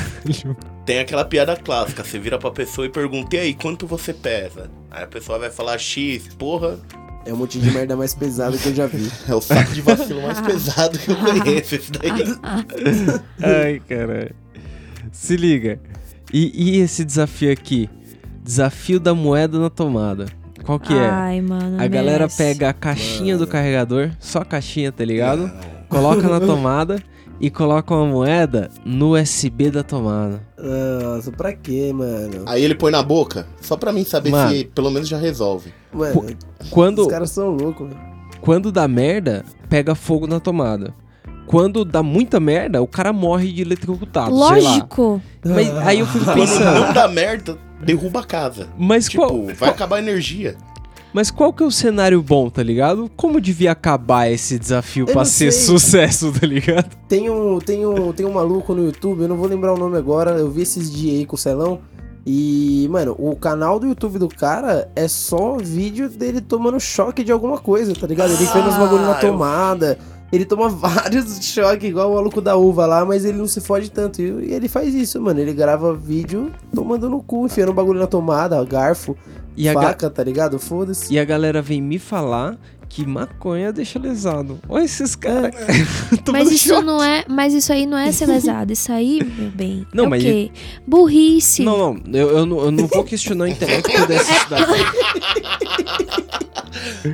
Tem 0.86 1.00
aquela 1.00 1.24
piada 1.24 1.56
clássica, 1.56 2.04
você 2.04 2.20
vira 2.20 2.38
pra 2.38 2.52
pessoa 2.52 2.86
e 2.86 2.90
pergunta, 2.90 3.38
e 3.38 3.40
aí, 3.40 3.54
quanto 3.54 3.88
você 3.88 4.14
pesa? 4.14 4.70
Aí 4.92 5.04
a 5.04 5.08
pessoa 5.08 5.40
vai 5.40 5.50
falar 5.50 5.78
X, 5.78 6.28
porra, 6.38 6.78
É 7.26 7.34
um 7.34 7.38
monte 7.38 7.58
de 7.58 7.72
merda 7.72 7.96
mais 7.96 8.14
pesado 8.14 8.58
que 8.58 8.68
eu 8.68 8.76
já 8.76 8.86
vi. 8.86 9.10
é 9.28 9.34
o 9.34 9.42
saco 9.42 9.74
de 9.74 9.82
vacilo 9.82 10.22
mais 10.22 10.42
pesado 10.42 11.00
que 11.00 11.10
eu 11.10 11.16
conheço, 11.16 11.76
esse 11.76 11.92
daí. 11.92 12.12
Ai, 13.42 13.82
caralho. 13.88 14.36
Se 15.12 15.38
liga. 15.38 15.80
E, 16.34 16.52
e 16.54 16.80
esse 16.82 17.06
desafio 17.06 17.52
aqui? 17.52 17.90
Desafio 18.44 19.00
da 19.00 19.16
moeda 19.16 19.58
na 19.58 19.70
tomada. 19.70 20.26
Qual 20.66 20.80
que 20.80 20.94
é? 20.94 21.08
Ai, 21.10 21.42
mano. 21.42 21.82
A 21.82 21.88
galera 21.88 22.26
nessa. 22.26 22.38
pega 22.44 22.70
a 22.70 22.74
caixinha 22.74 23.38
do 23.38 23.46
carregador, 23.46 24.12
só 24.20 24.40
a 24.40 24.46
caixinha, 24.46 24.92
tá 24.92 25.06
ligado? 25.06 25.52
Coloca 25.88 26.28
na 26.28 26.40
tomada 26.46 27.02
e 27.40 27.50
coloca 27.50 27.94
uma 27.94 28.08
moeda 28.08 28.70
no 28.84 29.16
USB 29.16 29.70
da 29.70 29.84
tomada. 29.84 30.42
Nossa, 30.58 31.32
pra 31.32 31.54
quê, 31.54 31.92
mano? 31.94 32.44
Aí 32.48 32.64
ele 32.64 32.74
põe 32.76 32.92
na 32.92 33.04
boca, 33.04 33.46
só 33.62 33.78
pra 33.78 33.92
mim 33.92 34.04
saber 34.04 34.32
Mano. 34.32 34.52
se 34.52 34.66
pelo 34.66 34.90
menos 34.90 35.08
já 35.08 35.18
resolve. 35.18 35.72
Mano, 35.94 36.26
Quando, 36.72 37.00
os 37.04 37.08
caras 37.08 37.30
são 37.30 37.50
loucos, 37.50 37.88
velho. 37.88 38.00
quando 38.42 38.72
dá 38.72 38.88
merda, 38.88 39.46
pega 39.70 39.94
fogo 39.94 40.26
na 40.26 40.40
tomada. 40.40 40.94
Quando 41.46 41.86
dá 41.86 42.02
muita 42.02 42.40
merda, 42.40 42.82
o 42.82 42.88
cara 42.88 43.14
morre 43.14 43.52
de 43.52 43.62
eletrocutado, 43.62 44.36
sei 44.36 44.62
lá. 44.64 44.70
Lógico. 44.72 45.22
Mas 45.46 45.78
aí 45.78 46.00
eu 46.00 46.08
fico 46.08 46.26
Quando 46.26 46.38
não 46.38 46.46
pensando, 46.48 46.94
dá 46.94 47.08
merda, 47.08 47.56
derruba 47.86 48.20
a 48.20 48.24
casa. 48.24 48.68
mas 48.78 49.08
Tipo, 49.08 49.28
qual, 49.28 49.46
vai 49.56 49.70
acabar 49.70 49.96
a 49.98 50.00
energia. 50.00 50.56
mas 51.14 51.32
qual 51.32 51.54
que 51.54 51.64
é 51.64 51.66
o 51.66 51.72
cenário 51.72 52.22
bom, 52.22 52.50
tá 52.50 52.62
ligado? 52.62 53.10
Como 53.16 53.40
devia 53.40 53.72
acabar 53.72 54.30
esse 54.30 54.60
desafio 54.60 55.04
Eu 55.08 55.14
pra 55.14 55.22
não 55.24 55.26
ser 55.26 55.52
sei. 55.52 55.66
sucesso, 55.66 56.32
tá 56.32 56.46
ligado? 56.46 56.96
Tem 57.08 57.30
um, 57.30 57.60
tem, 57.60 57.86
um, 57.86 58.12
tem 58.12 58.26
um 58.26 58.34
maluco 58.34 58.74
no 58.74 58.84
YouTube, 58.86 59.22
eu 59.22 59.28
não 59.28 59.38
vou 59.38 59.48
lembrar 59.48 59.74
o 59.74 59.78
nome 59.78 59.98
agora, 59.98 60.32
eu 60.32 60.50
vi 60.52 60.62
esses 60.64 60.92
dias 60.92 61.20
aí 61.20 61.26
com 61.26 61.36
o 61.36 61.40
Celão. 61.40 61.80
E, 62.28 62.88
mano, 62.90 63.16
o 63.20 63.36
canal 63.36 63.80
do 63.80 63.86
YouTube 63.86 64.18
do 64.18 64.28
cara 64.28 64.90
é 64.96 65.08
só 65.08 65.58
vídeo 65.58 66.10
dele 66.10 66.42
tomando 66.42 66.80
choque 66.80 67.24
de 67.24 67.32
alguma 67.32 67.60
coisa, 67.60 67.94
tá 67.94 68.08
ligado? 68.08 68.30
Ele 68.34 68.48
fez 68.48 68.66
uns 68.66 68.76
bagulho 68.78 69.04
na 69.04 69.16
Ah, 69.16 69.22
eu- 69.22 69.32
tomada. 69.32 70.00
Ele 70.36 70.46
toma 70.46 70.68
vários 70.70 71.44
choques, 71.46 71.90
igual 71.90 72.12
o 72.12 72.16
maluco 72.16 72.42
da 72.42 72.56
uva 72.56 72.86
lá, 72.86 73.06
mas 73.06 73.26
ele 73.26 73.38
não 73.38 73.48
se 73.48 73.62
fode 73.62 73.90
tanto. 73.90 74.22
E, 74.22 74.50
e 74.50 74.54
ele 74.54 74.68
faz 74.68 74.94
isso, 74.94 75.22
mano. 75.22 75.40
Ele 75.40 75.54
grava 75.54 75.94
vídeo 75.94 76.52
tomando 76.74 77.10
no 77.10 77.22
cu, 77.24 77.46
enfiando 77.46 77.72
um 77.72 77.76
bagulho 77.76 78.00
na 78.00 78.08
tomada, 78.08 78.64
garfo, 78.66 79.16
E 79.56 79.72
faca, 79.72 80.10
tá 80.10 80.24
ligado? 80.24 80.60
Foda-se. 80.60 81.14
e 81.14 81.18
a 81.20 81.24
galera 81.26 81.62
vem 81.62 81.82
me 81.82 81.98
falar 81.98 82.58
que 82.88 83.06
maconha 83.06 83.74
deixa 83.74 84.00
lesado. 84.00 84.60
Olha 84.70 84.84
esses 84.86 85.16
caras. 85.16 85.54
tomando 86.24 86.44
Mas 86.44 86.52
isso 86.52 86.70
choque. 86.70 86.86
não 86.86 87.04
é. 87.04 87.26
Mas 87.28 87.54
isso 87.54 87.74
aí 87.74 87.86
não 87.86 87.98
é 87.98 88.12
ser 88.12 88.26
lesado. 88.26 88.72
Isso 88.72 88.92
aí, 88.92 89.20
meu 89.38 89.50
bem. 89.52 89.86
Não, 89.94 90.06
é 90.06 90.10
mas 90.10 90.24
o 90.24 90.26
quê? 90.26 90.52
Burrice. 90.88 91.64
Não, 91.64 91.94
não, 91.94 92.20
eu, 92.20 92.30
eu 92.38 92.46
não, 92.46 92.60
eu 92.60 92.72
não 92.72 92.88
vou 92.88 93.04
questionar 93.04 93.46
o 93.46 93.48
intelecto 93.48 94.08
dessa 94.08 94.34
cidade. 94.34 94.66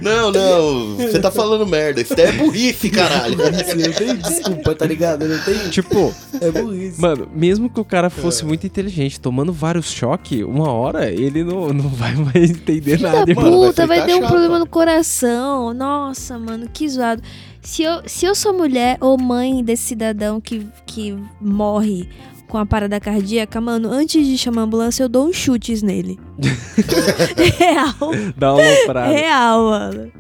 Não, 0.01 0.31
não, 0.31 0.95
você 0.97 1.19
tá 1.19 1.29
falando 1.29 1.65
merda. 1.67 2.01
Isso 2.01 2.15
daí 2.15 2.27
é 2.27 2.31
burrice, 2.31 2.89
caralho. 2.89 3.36
Burrice, 3.38 3.75
não 3.75 3.93
tem 3.93 4.15
desculpa, 4.15 4.75
tá 4.75 4.86
ligado? 4.86 5.27
Não 5.27 5.38
tem. 5.39 5.69
Tipo, 5.69 6.13
É 6.39 6.51
burrice. 6.51 6.99
mano, 6.99 7.29
mesmo 7.34 7.69
que 7.69 7.79
o 7.79 7.86
cara 7.86 8.10
fosse 8.10 8.43
muito 8.45 8.65
inteligente, 8.65 9.19
tomando 9.19 9.53
vários 9.53 9.91
choques, 9.91 10.41
uma 10.43 10.71
hora 10.71 11.10
ele 11.12 11.43
não, 11.43 11.69
não 11.69 11.89
vai 11.89 12.15
mais 12.15 12.49
entender 12.51 12.99
nada. 12.99 13.25
da 13.25 13.31
irmão. 13.31 13.45
mano, 13.45 13.60
vai 13.60 13.69
puta, 13.69 13.88
vai, 13.88 14.05
ter 14.05 14.15
um 14.15 14.27
problema 14.27 14.60
no 14.60 14.67
coração. 14.67 15.73
Nossa, 15.73 16.39
mano, 16.39 16.67
que 16.71 16.88
zoado. 16.89 17.21
Se 17.62 17.84
eu, 17.84 18.01
se 18.07 18.25
eu 18.25 18.34
sou 18.34 18.53
mulher 18.53 18.97
ou 18.99 19.19
mãe 19.19 19.63
desse 19.63 19.84
cidadão 19.84 20.41
que, 20.41 20.65
que 20.86 21.15
morre 21.39 22.10
com 22.51 22.57
a 22.57 22.65
parada 22.65 22.99
cardíaca, 22.99 23.61
mano, 23.61 23.89
antes 23.89 24.27
de 24.27 24.37
chamar 24.37 24.63
a 24.63 24.65
ambulância, 24.65 25.03
eu 25.03 25.07
dou 25.09 25.29
uns 25.29 25.37
chutes 25.37 25.81
nele. 25.81 26.19
real, 27.57 27.95
Dá 28.37 28.53
uma 28.53 28.61
aloprada. 28.61 29.07
real, 29.09 29.63
mano. 29.69 30.11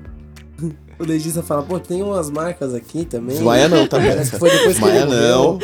O 0.97 1.03
legista 1.03 1.43
fala, 1.43 1.61
pô, 1.63 1.77
tem 1.77 2.01
umas 2.01 2.29
marcas 2.29 2.73
aqui 2.73 3.03
também. 3.03 3.35
Desmaia 3.35 3.67
não, 3.67 3.85
tá 3.85 3.97
Parece 3.97 4.17
vendo? 4.17 4.31
que 4.31 4.39
foi 4.39 4.49
depois 4.49 4.79
que 4.79 4.85
ele 4.85 5.05
não. 5.05 5.59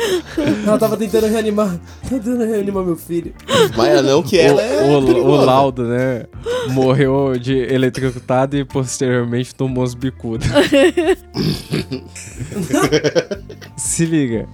Ela 0.66 0.78
tava 0.78 0.96
tentando 0.98 1.26
reanimar. 1.28 1.80
Tentando 2.06 2.44
reanimar 2.44 2.84
meu 2.84 2.96
filho. 2.96 3.32
Desmaia 3.46 4.02
não, 4.02 4.22
que 4.22 4.38
ela 4.38 4.60
é 4.60 4.82
o, 4.82 4.94
o, 4.94 4.98
o 4.98 5.06
perigosa. 5.06 5.44
laudo, 5.46 5.84
né? 5.84 6.26
Morreu 6.70 7.38
de 7.38 7.56
eletrocutado 7.56 8.58
e 8.58 8.64
posteriormente 8.64 9.54
tomou 9.54 9.84
os 9.84 9.94
bicudos. 9.94 10.46
Se 13.78 14.04
liga. 14.04 14.46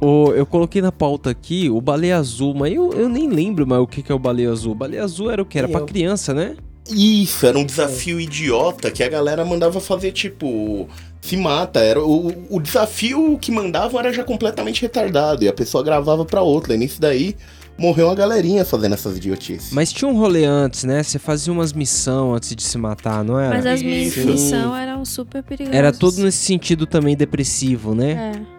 O, 0.00 0.32
eu 0.32 0.46
coloquei 0.46 0.80
na 0.80 0.92
pauta 0.92 1.30
aqui 1.30 1.68
o 1.68 1.80
baleia 1.80 2.16
azul, 2.16 2.54
mas 2.54 2.72
eu, 2.72 2.92
eu 2.92 3.08
nem 3.08 3.28
lembro 3.28 3.66
mais 3.66 3.82
o 3.82 3.86
que, 3.86 4.02
que 4.02 4.12
é 4.12 4.14
o 4.14 4.18
baleia 4.18 4.50
azul. 4.50 4.72
O 4.72 4.74
baleia 4.74 5.02
azul 5.02 5.30
era 5.30 5.42
o 5.42 5.46
que? 5.46 5.58
Era 5.58 5.66
Nem 5.66 5.76
pra 5.76 5.86
criança, 5.86 6.32
né? 6.32 6.56
Isso, 6.90 7.44
era 7.44 7.58
um 7.58 7.64
desafio 7.64 8.18
idiota 8.18 8.90
que 8.90 9.02
a 9.02 9.08
galera 9.08 9.44
mandava 9.44 9.78
fazer, 9.80 10.12
tipo, 10.12 10.88
se 11.20 11.36
mata. 11.36 11.80
Era 11.80 12.02
o, 12.02 12.32
o 12.48 12.60
desafio 12.60 13.36
que 13.38 13.50
mandavam 13.50 14.00
era 14.00 14.12
já 14.12 14.24
completamente 14.24 14.80
retardado. 14.82 15.44
E 15.44 15.48
a 15.48 15.52
pessoa 15.52 15.82
gravava 15.82 16.24
pra 16.24 16.40
outra. 16.40 16.74
E 16.74 16.78
nisso 16.78 17.00
daí 17.00 17.36
morreu 17.76 18.06
uma 18.06 18.14
galerinha 18.14 18.64
fazendo 18.64 18.94
essas 18.94 19.16
idiotices. 19.16 19.72
Mas 19.72 19.92
tinha 19.92 20.10
um 20.10 20.16
rolê 20.16 20.44
antes, 20.44 20.84
né? 20.84 21.02
Você 21.02 21.18
fazia 21.18 21.52
umas 21.52 21.72
missões 21.72 22.36
antes 22.36 22.56
de 22.56 22.62
se 22.62 22.78
matar, 22.78 23.22
não 23.22 23.38
era? 23.38 23.54
Mas 23.54 23.66
as 23.66 23.82
missões 23.82 24.52
eram 24.52 25.04
super 25.04 25.42
perigosas. 25.42 25.78
Era 25.78 25.92
tudo 25.92 26.22
nesse 26.22 26.38
sentido 26.38 26.86
também 26.86 27.16
depressivo, 27.16 27.94
né? 27.94 28.32
É. 28.54 28.58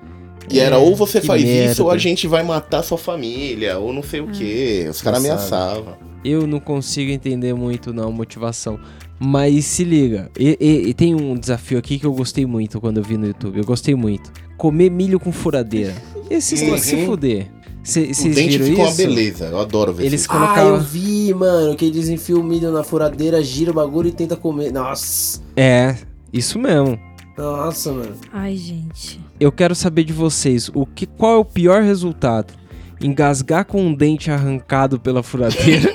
E 0.52 0.60
era 0.60 0.78
ou 0.78 0.96
você 0.96 1.20
que 1.22 1.28
faz 1.28 1.44
isso 1.44 1.84
ou 1.84 1.90
a 1.90 1.94
merda. 1.94 2.00
gente 2.10 2.28
vai 2.28 2.44
matar 2.44 2.84
sua 2.84 2.98
família, 2.98 3.78
ou 3.78 3.94
não 3.94 4.02
sei 4.04 4.20
o 4.22 4.28
que. 4.28 4.88
Os 4.90 5.02
caras 5.02 5.20
ameaçavam. 5.20 5.96
Eu 6.24 6.46
não 6.48 6.60
consigo 6.60 7.12
entender 7.12 7.54
muito, 7.54 7.94
não, 7.94 8.12
motivação. 8.12 8.80
Mas 9.20 9.66
se 9.66 9.84
liga, 9.84 10.30
e, 10.40 10.58
e- 10.60 10.90
e 10.90 10.94
tem 10.94 11.14
um 11.14 11.36
desafio 11.38 11.78
aqui 11.78 12.00
que 12.00 12.06
eu 12.06 12.14
gostei 12.14 12.46
muito 12.46 12.80
quando 12.80 12.98
eu 12.98 13.04
vi 13.04 13.18
no 13.18 13.28
YouTube. 13.28 13.58
Eu 13.58 13.66
gostei 13.66 13.94
muito. 13.96 14.32
Comer 14.58 14.90
milho 14.90 15.20
com 15.20 15.32
furadeira. 15.32 15.94
Esses 16.30 16.62
Uhum. 16.62 16.78
se 16.78 17.06
fuder. 17.06 17.48
Vocês 17.82 18.20
o 18.20 18.24
dente 18.30 18.50
viram 18.58 18.66
ficou 18.66 18.84
uma 18.86 18.90
isso? 18.92 18.98
beleza. 18.98 19.46
Eu 19.46 19.60
adoro 19.60 19.94
ver 19.94 20.06
Eles 20.06 20.22
isso. 20.22 20.30
Ah, 20.32 20.36
eu 20.36 20.40
colocavam. 20.42 20.80
vi, 20.82 21.34
mano, 21.34 21.76
que 21.76 21.86
eles 21.86 22.08
enfiam 22.10 22.40
o 22.42 22.44
milho 22.44 22.72
na 22.72 22.84
furadeira, 22.84 23.42
gira 23.42 23.72
o 23.72 23.74
bagulho 23.74 24.10
e 24.10 24.12
tenta 24.12 24.36
comer. 24.36 24.72
Nossa. 24.72 25.42
É, 25.56 25.96
isso 26.32 26.60
mesmo. 26.60 27.00
Nossa, 27.40 27.94
mano. 27.94 28.18
Ai, 28.34 28.58
gente. 28.58 29.18
Eu 29.40 29.50
quero 29.50 29.74
saber 29.74 30.04
de 30.04 30.12
vocês, 30.12 30.70
o 30.74 30.86
que, 30.86 31.06
qual 31.06 31.36
é 31.36 31.38
o 31.38 31.46
pior 31.46 31.82
resultado? 31.82 32.54
Engasgar 33.02 33.64
com 33.64 33.82
um 33.82 33.94
dente 33.94 34.30
arrancado 34.30 35.00
pela 35.00 35.24
furadeira 35.24 35.90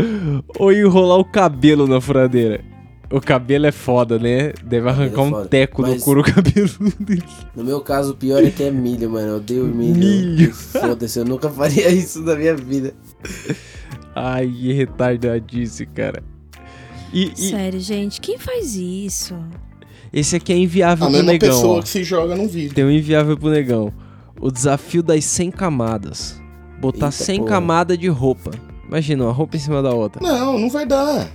ou 0.58 0.72
enrolar 0.72 1.18
o 1.18 1.24
cabelo 1.26 1.86
na 1.86 2.00
furadeira? 2.00 2.64
O 3.10 3.20
cabelo 3.20 3.66
é 3.66 3.72
foda, 3.72 4.18
né? 4.18 4.54
Deve 4.64 4.88
arrancar 4.88 5.20
é 5.20 5.24
um 5.24 5.46
teco 5.46 5.82
no 5.82 5.88
Mas- 5.88 6.02
couro 6.02 6.22
cabeludo. 6.24 7.22
No 7.54 7.64
meu 7.64 7.80
caso, 7.82 8.12
o 8.12 8.16
pior 8.16 8.42
é 8.42 8.50
que 8.50 8.62
é 8.62 8.70
milho, 8.70 9.10
mano. 9.10 9.28
Eu 9.28 9.36
odeio 9.36 9.66
milho. 9.66 9.94
Milho. 9.98 10.54
Foda-se, 10.54 11.18
eu 11.18 11.24
nunca 11.26 11.50
faria 11.50 11.88
isso 11.92 12.22
na 12.22 12.34
minha 12.34 12.56
vida. 12.56 12.94
Ai, 14.14 14.46
que 14.48 14.72
retardadice, 14.72 15.84
cara. 15.84 16.22
E, 17.12 17.30
e 17.36 17.50
Sério, 17.50 17.80
gente, 17.80 18.22
quem 18.22 18.38
faz 18.38 18.74
isso? 18.74 19.34
Esse 20.12 20.36
aqui 20.36 20.52
é 20.52 20.56
inviável 20.56 21.06
A 21.06 21.08
pro 21.08 21.16
mesma 21.16 21.32
negão, 21.32 21.48
pessoa 21.48 21.78
ó. 21.78 21.82
que 21.82 21.88
se 21.88 22.04
joga 22.04 22.34
num 22.36 22.48
vídeo. 22.48 22.74
Tem 22.74 22.84
um 22.84 22.90
inviável 22.90 23.36
pro 23.36 23.50
negão. 23.50 23.92
O 24.40 24.50
desafio 24.50 25.02
das 25.02 25.24
100 25.24 25.50
camadas. 25.50 26.40
Botar 26.80 27.06
Eita 27.06 27.10
100 27.24 27.38
porra. 27.40 27.50
camadas 27.50 27.98
de 27.98 28.08
roupa. 28.08 28.50
Imagina, 28.86 29.24
uma 29.24 29.32
roupa 29.32 29.56
em 29.56 29.60
cima 29.60 29.82
da 29.82 29.90
outra. 29.90 30.22
Não, 30.22 30.58
não 30.58 30.70
vai 30.70 30.86
dar. 30.86 31.28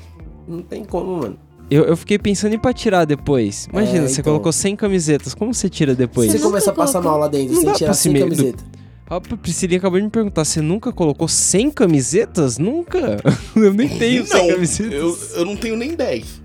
Não 0.47 0.61
tem 0.61 0.83
como, 0.83 1.17
mano. 1.17 1.37
Eu, 1.69 1.83
eu 1.85 1.95
fiquei 1.97 2.17
pensando 2.19 2.53
em 2.53 2.59
pra 2.59 2.73
tirar 2.73 3.05
depois. 3.05 3.67
Imagina, 3.71 4.05
É, 4.05 4.07
você 4.07 4.21
então. 4.21 4.31
colocou 4.33 4.51
100 4.51 4.75
camisetas. 4.75 5.33
Como 5.33 5.53
você 5.53 5.69
tira 5.69 5.93
depois? 5.95 6.27
Você 6.31 6.37
nunca 6.37 6.49
começa 6.49 6.69
a 6.71 6.73
passar 6.73 6.93
colocou? 7.01 7.11
mal 7.11 7.19
lá 7.21 7.27
dentro, 7.27 7.53
Não 7.53 7.61
sem 7.61 7.65
dá 7.69 7.73
tirar 7.75 7.87
pra 7.89 7.93
se 7.93 8.01
sem 8.03 8.13
me- 8.13 8.19
camiseta. 8.19 8.63
A 9.05 9.19
Priscilinha 9.21 9.77
acabou 9.77 9.99
de 9.99 10.05
me 10.05 10.09
perguntar, 10.11 10.43
você 10.45 10.59
nunca 10.61 10.91
colocou 10.91 11.27
100 11.27 11.69
camisetas? 11.71 12.57
Nunca? 12.57 13.17
Eu 13.55 13.73
nem 13.73 13.87
tenho 13.87 14.25
100 14.25 14.41
não, 14.47 14.53
camisetas. 14.55 14.93
eu, 14.93 15.17
eu 15.35 15.45
não 15.45 15.55
tenho 15.55 15.75
nem 15.75 15.93
10. 15.93 16.41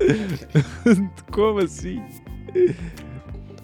Como 1.30 1.60
assim? 1.60 2.00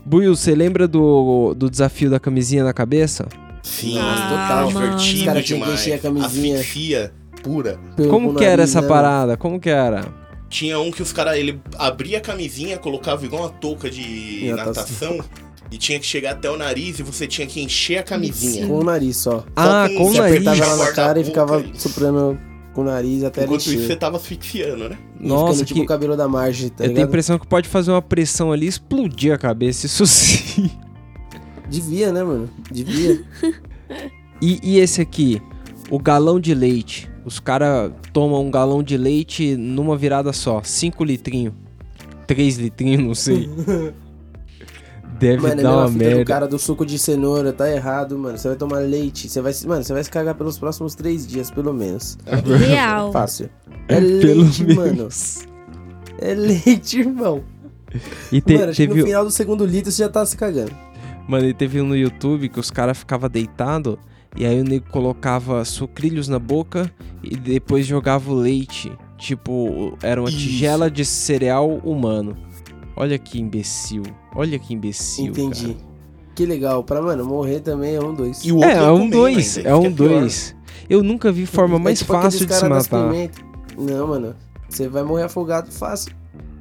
Buiu, 0.05 0.35
você 0.37 0.55
lembra 0.55 0.87
do, 0.87 1.55
do 1.55 1.69
desafio 1.71 2.11
da 2.11 2.21
camisinha 2.21 2.63
na 2.65 2.73
cabeça? 2.73 3.27
Sim, 3.63 3.99
Ah, 3.99 4.29
total. 4.31 4.71
mano. 4.71 4.97
divertido 4.97 5.19
Os 5.19 5.25
caras 5.25 5.45
tinham 5.45 5.59
que 5.61 5.65
demais. 5.65 5.81
encher 5.81 5.93
a 5.95 5.99
camisinha. 5.99 6.55
Asfixia 6.61 7.13
pura. 7.43 7.79
Pelo- 7.97 8.09
Como 8.09 8.35
que 8.35 8.45
era 8.45 8.63
essa 8.63 8.81
né, 8.81 8.89
parada? 8.89 9.37
Como 9.37 9.59
que 9.59 9.69
era? 9.69 10.07
Tinha 10.49 10.79
um 10.79 10.93
que 10.93 11.03
os 11.03 11.13
caras, 11.13 11.37
ele 11.37 11.61
abria 11.77 12.19
a 12.19 12.21
camisinha, 12.21 12.79
colocava 12.79 13.25
igual 13.25 13.43
uma 13.43 13.49
touca 13.51 13.91
de 13.91 14.53
Natação. 14.55 15.17
natação 15.17 15.25
e 15.73 15.77
tinha 15.77 15.99
que 15.99 16.07
chegar 16.07 16.33
até 16.33 16.49
o 16.49 16.57
nariz 16.57 17.01
e 17.01 17.03
você 17.03 17.27
tinha 17.27 17.45
que 17.49 17.61
encher 17.61 17.99
a 17.99 18.03
camisinha. 18.05 18.65
Com 18.69 18.79
o 18.79 18.85
nariz 18.85 19.17
só. 19.17 19.45
Ah, 19.57 19.87
com- 19.89 19.97
com 19.97 20.05
o 20.05 20.13
você 20.13 20.19
nariz. 20.21 20.47
Apertava 20.47 20.71
ela 20.73 20.85
na 20.87 20.93
cara 20.93 21.21
e 21.21 21.25
ficava 21.25 21.59
boca 21.59 21.71
soprando 21.75 22.39
com 22.77 22.83
o 22.83 22.85
nariz 22.85 23.25
até 23.25 23.41
ele 23.41 23.47
Enquanto 23.47 23.61
isso, 23.63 23.75
encher. 23.75 23.87
você 23.87 23.97
tava 23.97 24.17
asfixiando, 24.19 24.89
né? 24.91 24.99
E 25.19 25.27
Nossa, 25.27 25.53
ficando 25.55 25.67
tipo 25.67 25.81
que- 25.81 25.85
o 25.87 25.89
cabelo 25.89 26.17
da 26.17 26.29
Marge, 26.29 26.69
tá 26.71 26.75
eu 26.75 26.77
tenho 26.77 26.91
a 26.91 26.93
ligado? 26.95 27.09
impressão 27.09 27.39
que 27.39 27.47
pode 27.47 27.69
fazer 27.69 27.91
uma 27.91 28.03
pressão 28.03 28.53
ali 28.53 28.67
e 28.67 28.69
explodir 28.69 29.33
a 29.33 29.39
cabeça, 29.39 29.87
isso 29.87 30.05
sim. 30.07 30.71
Devia, 31.69 32.13
né, 32.13 32.23
mano? 32.23 32.49
Devia. 32.71 33.25
E, 34.43 34.61
e 34.63 34.79
esse 34.81 35.01
aqui, 35.01 35.41
o 35.91 35.99
galão 35.99 36.39
de 36.39 36.53
leite. 36.55 37.09
Os 37.25 37.41
caras 37.41 37.91
tomam 38.13 38.45
um 38.45 38.51
galão 38.51 38.83
de 38.83 38.95
leite 38.99 39.57
numa 39.57 39.97
virada 39.97 40.31
só, 40.31 40.61
5 40.63 41.03
litrinhos. 41.03 41.55
3 42.27 42.59
litrinhos, 42.59 43.03
não 43.03 43.15
sei. 43.15 43.49
Deve 45.19 45.43
Mano, 45.43 45.61
é 45.61 45.63
dar 45.63 45.77
uma 45.77 45.87
do 45.91 45.93
merda. 45.97 46.25
cara 46.25 46.47
do 46.47 46.59
suco 46.59 46.85
de 46.85 46.99
cenoura, 46.99 47.53
tá 47.53 47.71
errado, 47.71 48.19
mano. 48.19 48.37
Você 48.37 48.49
vai 48.49 48.57
tomar 48.57 48.79
leite, 48.81 49.29
você 49.29 49.41
vai, 49.41 49.53
mano, 49.67 49.83
você 49.83 49.93
vai 49.93 50.05
se 50.05 50.11
cagar 50.11 50.35
pelos 50.35 50.59
próximos 50.59 50.95
três 50.95 51.27
dias, 51.27 51.51
pelo 51.51 51.73
menos. 51.73 52.19
Real. 52.59 53.13
Fácil. 53.13 53.49
É 53.89 54.01
Pelo 54.01 54.43
leite, 54.43 54.75
mano. 54.75 55.09
É 56.19 56.35
leite, 56.35 56.99
irmão. 57.01 57.45
E 58.33 58.41
te- 58.41 58.59
mano, 58.59 58.75
teve, 58.75 58.95
no 59.01 59.07
final 59.07 59.25
do 59.25 59.31
segundo 59.31 59.65
litro 59.65 59.93
você 59.93 60.03
já 60.03 60.09
tá 60.09 60.27
se 60.27 60.37
cagando. 60.37 60.73
Mano, 61.29 61.47
e 61.47 61.55
teve 61.55 61.81
um 61.81 61.87
no 61.87 61.97
YouTube 61.97 62.49
que 62.49 62.59
os 62.59 62.69
caras 62.71 62.99
ficavam 62.99 63.29
deitados 63.31 63.97
e 64.37 64.45
aí 64.45 64.61
o 64.61 64.65
nego 64.65 64.87
colocava 64.91 65.65
sucrilhos 65.65 66.27
na 66.29 66.39
boca 66.41 66.91
e 67.23 67.37
depois 67.37 67.87
jogava 67.87 68.31
o 68.31 68.35
leite. 68.35 68.91
Tipo, 69.17 69.97
era 70.03 70.21
uma 70.21 70.29
Isso. 70.29 70.39
tigela 70.39 70.91
de 70.91 71.05
cereal 71.05 71.71
humano. 71.85 72.37
Olha 72.97 73.19
que 73.19 73.41
imbecil. 73.41 74.03
Olha 74.37 74.59
que 74.59 74.75
imbecil. 74.75 75.27
Entendi. 75.27 75.75
cara. 75.75 75.87
Que 76.35 76.45
legal. 76.47 76.85
Pra, 76.85 77.01
mano, 77.01 77.25
morrer 77.25 77.61
também 77.61 77.95
é 77.95 78.01
um 78.01 78.15
dois. 78.15 78.45
E 78.45 78.53
o 78.53 78.63
É, 78.63 78.67
outro 78.67 78.83
é 78.83 78.83
ia 78.85 78.93
um 78.93 79.09
dois. 79.11 79.57
ainda, 79.59 79.69
É 79.71 79.75
um 79.75 79.91
dois. 79.91 80.55
Eu 80.89 81.03
nunca 81.03 81.33
vi 81.33 81.47
forma 81.47 81.77
É 81.77 81.79
mais 81.79 81.99
tipo 81.99 82.13
fácil 82.13 82.47
de 82.47 82.55
se 82.55 82.69
matar. 82.69 83.11
Não, 83.79 84.07
mano. 84.07 84.35
Você 84.69 84.89
vai 84.89 85.03
morrer 85.03 85.23
afogado 85.25 85.73
fácil. 85.73 86.13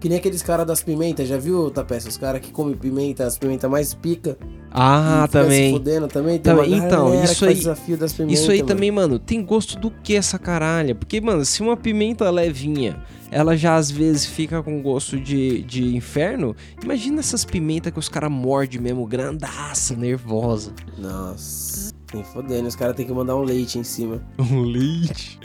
Que 0.06 0.10
nem 0.10 0.20
aqueles 0.20 0.44
caras 0.44 0.68
das 0.68 0.84
pimentas, 0.84 1.28
já 1.28 1.36
viu, 1.36 1.72
Tapeça? 1.72 2.08
Os 2.08 2.16
caras 2.16 2.40
que 2.40 2.52
comem 2.52 2.76
pimenta, 2.78 3.26
as 3.26 3.40
pimentas 3.40 3.68
mais 3.68 3.96
pica. 3.96 4.38
Ah, 4.70 5.28
também. 5.32 5.74
fudendo 5.74 6.08
também. 6.08 6.38
Tem 6.38 6.56
Também, 6.56 6.74
então, 6.76 7.24
isso 7.24 7.44
aí- 7.44 7.56
desafio 7.56 7.98
das 7.98 8.14
pimentas, 8.14 8.40
Isso 8.40 8.52
aí 8.52 8.58
mano. 8.60 8.68
também, 8.68 8.92
mano, 8.92 9.18
tem 9.18 9.44
gosto 9.44 9.80
do 9.80 9.90
que 9.90 10.16
essa 10.16 10.38
caralha? 10.38 10.94
Porque, 10.94 11.20
mano, 11.20 11.44
se 11.44 11.64
uma 11.64 11.76
pimenta 11.76 12.30
levinha, 12.30 13.02
ela 13.32 13.58
já 13.58 13.78
às 13.78 13.90
vezes 13.90 14.28
fica 14.28 14.62
com 14.62 14.80
gosto 14.80 15.20
de, 15.20 15.64
de 15.64 15.96
inferno, 15.96 16.56
imagina 16.84 17.20
essas 17.20 17.44
pimentas 17.44 17.92
que 17.92 17.98
os 17.98 18.08
caras 18.08 18.30
mordem 18.32 18.80
mesmo, 18.80 19.08
grandaça, 19.08 19.96
nervosa. 19.96 20.72
Nossa. 21.00 21.95
Nem 22.14 22.24
fodendo. 22.24 22.68
Os 22.68 22.76
caras 22.76 22.96
têm 22.96 23.06
que 23.06 23.12
mandar 23.12 23.36
um 23.36 23.42
leite 23.44 23.78
em 23.80 23.84
cima. 23.84 24.22
Um 24.40 24.62
leite 24.64 25.40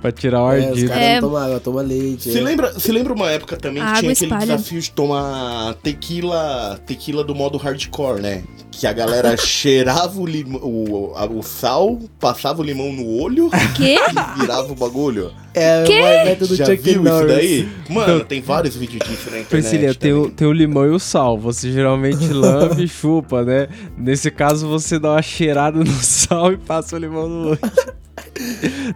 pra 0.00 0.12
tirar 0.12 0.42
o 0.42 0.52
É, 0.52 0.58
os 0.60 0.66
ardido. 0.68 0.88
caras 0.88 1.02
É. 1.02 1.14
não 1.20 1.28
tomam 1.28 1.42
água, 1.42 1.60
toma 1.60 1.82
leite. 1.82 2.30
Se 2.30 2.38
é. 2.38 2.42
lembra, 2.42 2.78
se 2.78 2.92
lembra 2.92 3.12
uma 3.12 3.30
época 3.30 3.56
também 3.56 3.82
A 3.82 3.92
que 3.94 4.00
tinha 4.00 4.12
aquele 4.12 4.26
espalha. 4.32 4.46
desafio 4.56 4.80
de 4.80 4.90
tomar 4.92 5.74
tequila, 5.82 6.80
tequila 6.86 7.24
do 7.24 7.34
modo 7.34 7.58
hardcore, 7.58 8.20
né? 8.22 8.44
Que 8.70 8.86
a 8.86 8.92
galera 8.92 9.36
cheirava 9.38 10.20
o, 10.20 10.26
lim- 10.26 10.58
o, 10.62 11.12
o 11.38 11.42
sal, 11.42 11.98
passava 12.20 12.60
o 12.60 12.64
limão 12.64 12.92
no 12.92 13.06
olho 13.20 13.50
Quê? 13.76 13.96
e 14.36 14.40
virava 14.40 14.72
o 14.72 14.74
bagulho. 14.76 15.32
É, 15.54 15.84
Quê? 15.84 16.00
o 16.00 16.24
método 16.24 16.56
Já 16.56 16.64
Chuck 16.66 16.82
viu 16.82 16.92
isso 16.94 17.02
Norris. 17.02 17.28
daí? 17.28 17.68
Mano, 17.88 18.24
tem 18.24 18.40
vários 18.40 18.74
vídeos 18.76 18.98
disso 19.08 19.30
na 19.30 19.38
internet. 19.38 19.46
Priscilia, 19.48 19.94
tem 19.94 20.12
o, 20.12 20.28
tem 20.28 20.48
o 20.48 20.52
limão 20.52 20.84
e 20.84 20.90
o 20.90 20.98
sal. 20.98 21.38
Você 21.38 21.70
geralmente 21.70 22.26
lambe 22.32 22.82
e 22.84 22.88
chupa, 22.88 23.44
né? 23.44 23.68
Nesse 23.96 24.30
caso, 24.32 24.66
você 24.68 24.98
dá 24.98 25.12
uma 25.12 25.22
cheirada 25.22 25.78
no 25.78 25.86
sal 26.02 26.52
e 26.52 26.56
passa 26.56 26.96
o 26.96 26.98
limão 26.98 27.28
no 27.28 27.48
olho. 27.50 27.58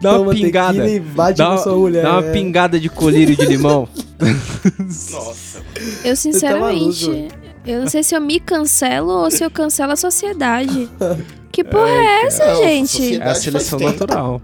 Dá 0.01 0.13
uma 0.13 0.19
Toma 0.19 0.35
pingada. 0.35 0.89
e 0.91 0.99
bate 0.99 1.39
Dá 1.39 1.51
uma, 1.51 1.59
sua 1.59 1.77
mulher. 1.77 2.03
dá 2.03 2.19
uma 2.19 2.27
é. 2.29 2.33
pingada 2.33 2.79
de 2.79 2.89
colírio 2.89 3.37
de 3.37 3.47
limão. 3.47 3.89
Nossa. 4.79 5.63
Eu 6.05 6.17
sinceramente, 6.17 7.07
maluco. 7.09 7.35
eu 7.65 7.81
não 7.81 7.87
sei 7.89 8.03
se 8.03 8.17
eu 8.17 8.21
me 8.21 8.41
cancelo 8.41 9.11
ou 9.11 9.31
se 9.31 9.45
eu 9.45 9.51
cancelo 9.51 9.93
a 9.93 9.97
sociedade. 9.97 10.89
Que 11.53 11.63
porra 11.63 11.89
é 11.89 12.25
essa, 12.27 12.47
Não, 12.47 12.63
gente? 12.63 12.89
sociedade- 12.91 13.29
É 13.29 13.31
a 13.31 13.35
seleção 13.35 13.79
natural. 13.79 14.43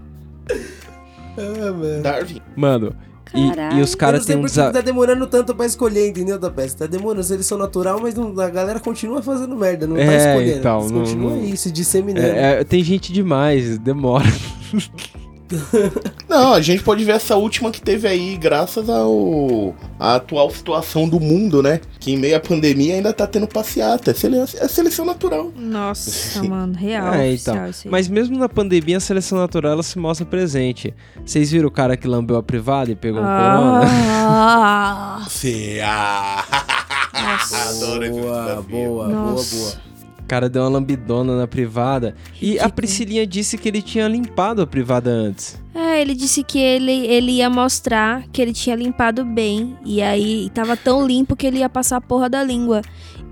Ah. 1.37 2.01
Darwin. 2.01 2.41
Mano, 2.55 2.95
e, 3.33 3.77
e 3.77 3.81
os 3.81 3.95
caras 3.95 4.21
não 4.21 4.25
sei 4.27 4.35
têm 4.35 4.43
um 4.43 4.45
desafio. 4.47 4.73
tá 4.73 4.81
demorando 4.81 5.27
tanto 5.27 5.53
pra 5.55 5.65
escolher, 5.65 6.07
entendeu, 6.09 6.39
Tapete? 6.39 6.75
Tá 6.75 6.85
demorando 6.85 7.23
seleção 7.23 7.57
natural, 7.57 7.99
mas 8.01 8.15
não- 8.15 8.39
a 8.39 8.49
galera 8.49 8.79
continua 8.79 9.21
fazendo 9.21 9.55
merda, 9.55 9.85
não 9.87 9.95
tá 9.95 10.01
É, 10.03 10.29
escolhendo. 10.29 10.59
então, 10.59 10.79
Eles 10.79 10.91
não- 10.91 10.99
continuam 11.01 11.35
não- 11.37 11.43
isso, 11.45 11.71
disseminando. 11.71 12.27
É, 12.27 12.61
é, 12.61 12.63
tem 12.63 12.83
gente 12.83 13.11
demais, 13.11 13.77
demora. 13.77 14.25
Não, 16.27 16.53
a 16.53 16.61
gente 16.61 16.81
pode 16.83 17.03
ver 17.03 17.13
essa 17.13 17.35
última 17.35 17.69
que 17.71 17.79
teve 17.81 18.07
aí, 18.07 18.35
graças 18.37 18.89
ao 18.89 19.75
à 19.99 20.15
atual 20.15 20.49
situação 20.49 21.07
do 21.07 21.19
mundo, 21.19 21.61
né? 21.61 21.79
Que 21.99 22.11
em 22.13 22.17
meio 22.17 22.35
à 22.35 22.39
pandemia 22.39 22.95
ainda 22.95 23.13
tá 23.13 23.27
tendo 23.27 23.47
passeata. 23.47 24.11
É 24.11 24.13
sele- 24.13 24.37
é 24.39 24.67
seleção 24.67 25.05
natural. 25.05 25.51
Nossa, 25.55 26.41
mano, 26.43 26.73
real. 26.75 27.13
É, 27.13 27.33
então. 27.33 27.55
Mas 27.89 28.07
mesmo 28.07 28.37
na 28.37 28.49
pandemia, 28.49 28.97
a 28.97 28.99
seleção 28.99 29.37
natural 29.37 29.73
ela 29.73 29.83
se 29.83 29.97
mostra 29.99 30.25
presente. 30.25 30.93
Vocês 31.25 31.51
viram 31.51 31.67
o 31.67 31.71
cara 31.71 31.95
que 31.95 32.07
lambeu 32.07 32.37
a 32.37 32.43
privada 32.43 32.91
e 32.91 32.95
pegou 32.95 33.21
um 33.21 33.23
corona? 33.25 33.81
Ah, 33.87 35.25
Sim. 35.29 35.79
Ah. 35.83 36.43
Adoro 37.69 38.03
esse 38.03 38.19
boa, 38.19 38.43
boa, 38.43 38.61
boa, 38.63 39.07
Nossa. 39.07 39.55
boa. 39.55 39.94
O 40.25 40.27
cara 40.27 40.49
deu 40.49 40.63
uma 40.63 40.69
lambidona 40.69 41.37
na 41.37 41.45
privada. 41.47 42.15
E 42.41 42.47
a 42.47 42.49
Ridículo. 42.53 42.73
Priscilinha 42.73 43.27
disse 43.27 43.59
que 43.59 43.69
ele 43.69 43.79
tinha 43.79 44.07
limpado 44.07 44.59
a 44.59 44.65
privada 44.65 45.11
antes. 45.11 45.61
É, 45.75 46.01
ele 46.01 46.15
disse 46.15 46.43
que 46.43 46.57
ele, 46.57 46.91
ele 47.05 47.33
ia 47.33 47.47
mostrar 47.49 48.23
que 48.33 48.41
ele 48.41 48.51
tinha 48.51 48.75
limpado 48.75 49.23
bem. 49.23 49.77
E 49.85 50.01
aí 50.01 50.49
tava 50.51 50.75
tão 50.75 51.05
limpo 51.05 51.35
que 51.35 51.45
ele 51.45 51.59
ia 51.59 51.69
passar 51.69 51.97
a 51.97 52.01
porra 52.01 52.27
da 52.27 52.43
língua. 52.43 52.81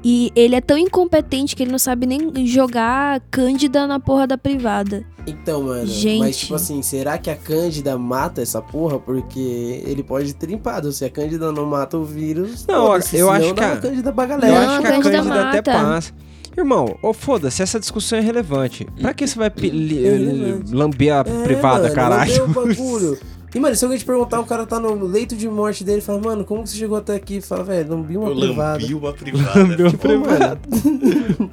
E 0.04 0.32
ele 0.36 0.54
é 0.54 0.62
tão 0.62 0.78
incompetente 0.78 1.56
que 1.56 1.64
ele 1.64 1.72
não 1.72 1.80
sabe 1.80 2.06
nem 2.06 2.46
jogar 2.46 3.22
cândida 3.32 3.88
na 3.88 4.00
porra 4.00 4.28
da 4.28 4.38
privada. 4.38 5.04
Então, 5.26 5.64
mano, 5.64 5.88
Gente. 5.88 6.20
mas 6.20 6.38
tipo 6.38 6.54
assim, 6.54 6.82
será 6.84 7.18
que 7.18 7.30
a 7.32 7.36
Cândida 7.36 7.98
mata 7.98 8.42
essa 8.42 8.62
porra? 8.62 9.00
Porque 9.00 9.82
ele 9.86 10.04
pode 10.04 10.34
ter 10.36 10.48
limpado. 10.48 10.92
Se 10.92 11.06
a 11.06 11.10
Cândida 11.10 11.50
não 11.52 11.66
mata 11.66 11.98
o 11.98 12.04
vírus, 12.04 12.68
Não, 12.68 12.88
eu 12.88 12.92
acho 12.92 13.10
que 13.10 13.20
a- 13.20 13.26
uma 13.26 13.78
Cândida 13.78 14.12
pra 14.12 14.26
Eu 14.26 14.28
galera. 14.28 14.60
Acho 14.60 14.82
que 14.82 14.86
a 14.86 14.90
a 14.90 14.92
Cândida 14.92 15.12
Cândida 15.18 15.42
até 15.50 15.58
mata. 15.58 15.72
passa. 15.72 16.14
Irmão, 16.58 16.98
ô 17.02 17.14
foda-se, 17.14 17.62
essa 17.64 17.80
discussão 17.80 18.18
é 18.20 18.22
relevante. 18.22 18.86
Pra 19.02 19.14
que 19.14 19.26
você 19.28 19.38
vai 19.38 19.48
É 19.48 19.52
lamber 20.72 21.14
a 21.14 21.20
É, 21.20 21.44
privada, 21.44 21.84
mano, 21.84 21.96
caralho? 21.96 22.44
o 22.46 22.48
bagulho. 22.54 23.18
E, 23.56 23.60
mano, 23.60 23.76
se 23.76 23.86
alguém 23.86 24.00
te 24.00 24.06
perguntar, 24.06 24.40
o 24.40 24.46
cara 24.46 24.66
tá 24.66 24.80
no 24.80 25.06
leito 25.06 25.36
de 25.36 25.48
morte 25.48 25.84
dele, 25.84 26.02
fala, 26.02 26.20
mano, 26.20 26.44
como 26.44 26.64
que 26.64 26.70
você 26.72 26.78
chegou 26.78 26.98
até 26.98 27.14
aqui? 27.16 27.40
Fala, 27.40 27.64
velho, 27.64 27.88
lambi 27.92 28.18
uma 28.18 28.30
Eu 28.30 28.36
privada. 28.36 28.82
lambi 28.82 28.94
uma 28.96 29.14
privada. 29.14 29.60
Lambeu 29.60 29.88
a 29.88 29.90
Tipo, 29.92 30.02
privada. 30.08 30.60
mano, 31.38 31.52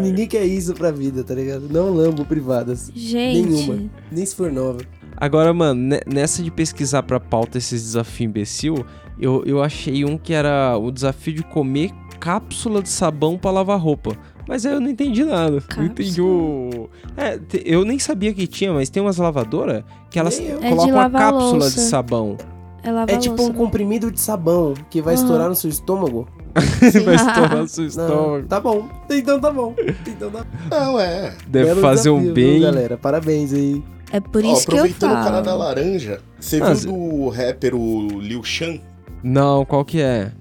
ninguém 0.00 0.26
quer 0.26 0.44
isso 0.44 0.72
pra 0.74 0.90
vida, 0.90 1.22
tá 1.22 1.34
ligado? 1.34 1.68
Não 1.70 1.92
lambo 1.94 2.24
privadas. 2.24 2.90
Gente. 2.94 3.42
Nenhuma. 3.50 3.90
Nem 4.10 4.24
se 4.24 4.34
for 4.34 4.50
nova. 4.50 4.78
Agora, 5.16 5.52
mano, 5.52 5.78
ne- 5.80 6.00
nessa 6.06 6.42
de 6.42 6.50
pesquisar 6.50 7.02
pra 7.02 7.20
pauta 7.20 7.58
esses 7.58 7.82
desafios 7.82 8.28
imbecil, 8.30 8.86
eu, 9.20 9.42
eu 9.46 9.62
achei 9.62 10.04
um 10.06 10.16
que 10.16 10.32
era 10.32 10.76
o 10.78 10.90
desafio 10.90 11.34
de 11.34 11.42
comer 11.42 11.90
cápsula 12.26 12.82
de 12.82 12.88
sabão 12.88 13.38
pra 13.38 13.50
lavar 13.50 13.78
roupa. 13.80 14.16
Mas 14.48 14.64
aí 14.66 14.72
eu 14.74 14.80
não 14.80 14.88
entendi 14.90 15.24
nada. 15.24 15.62
Não 15.76 15.84
entendi 15.84 16.20
o. 16.20 16.88
É, 17.16 17.38
eu 17.64 17.84
nem 17.84 17.98
sabia 17.98 18.32
que 18.34 18.46
tinha, 18.46 18.72
mas 18.72 18.88
tem 18.90 19.02
umas 19.02 19.16
lavadoras 19.16 19.82
que 20.10 20.18
elas. 20.18 20.38
É 20.38 20.70
colocam 20.70 20.94
uma 20.94 21.10
cápsula 21.10 21.52
louça. 21.58 21.70
de 21.74 21.80
sabão. 21.80 22.36
É 22.82 23.14
É 23.14 23.16
tipo 23.18 23.34
um 23.34 23.38
louça, 23.38 23.52
né? 23.52 23.58
comprimido 23.58 24.10
de 24.12 24.20
sabão 24.20 24.74
que 24.88 25.00
vai 25.02 25.14
Aham. 25.14 25.22
estourar 25.22 25.48
no 25.48 25.54
seu 25.56 25.70
estômago. 25.70 26.28
Vai 27.04 27.16
estourar 27.16 27.56
no 27.58 27.68
seu 27.68 27.82
Não, 27.84 27.88
estômago. 27.88 28.46
tá 28.48 28.58
bom. 28.60 28.88
Então 29.10 29.38
tá 29.38 29.50
bom. 29.52 29.74
Então 30.06 30.30
tá 30.30 30.46
Não, 30.70 30.98
é. 30.98 31.34
Deve 31.46 31.66
Belo 31.66 31.80
fazer 31.82 32.08
um 32.08 32.14
desafio, 32.20 32.34
bem. 32.34 32.52
viu, 32.54 32.62
galera. 32.62 32.96
Parabéns 32.96 33.52
aí. 33.52 33.82
É 34.10 34.20
por 34.20 34.42
Ó, 34.42 34.52
isso 34.52 34.64
que 34.66 34.72
eu 34.72 34.76
aproveitando 34.78 35.10
o 35.10 35.14
cara 35.14 35.40
da 35.42 35.50
falo. 35.50 35.58
laranja, 35.58 36.20
você 36.40 36.62
Ah, 36.62 36.72
viu 36.72 36.92
do 36.92 37.28
rapper 37.28 37.74
o 37.74 38.08
Liu 38.20 38.42
Shan? 38.42 38.78
Não, 39.22 39.66
qual 39.66 39.84
que 39.84 40.00
é? 40.00 40.32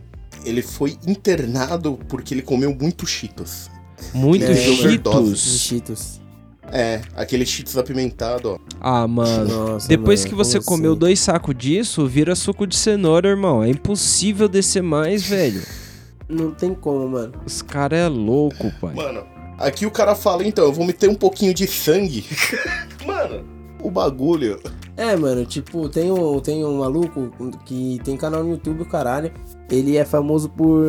Ele 0.45 0.61
foi 0.61 0.97
internado 1.07 1.99
porque 2.07 2.33
ele 2.33 2.41
comeu 2.41 2.75
muito 2.79 3.05
Cheetos. 3.05 3.69
Muito 4.13 4.45
É, 4.45 4.55
cheetos. 4.55 5.39
Cheetos. 5.61 6.21
É, 6.71 7.01
aquele 7.15 7.45
Cheetos 7.45 7.77
apimentado, 7.77 8.51
ó. 8.53 8.59
Ah, 8.81 9.07
mano. 9.07 9.71
Nossa, 9.71 9.87
Depois 9.87 10.21
mano, 10.21 10.29
que 10.29 10.35
você 10.35 10.59
comeu 10.59 10.91
assim? 10.91 10.99
dois 10.99 11.19
sacos 11.19 11.55
disso, 11.55 12.07
vira 12.07 12.35
suco 12.35 12.65
de 12.65 12.75
cenoura, 12.75 13.29
irmão. 13.29 13.63
É 13.63 13.69
impossível 13.69 14.47
descer 14.47 14.81
mais, 14.81 15.23
velho. 15.23 15.61
Não 16.27 16.51
tem 16.51 16.73
como, 16.73 17.07
mano. 17.07 17.33
Os 17.45 17.61
caras 17.61 17.99
é 17.99 18.07
louco, 18.07 18.71
pai. 18.81 18.95
Mano, 18.95 19.23
aqui 19.59 19.85
o 19.85 19.91
cara 19.91 20.15
fala, 20.15 20.45
então, 20.45 20.65
eu 20.65 20.73
vou 20.73 20.85
meter 20.85 21.07
um 21.09 21.15
pouquinho 21.15 21.53
de 21.53 21.67
sangue. 21.67 22.25
Mano, 23.05 23.45
o 23.81 23.91
bagulho. 23.91 24.59
É, 24.97 25.15
mano, 25.15 25.45
tipo, 25.45 25.87
tem 25.89 26.11
um, 26.11 26.39
tem 26.39 26.65
um 26.65 26.79
maluco 26.79 27.31
que 27.65 27.99
tem 28.03 28.17
canal 28.17 28.43
no 28.43 28.51
YouTube, 28.51 28.81
o 28.81 28.85
caralho. 28.85 29.31
Ele 29.69 29.97
é 29.97 30.05
famoso 30.05 30.49
por 30.49 30.85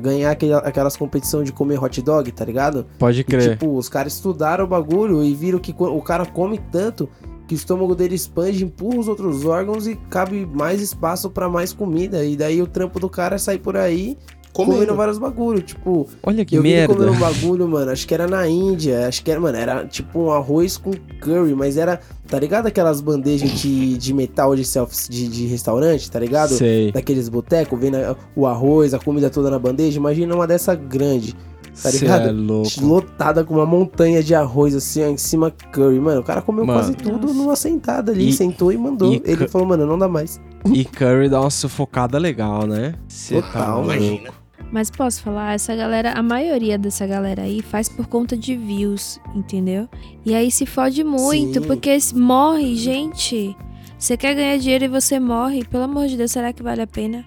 ganhar 0.00 0.30
aquele- 0.30 0.54
aquelas 0.54 0.96
competições 0.96 1.44
de 1.46 1.52
comer 1.52 1.82
hot 1.82 2.00
dog, 2.02 2.30
tá 2.30 2.44
ligado? 2.44 2.86
Pode 2.98 3.20
E, 3.20 3.24
crer. 3.24 3.50
tipo, 3.58 3.76
os 3.76 3.88
caras 3.88 4.14
estudaram 4.14 4.64
o 4.64 4.68
bagulho 4.68 5.22
e 5.24 5.34
viram 5.34 5.58
que 5.58 5.74
o 5.76 6.00
cara 6.02 6.24
come 6.24 6.58
tanto 6.70 7.08
que 7.48 7.54
o 7.54 7.56
estômago 7.56 7.94
dele 7.96 8.14
expande, 8.14 8.64
empurra 8.64 8.98
os 9.00 9.08
outros 9.08 9.44
órgãos 9.44 9.86
e 9.88 9.96
cabe 10.08 10.46
mais 10.46 10.80
espaço 10.80 11.28
pra 11.28 11.48
mais 11.48 11.72
comida. 11.72 12.24
E 12.24 12.36
daí 12.36 12.62
o 12.62 12.66
trampo 12.66 13.00
do 13.00 13.10
cara 13.10 13.34
é 13.34 13.38
sair 13.38 13.58
por 13.58 13.76
aí 13.76 14.16
comendo, 14.52 14.74
Comendo. 14.74 14.94
vários 14.94 15.18
bagulhos. 15.18 15.64
Tipo, 15.64 16.08
Olha 16.22 16.44
que 16.44 16.56
eu 16.56 16.62
merda. 16.62 16.94
comendo 16.94 17.12
um 17.12 17.18
bagulho, 17.18 17.66
mano. 17.68 17.90
Acho 17.90 18.06
que 18.06 18.14
era 18.14 18.26
na 18.26 18.46
Índia. 18.48 19.06
Acho 19.08 19.22
que 19.24 19.30
era, 19.30 19.40
mano, 19.40 19.56
era 19.56 19.84
tipo 19.86 20.20
um 20.20 20.30
arroz 20.30 20.76
com 20.76 20.90
curry, 21.20 21.54
mas 21.54 21.76
era, 21.76 22.00
tá 22.28 22.38
ligado? 22.38 22.66
Aquelas 22.66 23.00
bandejas 23.00 23.50
de, 23.60 23.96
de 23.96 24.12
metal 24.14 24.54
de 24.54 24.64
self 24.64 24.94
de, 25.10 25.28
de 25.28 25.46
restaurante, 25.46 26.10
tá 26.10 26.18
ligado? 26.20 26.50
Sei. 26.54 26.92
Daqueles 26.92 27.28
botecos, 27.28 27.78
vendo 27.80 27.96
o 28.36 28.46
arroz, 28.46 28.92
a 28.94 28.98
comida 28.98 29.30
toda 29.30 29.50
na 29.50 29.58
bandeja. 29.58 29.98
Imagina 29.98 30.34
uma 30.34 30.46
dessa 30.46 30.74
grande, 30.74 31.32
tá 31.32 31.90
Cê 31.90 31.98
ligado? 31.98 32.28
é 32.28 32.32
louco. 32.32 32.68
lotada 32.82 33.42
com 33.44 33.54
uma 33.54 33.64
montanha 33.66 34.22
de 34.22 34.34
arroz 34.34 34.74
assim, 34.74 35.02
ó, 35.02 35.08
em 35.08 35.16
cima 35.16 35.50
curry. 35.72 35.98
Mano, 35.98 36.20
o 36.20 36.24
cara 36.24 36.42
comeu 36.42 36.66
Mano. 36.66 36.78
quase 36.78 36.94
tudo 36.94 37.28
Nossa. 37.28 37.34
numa 37.34 37.56
sentada 37.56 38.12
ali, 38.12 38.28
E- 38.28 38.32
sentou 38.32 38.70
e 38.70 38.76
mandou. 38.76 39.14
e 39.14 39.22
Ele 39.24 39.48
falou, 39.48 39.66
mano, 39.66 39.86
não 39.86 39.98
dá 39.98 40.06
mais. 40.08 40.38
E 40.70 40.84
curry 40.84 41.28
dá 41.28 41.40
uma 41.40 41.50
sufocada 41.50 42.18
legal, 42.18 42.66
né? 42.66 42.94
Cê 43.08 43.40
tá 43.40 43.48
Total, 43.48 43.76
louco. 43.82 43.92
Imagina. 43.94 44.41
Mas 44.72 44.90
posso 44.90 45.20
falar, 45.22 45.52
essa 45.54 45.76
galera, 45.76 46.12
a 46.12 46.22
maioria 46.22 46.78
dessa 46.78 47.06
galera 47.06 47.42
aí 47.42 47.60
faz 47.60 47.88
por 47.90 48.06
conta 48.06 48.34
de 48.36 48.56
views, 48.56 49.20
entendeu? 49.34 49.86
E 50.24 50.34
aí 50.34 50.50
se 50.50 50.64
fode 50.64 51.04
muito, 51.04 51.60
Sim. 51.60 51.66
porque 51.66 52.00
se- 52.00 52.16
morre, 52.16 52.74
gente. 52.74 53.54
Você 53.98 54.16
quer 54.16 54.34
ganhar 54.34 54.56
dinheiro 54.58 54.84
e 54.86 54.88
você 54.88 55.20
morre, 55.20 55.62
pelo 55.64 55.84
amor 55.84 56.08
de 56.08 56.16
Deus, 56.16 56.32
será 56.32 56.52
que 56.54 56.62
vale 56.62 56.80
a 56.80 56.86
pena? 56.86 57.22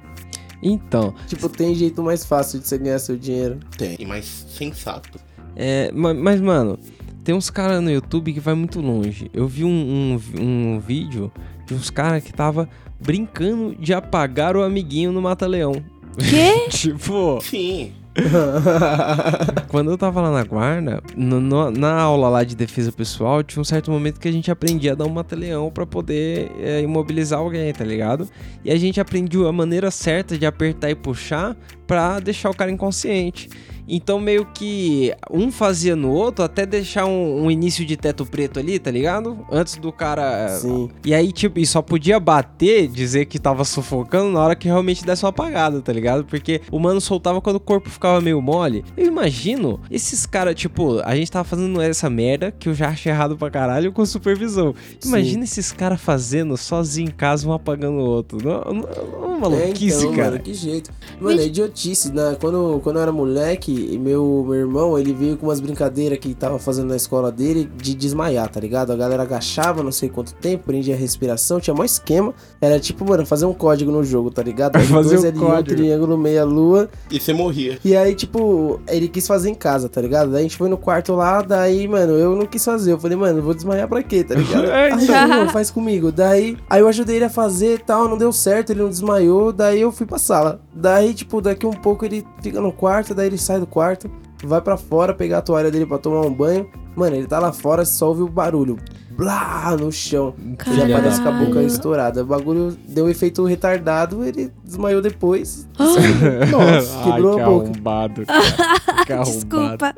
Então, 0.61 1.13
Tipo, 1.27 1.47
tem 1.47 1.75
jeito 1.75 2.01
mais 2.01 2.25
fácil 2.25 2.59
de 2.59 2.67
você 2.67 2.77
ganhar 2.79 2.97
seu 2.97 3.15
dinheiro. 3.15 3.59
Tem, 3.77 3.95
mas 4.07 4.25
sensato. 4.49 5.19
é, 5.55 5.91
ma- 5.93 6.13
mas, 6.15 6.41
mano, 6.41 6.79
tem 7.23 7.35
uns 7.35 7.51
caras 7.51 7.81
no 7.81 7.91
YouTube 7.91 8.33
que 8.33 8.39
vai 8.39 8.55
muito 8.55 8.81
longe. 8.81 9.29
Eu 9.31 9.47
vi 9.47 9.63
um, 9.63 9.69
um, 9.69 10.41
um 10.41 10.79
vídeo 10.79 11.31
de 11.67 11.75
uns 11.75 11.91
caras 11.91 12.23
que 12.23 12.33
tava 12.33 12.67
brincando 12.99 13.75
de 13.75 13.93
apagar 13.93 14.57
o 14.57 14.63
amiguinho 14.63 15.11
no 15.11 15.21
Mata-Leão. 15.21 15.73
Quê? 16.17 16.67
tipo, 16.71 17.39
Sim. 17.41 17.91
Quando 19.67 19.91
eu 19.91 19.97
tava 19.97 20.21
lá 20.21 20.31
na 20.31 20.43
guarda, 20.43 21.01
no- 21.15 21.39
no- 21.41 21.71
na 21.71 21.93
aula 21.99 22.29
lá 22.29 22.43
de 22.43 22.55
defesa 22.55 22.91
pessoal, 22.91 23.43
tinha 23.43 23.59
um 23.61 23.65
certo 23.65 23.91
momento 23.91 24.19
que 24.19 24.27
a 24.27 24.31
gente 24.31 24.49
aprendia 24.49 24.93
a 24.93 24.95
dar 24.95 25.05
um 25.05 25.09
mata-leão 25.09 25.69
pra 25.69 25.85
poder 25.85 26.49
é, 26.59 26.81
imobilizar 26.81 27.39
alguém, 27.39 27.73
tá 27.73 27.83
ligado? 27.83 28.27
E 28.63 28.71
a 28.71 28.77
gente 28.77 28.99
aprendia 28.99 29.45
a 29.47 29.51
maneira 29.51 29.91
certa 29.91 30.37
de 30.37 30.45
apertar 30.45 30.89
e 30.89 30.95
puxar 30.95 31.55
pra 31.85 32.19
deixar 32.19 32.49
o 32.49 32.55
cara 32.55 32.71
inconsciente. 32.71 33.49
Então 33.87 34.19
meio 34.19 34.45
que 34.45 35.13
um 35.29 35.51
fazia 35.51 35.95
no 35.95 36.11
outro 36.11 36.43
até 36.43 36.65
deixar 36.65 37.05
um, 37.05 37.43
um 37.43 37.51
início 37.51 37.85
de 37.85 37.95
teto 37.95 38.25
preto 38.25 38.59
ali, 38.59 38.79
tá 38.79 38.91
ligado? 38.91 39.45
Antes 39.51 39.75
do 39.75 39.91
cara 39.91 40.49
Sim. 40.49 40.89
e 41.03 41.13
aí, 41.13 41.31
tipo, 41.31 41.59
e 41.59 41.65
só 41.65 41.81
podia 41.81 42.19
bater, 42.19 42.87
dizer 42.87 43.25
que 43.25 43.39
tava 43.39 43.63
sufocando 43.63 44.31
na 44.31 44.39
hora 44.39 44.55
que 44.55 44.67
realmente 44.67 45.05
desse 45.05 45.23
uma 45.23 45.29
apagada, 45.29 45.81
tá 45.81 45.93
ligado? 45.93 46.25
Porque 46.25 46.61
o 46.71 46.79
mano 46.79 46.99
soltava 46.99 47.41
quando 47.41 47.57
o 47.57 47.59
corpo 47.59 47.89
ficava 47.89 48.21
meio 48.21 48.41
mole. 48.41 48.83
Eu 48.97 49.05
imagino 49.07 49.79
esses 49.89 50.25
caras, 50.25 50.55
tipo, 50.55 50.99
a 51.03 51.15
gente 51.15 51.31
tava 51.31 51.43
fazendo 51.43 51.81
essa 51.81 52.09
merda 52.09 52.51
que 52.51 52.69
eu 52.69 52.73
já 52.73 52.89
achei 52.89 53.11
errado 53.11 53.37
pra 53.37 53.49
caralho 53.49 53.91
com 53.91 54.05
supervisão. 54.05 54.73
Imagina 55.03 55.43
esses 55.43 55.71
caras 55.71 55.99
fazendo 56.01 56.57
sozinho 56.57 57.09
em 57.09 57.11
casa, 57.11 57.47
um 57.47 57.53
apagando 57.53 57.97
o 57.97 58.05
outro. 58.05 58.37
Não, 58.43 58.73
não, 58.73 58.81
não, 58.81 59.27
uma 59.27 59.49
maluquice, 59.49 59.97
é, 59.97 59.99
então, 59.99 60.15
cara. 60.15 60.31
Mano, 60.31 60.43
que 60.43 60.53
jeito. 60.53 60.91
Mano, 61.19 61.39
é 61.39 61.45
idiotice. 61.45 62.11
Né? 62.11 62.37
Quando, 62.39 62.79
quando 62.81 62.97
eu 62.97 63.01
era 63.01 63.11
moleque, 63.11 63.74
e 63.75 63.97
meu, 63.97 64.43
meu 64.45 64.55
irmão, 64.55 64.97
ele 64.97 65.13
veio 65.13 65.37
com 65.37 65.47
umas 65.47 65.59
brincadeiras 65.59 66.17
que 66.19 66.33
tava 66.33 66.57
fazendo 66.59 66.89
na 66.89 66.95
escola 66.95 67.31
dele 67.31 67.69
de 67.75 67.93
desmaiar, 67.95 68.49
tá 68.49 68.59
ligado? 68.59 68.91
A 68.91 68.95
galera 68.95 69.23
agachava 69.23 69.83
não 69.83 69.91
sei 69.91 70.09
quanto 70.09 70.33
tempo, 70.35 70.65
prendia 70.65 70.95
a 70.95 70.97
respiração, 70.97 71.59
tinha 71.59 71.73
maior 71.73 71.85
esquema. 71.85 72.33
Era 72.61 72.79
tipo, 72.79 73.07
mano, 73.07 73.25
fazer 73.25 73.45
um 73.45 73.53
código 73.53 73.91
no 73.91 74.03
jogo, 74.03 74.31
tá 74.31 74.41
ligado? 74.43 74.75
Aí 74.77 74.85
Fazer 74.95 75.17
dois 75.19 75.37
um 75.37 75.43
um 75.43 75.47
código. 75.47 75.75
triângulo, 75.75 76.17
meia 76.17 76.43
lua. 76.43 76.89
E 77.11 77.19
você 77.19 77.33
morria. 77.33 77.77
E 77.83 77.95
aí, 77.95 78.15
tipo, 78.15 78.79
ele 78.87 79.07
quis 79.07 79.27
fazer 79.27 79.49
em 79.49 79.55
casa, 79.55 79.89
tá 79.89 79.99
ligado? 80.01 80.31
Daí 80.31 80.39
a 80.39 80.43
gente 80.43 80.57
foi 80.57 80.69
no 80.69 80.77
quarto 80.77 81.13
lá, 81.13 81.41
daí, 81.41 81.87
mano, 81.87 82.13
eu 82.13 82.35
não 82.35 82.45
quis 82.45 82.63
fazer. 82.63 82.93
Eu 82.93 82.99
falei, 82.99 83.17
mano, 83.17 83.39
eu 83.39 83.43
vou 83.43 83.53
desmaiar 83.53 83.87
pra 83.87 84.01
quê, 84.03 84.23
tá 84.23 84.35
ligado? 84.35 84.65
É, 84.65 84.91
aí, 84.93 85.27
não, 85.27 85.49
faz 85.49 85.69
comigo. 85.71 86.11
Daí, 86.11 86.57
aí 86.69 86.81
eu 86.81 86.87
ajudei 86.87 87.17
ele 87.17 87.25
a 87.25 87.29
fazer 87.29 87.75
e 87.75 87.77
tal, 87.79 88.07
não 88.07 88.17
deu 88.17 88.31
certo, 88.31 88.71
ele 88.71 88.81
não 88.81 88.89
desmaiou. 88.89 89.51
Daí 89.51 89.81
eu 89.81 89.91
fui 89.91 90.05
pra 90.05 90.17
sala. 90.17 90.61
Daí, 90.73 91.13
tipo, 91.13 91.41
daqui 91.41 91.65
um 91.65 91.71
pouco 91.71 92.05
ele 92.05 92.25
fica 92.41 92.59
no 92.61 92.71
quarto, 92.71 93.13
daí 93.13 93.27
ele 93.27 93.37
sai 93.37 93.59
do 93.59 93.64
quarto, 93.67 94.09
vai 94.43 94.61
pra 94.61 94.77
fora 94.77 95.13
pegar 95.13 95.39
a 95.39 95.41
toalha 95.41 95.71
dele 95.71 95.85
pra 95.85 95.97
tomar 95.97 96.21
um 96.21 96.33
banho. 96.33 96.69
Mano, 96.95 97.15
ele 97.15 97.27
tá 97.27 97.39
lá 97.39 97.51
fora, 97.51 97.83
só 97.85 98.09
ouve 98.09 98.21
o 98.21 98.27
barulho. 98.29 98.77
Blá, 99.17 99.75
no 99.79 99.91
chão. 99.91 100.33
Ele 100.37 100.55
Caralho. 100.57 100.93
aparece 100.97 101.21
com 101.21 101.29
a 101.29 101.31
boca 101.31 101.63
estourada. 101.63 102.21
O 102.21 102.25
bagulho 102.25 102.77
deu 102.87 103.05
um 103.05 103.09
efeito 103.09 103.45
retardado, 103.45 104.25
ele 104.25 104.51
desmaiou 104.63 105.01
depois. 105.01 105.67
Nossa. 105.79 105.99
quebrou 107.03 107.31
Ai, 107.31 107.35
que 107.37 107.41
a 107.41 107.45
boca. 107.45 107.65
arrombado, 107.69 108.25
cara. 108.25 109.05
Que 109.05 109.13
arrombado. 109.13 109.31
Desculpa. 109.31 109.95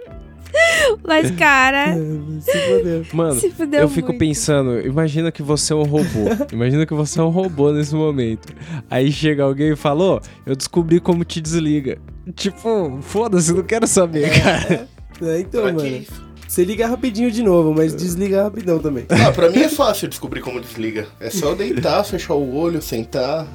Mas, 1.05 1.31
cara, 1.31 1.95
Se 2.41 2.51
fodeu. 2.51 3.05
Mano, 3.13 3.39
se 3.39 3.49
fudeu 3.51 3.81
eu 3.81 3.89
fico 3.89 4.09
muito. 4.09 4.19
pensando, 4.19 4.79
imagina 4.85 5.31
que 5.31 5.41
você 5.41 5.73
é 5.73 5.75
um 5.75 5.83
robô. 5.83 6.25
imagina 6.51 6.85
que 6.85 6.93
você 6.93 7.19
é 7.19 7.23
um 7.23 7.29
robô 7.29 7.71
nesse 7.71 7.93
momento. 7.95 8.53
Aí 8.89 9.11
chega 9.11 9.43
alguém 9.43 9.71
e 9.71 9.75
falou, 9.75 10.21
eu 10.45 10.55
descobri 10.55 10.99
como 10.99 11.23
te 11.23 11.41
desliga. 11.41 11.97
Tipo, 12.35 12.99
foda-se, 13.01 13.53
não 13.53 13.63
quero 13.63 13.87
saber, 13.87 14.29
cara. 14.41 14.87
É, 15.21 15.39
então, 15.39 15.63
Pra 15.63 15.73
mano. 15.73 16.05
Você 16.47 16.63
liga 16.63 16.87
rapidinho 16.87 17.29
de 17.29 17.43
novo, 17.43 17.73
mas 17.75 17.93
desliga 17.93 18.43
rapidão 18.43 18.79
também. 18.79 19.05
Ah, 19.09 19.31
pra 19.33 19.49
mim 19.49 19.59
é 19.63 19.69
fácil 19.69 20.07
descobrir 20.07 20.39
como 20.41 20.61
desliga. 20.61 21.05
É 21.19 21.29
só 21.29 21.53
deitar, 21.53 22.03
fechar 22.05 22.35
o 22.35 22.55
olho, 22.55 22.81
sentar. 22.81 23.45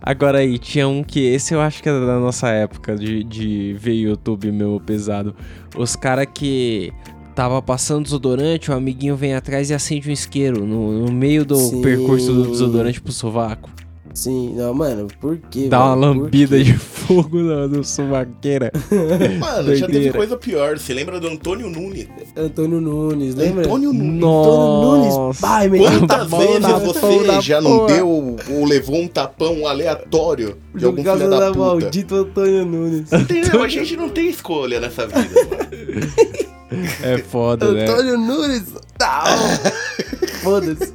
Agora 0.00 0.38
aí, 0.38 0.58
tinha 0.58 0.86
um 0.88 1.02
que 1.02 1.20
esse 1.20 1.54
eu 1.54 1.60
acho 1.60 1.82
que 1.82 1.88
é 1.88 1.92
da 1.92 2.18
nossa 2.18 2.48
época 2.48 2.96
de, 2.96 3.22
de 3.24 3.74
ver 3.78 3.94
YouTube 3.94 4.50
meu 4.52 4.80
pesado. 4.84 5.34
Os 5.76 5.96
cara 5.96 6.26
que 6.26 6.92
tava 7.34 7.60
passando 7.62 8.04
desodorante, 8.04 8.70
o 8.70 8.74
amiguinho 8.74 9.16
vem 9.16 9.34
atrás 9.34 9.70
e 9.70 9.74
acende 9.74 10.08
um 10.08 10.12
isqueiro 10.12 10.66
no, 10.66 11.06
no 11.06 11.12
meio 11.12 11.44
do 11.44 11.56
Sim. 11.56 11.82
percurso 11.82 12.32
do 12.32 12.50
desodorante 12.50 13.00
pro 13.00 13.12
sovaco. 13.12 13.70
Sim, 14.14 14.54
não, 14.56 14.74
mano, 14.74 15.08
por 15.20 15.38
quê? 15.50 15.68
Dá 15.68 15.94
uma 15.94 15.96
velho? 15.96 16.14
Por 16.14 16.22
lambida 16.24 16.62
de 16.62 16.74
fogo 16.74 17.38
na, 17.38 17.66
no 17.66 17.82
sovaqueira. 17.82 18.70
Mano, 19.40 19.74
já 19.74 19.86
teve 19.86 20.12
coisa 20.12 20.36
pior. 20.36 20.78
Você 20.78 20.92
lembra 20.92 21.18
do 21.18 21.28
Antônio 21.28 21.70
Nunes? 21.70 22.08
Antônio 22.36 22.80
Nunes, 22.80 23.34
lembra? 23.34 23.64
Antônio 23.64 23.92
Nunes. 23.92 24.22
Antônio 24.22 25.18
Nunes. 25.18 25.38
Pai, 25.40 25.68
Quantas 25.70 26.30
vezes 26.30 26.82
você 26.84 27.40
já 27.40 27.60
não 27.60 27.78
bom. 27.78 27.86
deu 27.86 28.36
ou 28.50 28.64
levou 28.66 28.96
um 29.00 29.08
tapão 29.08 29.66
aleatório 29.66 30.58
de 30.74 30.84
algum 30.84 30.96
Por 30.98 31.04
causa 31.04 31.24
filho 31.24 31.30
da 31.30 31.40
da 31.40 31.46
puta? 31.52 31.58
maldito 31.64 32.14
Antônio 32.14 32.66
Nunes. 32.66 33.12
Entendeu? 33.12 33.62
A 33.62 33.68
gente 33.68 33.96
não 33.96 34.08
tem 34.10 34.28
escolha 34.28 34.78
nessa 34.78 35.06
vida, 35.06 35.20
mano. 35.48 36.92
É 37.02 37.18
foda, 37.18 37.72
né? 37.72 37.84
Antônio 37.88 38.18
Nunes. 38.18 38.64
Foda-se. 40.42 40.92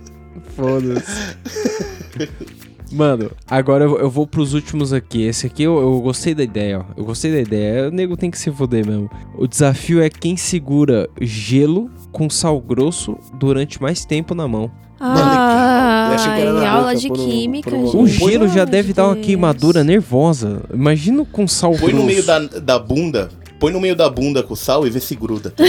Foda-se. 0.55 1.37
Mano, 2.97 3.31
agora 3.47 3.85
eu, 3.85 3.99
eu 3.99 4.09
vou 4.09 4.25
pros 4.25 4.53
últimos 4.53 4.91
aqui. 4.91 5.21
Esse 5.23 5.45
aqui 5.45 5.63
eu, 5.63 5.77
eu 5.79 6.01
gostei 6.01 6.33
da 6.33 6.43
ideia, 6.43 6.79
ó. 6.79 6.83
Eu 6.97 7.05
gostei 7.05 7.31
da 7.31 7.39
ideia. 7.39 7.87
O 7.89 7.91
nego 7.91 8.17
tem 8.17 8.31
que 8.31 8.39
se 8.39 8.51
foder 8.51 8.85
mesmo. 8.85 9.09
O 9.37 9.47
desafio 9.47 10.01
é 10.01 10.09
quem 10.09 10.35
segura 10.35 11.07
gelo 11.21 11.89
com 12.11 12.29
sal 12.29 12.59
grosso 12.59 13.15
durante 13.35 13.79
mais 13.81 14.03
tempo 14.03 14.33
na 14.33 14.47
mão. 14.47 14.71
Ah, 14.99 16.07
Eu 16.09 16.15
achei 16.15 16.33
que 16.33 16.39
era 16.41 16.53
na 16.53 16.63
em 16.63 16.67
aula 16.67 16.95
de 16.95 17.07
por 17.07 17.19
um- 17.19 17.25
química, 17.29 17.69
por 17.69 17.77
um 17.79 18.07
gente. 18.07 18.23
O 18.23 18.29
gelo 18.29 18.47
já 18.47 18.65
deve 18.65 18.93
dar 18.93 19.05
uma 19.05 19.15
queimadura 19.15 19.83
nervosa. 19.83 20.63
Imagina 20.73 21.23
com 21.31 21.47
sal 21.47 21.71
Põe 21.73 21.79
grosso. 21.91 21.95
no 21.97 22.03
meio 22.03 22.23
da, 22.23 22.39
da 22.39 22.79
bunda. 22.79 23.29
Põe 23.59 23.71
no 23.71 23.79
meio 23.79 23.95
da 23.95 24.09
bunda 24.09 24.41
com 24.41 24.55
sal 24.55 24.87
e 24.87 24.89
vê 24.89 24.99
se 24.99 25.15
gruda. 25.15 25.53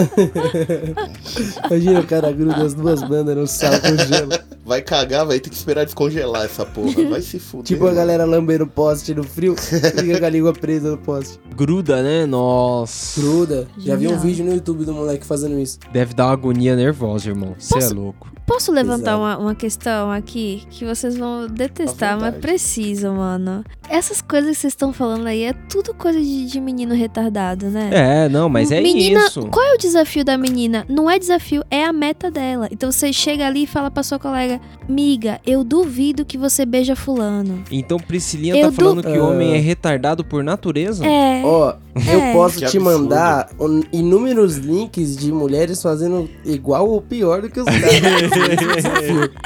Imagina 1.66 2.00
o 2.00 2.06
cara 2.06 2.32
gruda 2.32 2.62
as 2.62 2.74
duas 2.74 3.02
bandas 3.02 3.36
no 3.36 3.46
sal 3.46 3.72
com 3.80 3.96
gelo. 3.96 4.30
Vai 4.64 4.82
cagar, 4.82 5.26
vai 5.26 5.40
ter 5.40 5.50
que 5.50 5.56
esperar 5.56 5.84
descongelar 5.84 6.44
essa 6.44 6.64
porra. 6.64 7.08
Vai 7.08 7.20
se 7.22 7.38
fuder. 7.38 7.66
Tipo 7.66 7.86
a 7.86 7.92
galera 7.92 8.24
lambendo 8.24 8.64
o 8.64 8.66
poste 8.68 9.14
no 9.14 9.24
frio, 9.24 9.56
fica 9.56 10.18
com 10.20 10.24
a 10.24 10.28
língua 10.28 10.52
presa 10.52 10.90
no 10.90 10.98
poste. 10.98 11.40
Gruda, 11.56 12.02
né? 12.02 12.26
Nossa. 12.26 13.20
Gruda. 13.20 13.66
Já 13.78 13.96
vi 13.96 14.08
um 14.08 14.18
vídeo 14.18 14.44
no 14.44 14.52
YouTube 14.54 14.84
do 14.84 14.92
moleque 14.92 15.26
fazendo 15.26 15.58
isso. 15.58 15.78
Deve 15.92 16.14
dar 16.14 16.26
uma 16.26 16.32
agonia 16.32 16.76
nervosa, 16.76 17.28
irmão. 17.28 17.54
Você 17.58 17.78
é 17.78 17.88
louco. 17.88 18.30
Posso 18.50 18.72
levantar 18.72 19.16
uma, 19.16 19.38
uma 19.38 19.54
questão 19.54 20.10
aqui 20.10 20.64
que 20.70 20.84
vocês 20.84 21.16
vão 21.16 21.46
detestar, 21.46 22.18
mas 22.18 22.34
preciso, 22.36 23.12
mano. 23.12 23.64
Essas 23.88 24.20
coisas 24.20 24.50
que 24.50 24.62
vocês 24.62 24.72
estão 24.72 24.92
falando 24.92 25.28
aí 25.28 25.44
é 25.44 25.52
tudo 25.52 25.94
coisa 25.94 26.20
de, 26.20 26.46
de 26.46 26.60
menino 26.60 26.92
retardado, 26.92 27.66
né? 27.66 27.90
É, 27.92 28.28
não, 28.28 28.48
mas 28.48 28.72
é 28.72 28.80
menina, 28.80 29.20
isso. 29.26 29.46
Qual 29.46 29.64
é 29.64 29.74
o 29.74 29.78
desafio 29.90 30.24
da 30.24 30.38
menina? 30.38 30.86
Não 30.88 31.10
é 31.10 31.18
desafio, 31.18 31.64
é 31.70 31.84
a 31.84 31.92
meta 31.92 32.30
dela. 32.30 32.68
Então 32.70 32.90
você 32.90 33.12
chega 33.12 33.46
ali 33.46 33.64
e 33.64 33.66
fala 33.66 33.90
pra 33.90 34.02
sua 34.02 34.18
colega: 34.18 34.60
Miga, 34.88 35.40
eu 35.46 35.62
duvido 35.64 36.24
que 36.24 36.38
você 36.38 36.64
beija 36.64 36.94
fulano. 36.96 37.62
Então 37.70 37.98
Priscilinha 37.98 38.56
Eu 38.56 38.70
tá 38.70 38.72
falando 38.72 39.02
du- 39.02 39.10
que 39.12 39.18
o 39.18 39.28
homem 39.28 39.52
Ah. 39.52 39.56
é 39.56 39.60
retardado 39.60 40.24
por 40.24 40.42
natureza? 40.44 41.04
É. 41.06 41.42
Ó, 41.44 41.74
eu 41.94 42.20
É. 42.20 42.32
posso 42.32 42.54
Que 42.58 42.66
te 42.66 42.76
absurdo. 42.78 42.84
mandar 43.08 43.50
inúmeros 43.92 44.56
links 44.56 45.16
de 45.16 45.32
mulheres 45.32 45.82
fazendo 45.82 46.28
igual 46.44 46.88
ou 46.88 47.00
pior 47.00 47.42
do 47.42 47.50
que 47.50 47.60
os 47.60 47.66
caras. 47.66 47.90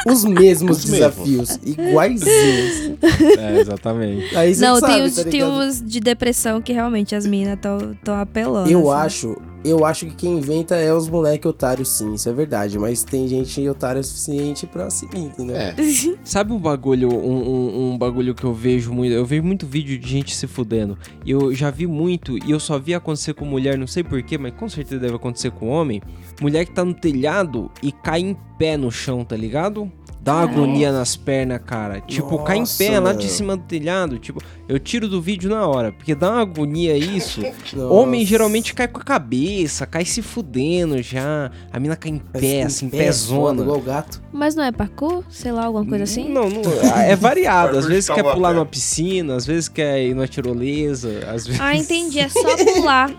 os 0.06 0.24
mesmos 0.24 0.78
Os 0.78 0.84
mesmos. 0.84 0.84
desafios. 0.84 1.58
Iguaizinhos. 1.64 2.98
É, 3.38 3.60
exatamente. 3.60 4.36
Aí 4.36 4.54
Não, 4.56 4.78
sabe, 4.78 4.92
tem, 4.94 5.02
uns, 5.04 5.14
tá 5.14 5.22
tem 5.22 5.32
ligado? 5.32 5.52
uns 5.60 5.82
de 5.82 6.00
depressão 6.00 6.60
que 6.60 6.72
realmente 6.72 7.14
as 7.14 7.26
meninas 7.26 7.54
estão 7.56 8.14
apelando. 8.20 8.70
Eu 8.70 8.90
assim. 8.90 9.06
acho, 9.06 9.36
eu 9.64 9.84
acho 9.84 10.06
que 10.06 10.14
quem 10.14 10.38
inventa 10.38 10.74
é 10.76 10.92
os 10.92 11.08
moleque 11.08 11.46
otários, 11.48 11.88
sim, 11.88 12.14
isso 12.14 12.28
é 12.28 12.32
verdade. 12.32 12.78
Mas 12.78 13.02
tem 13.04 13.26
gente 13.28 13.66
otária 13.68 14.00
o 14.00 14.04
suficiente 14.04 14.66
pra 14.66 14.90
seguir, 14.90 15.18
entendeu? 15.20 15.56
É. 15.56 15.74
Sabe 16.24 16.52
um 16.52 16.58
bagulho, 16.58 17.08
um, 17.12 17.34
um- 17.48 17.92
um 17.94 17.98
bagulho 17.98 18.34
que 18.34 18.44
eu 18.44 18.52
vejo 18.52 18.92
muito? 18.92 19.12
Eu 19.12 19.24
vejo 19.24 19.42
muito 19.42 19.66
vídeo 19.66 19.98
de 19.98 20.08
gente 20.08 20.34
se 20.34 20.46
fudendo. 20.46 20.98
E 21.24 21.30
eu 21.30 21.54
já 21.54 21.70
vi 21.70 21.86
muito, 21.86 22.33
e 22.38 22.50
eu 22.50 22.60
só 22.60 22.78
vi 22.78 22.94
acontecer 22.94 23.34
com 23.34 23.44
mulher, 23.44 23.78
não 23.78 23.86
sei 23.86 24.02
porquê, 24.02 24.38
mas 24.38 24.54
com 24.54 24.68
certeza 24.68 25.00
deve 25.00 25.14
acontecer 25.14 25.50
com 25.50 25.68
homem. 25.68 26.00
Mulher 26.40 26.64
que 26.64 26.72
tá 26.72 26.84
no 26.84 26.94
telhado 26.94 27.70
e 27.82 27.92
cai 27.92 28.20
em 28.20 28.36
pé 28.58 28.76
no 28.76 28.90
chão, 28.90 29.24
tá 29.24 29.36
ligado? 29.36 29.90
Dá 30.24 30.36
uma 30.36 30.42
agonia 30.44 30.90
nas 30.90 31.16
pernas, 31.16 31.60
cara. 31.66 32.00
Tipo, 32.00 32.38
cai 32.38 32.56
em 32.56 32.60
Nossa, 32.60 32.82
pé 32.82 32.98
lá 32.98 33.12
de 33.12 33.28
cima 33.28 33.58
do 33.58 33.62
telhado. 33.64 34.18
Tipo, 34.18 34.40
eu 34.66 34.78
tiro 34.78 35.06
do 35.06 35.20
vídeo 35.20 35.50
na 35.50 35.66
hora. 35.66 35.92
Porque 35.92 36.14
dá 36.14 36.30
uma 36.30 36.40
agonia 36.40 36.96
isso. 36.96 37.42
Nossa. 37.76 37.92
Homem 37.92 38.24
geralmente 38.24 38.72
cai 38.72 38.88
com 38.88 38.98
a 38.98 39.04
cabeça, 39.04 39.84
cai 39.86 40.02
se 40.06 40.22
fudendo 40.22 41.02
já. 41.02 41.50
A 41.70 41.78
mina 41.78 41.94
cai 41.94 42.12
em 42.12 42.22
Mas 42.32 42.40
pé, 42.40 42.46
em 42.60 42.62
assim, 42.62 42.88
pé, 42.88 42.96
pezona. 43.04 43.60
Igual 43.62 43.80
gato. 43.82 44.22
Mas 44.32 44.54
não 44.54 44.64
é 44.64 44.72
parkour? 44.72 45.22
Sei 45.28 45.52
lá, 45.52 45.66
alguma 45.66 45.84
coisa 45.84 46.04
assim? 46.04 46.26
Não, 46.26 46.48
não 46.48 46.62
é 47.02 47.14
variado. 47.14 47.76
Às 47.76 47.84
vezes 47.84 48.08
quer 48.08 48.22
pular 48.22 48.54
numa 48.54 48.64
piscina, 48.64 49.36
às 49.36 49.44
vezes 49.44 49.68
quer 49.68 50.02
ir 50.02 50.14
numa 50.14 50.26
tirolesa, 50.26 51.20
às 51.30 51.46
vezes 51.46 51.60
Ah, 51.60 51.76
entendi. 51.76 52.18
É 52.20 52.28
só 52.32 52.56
pular. 52.56 53.10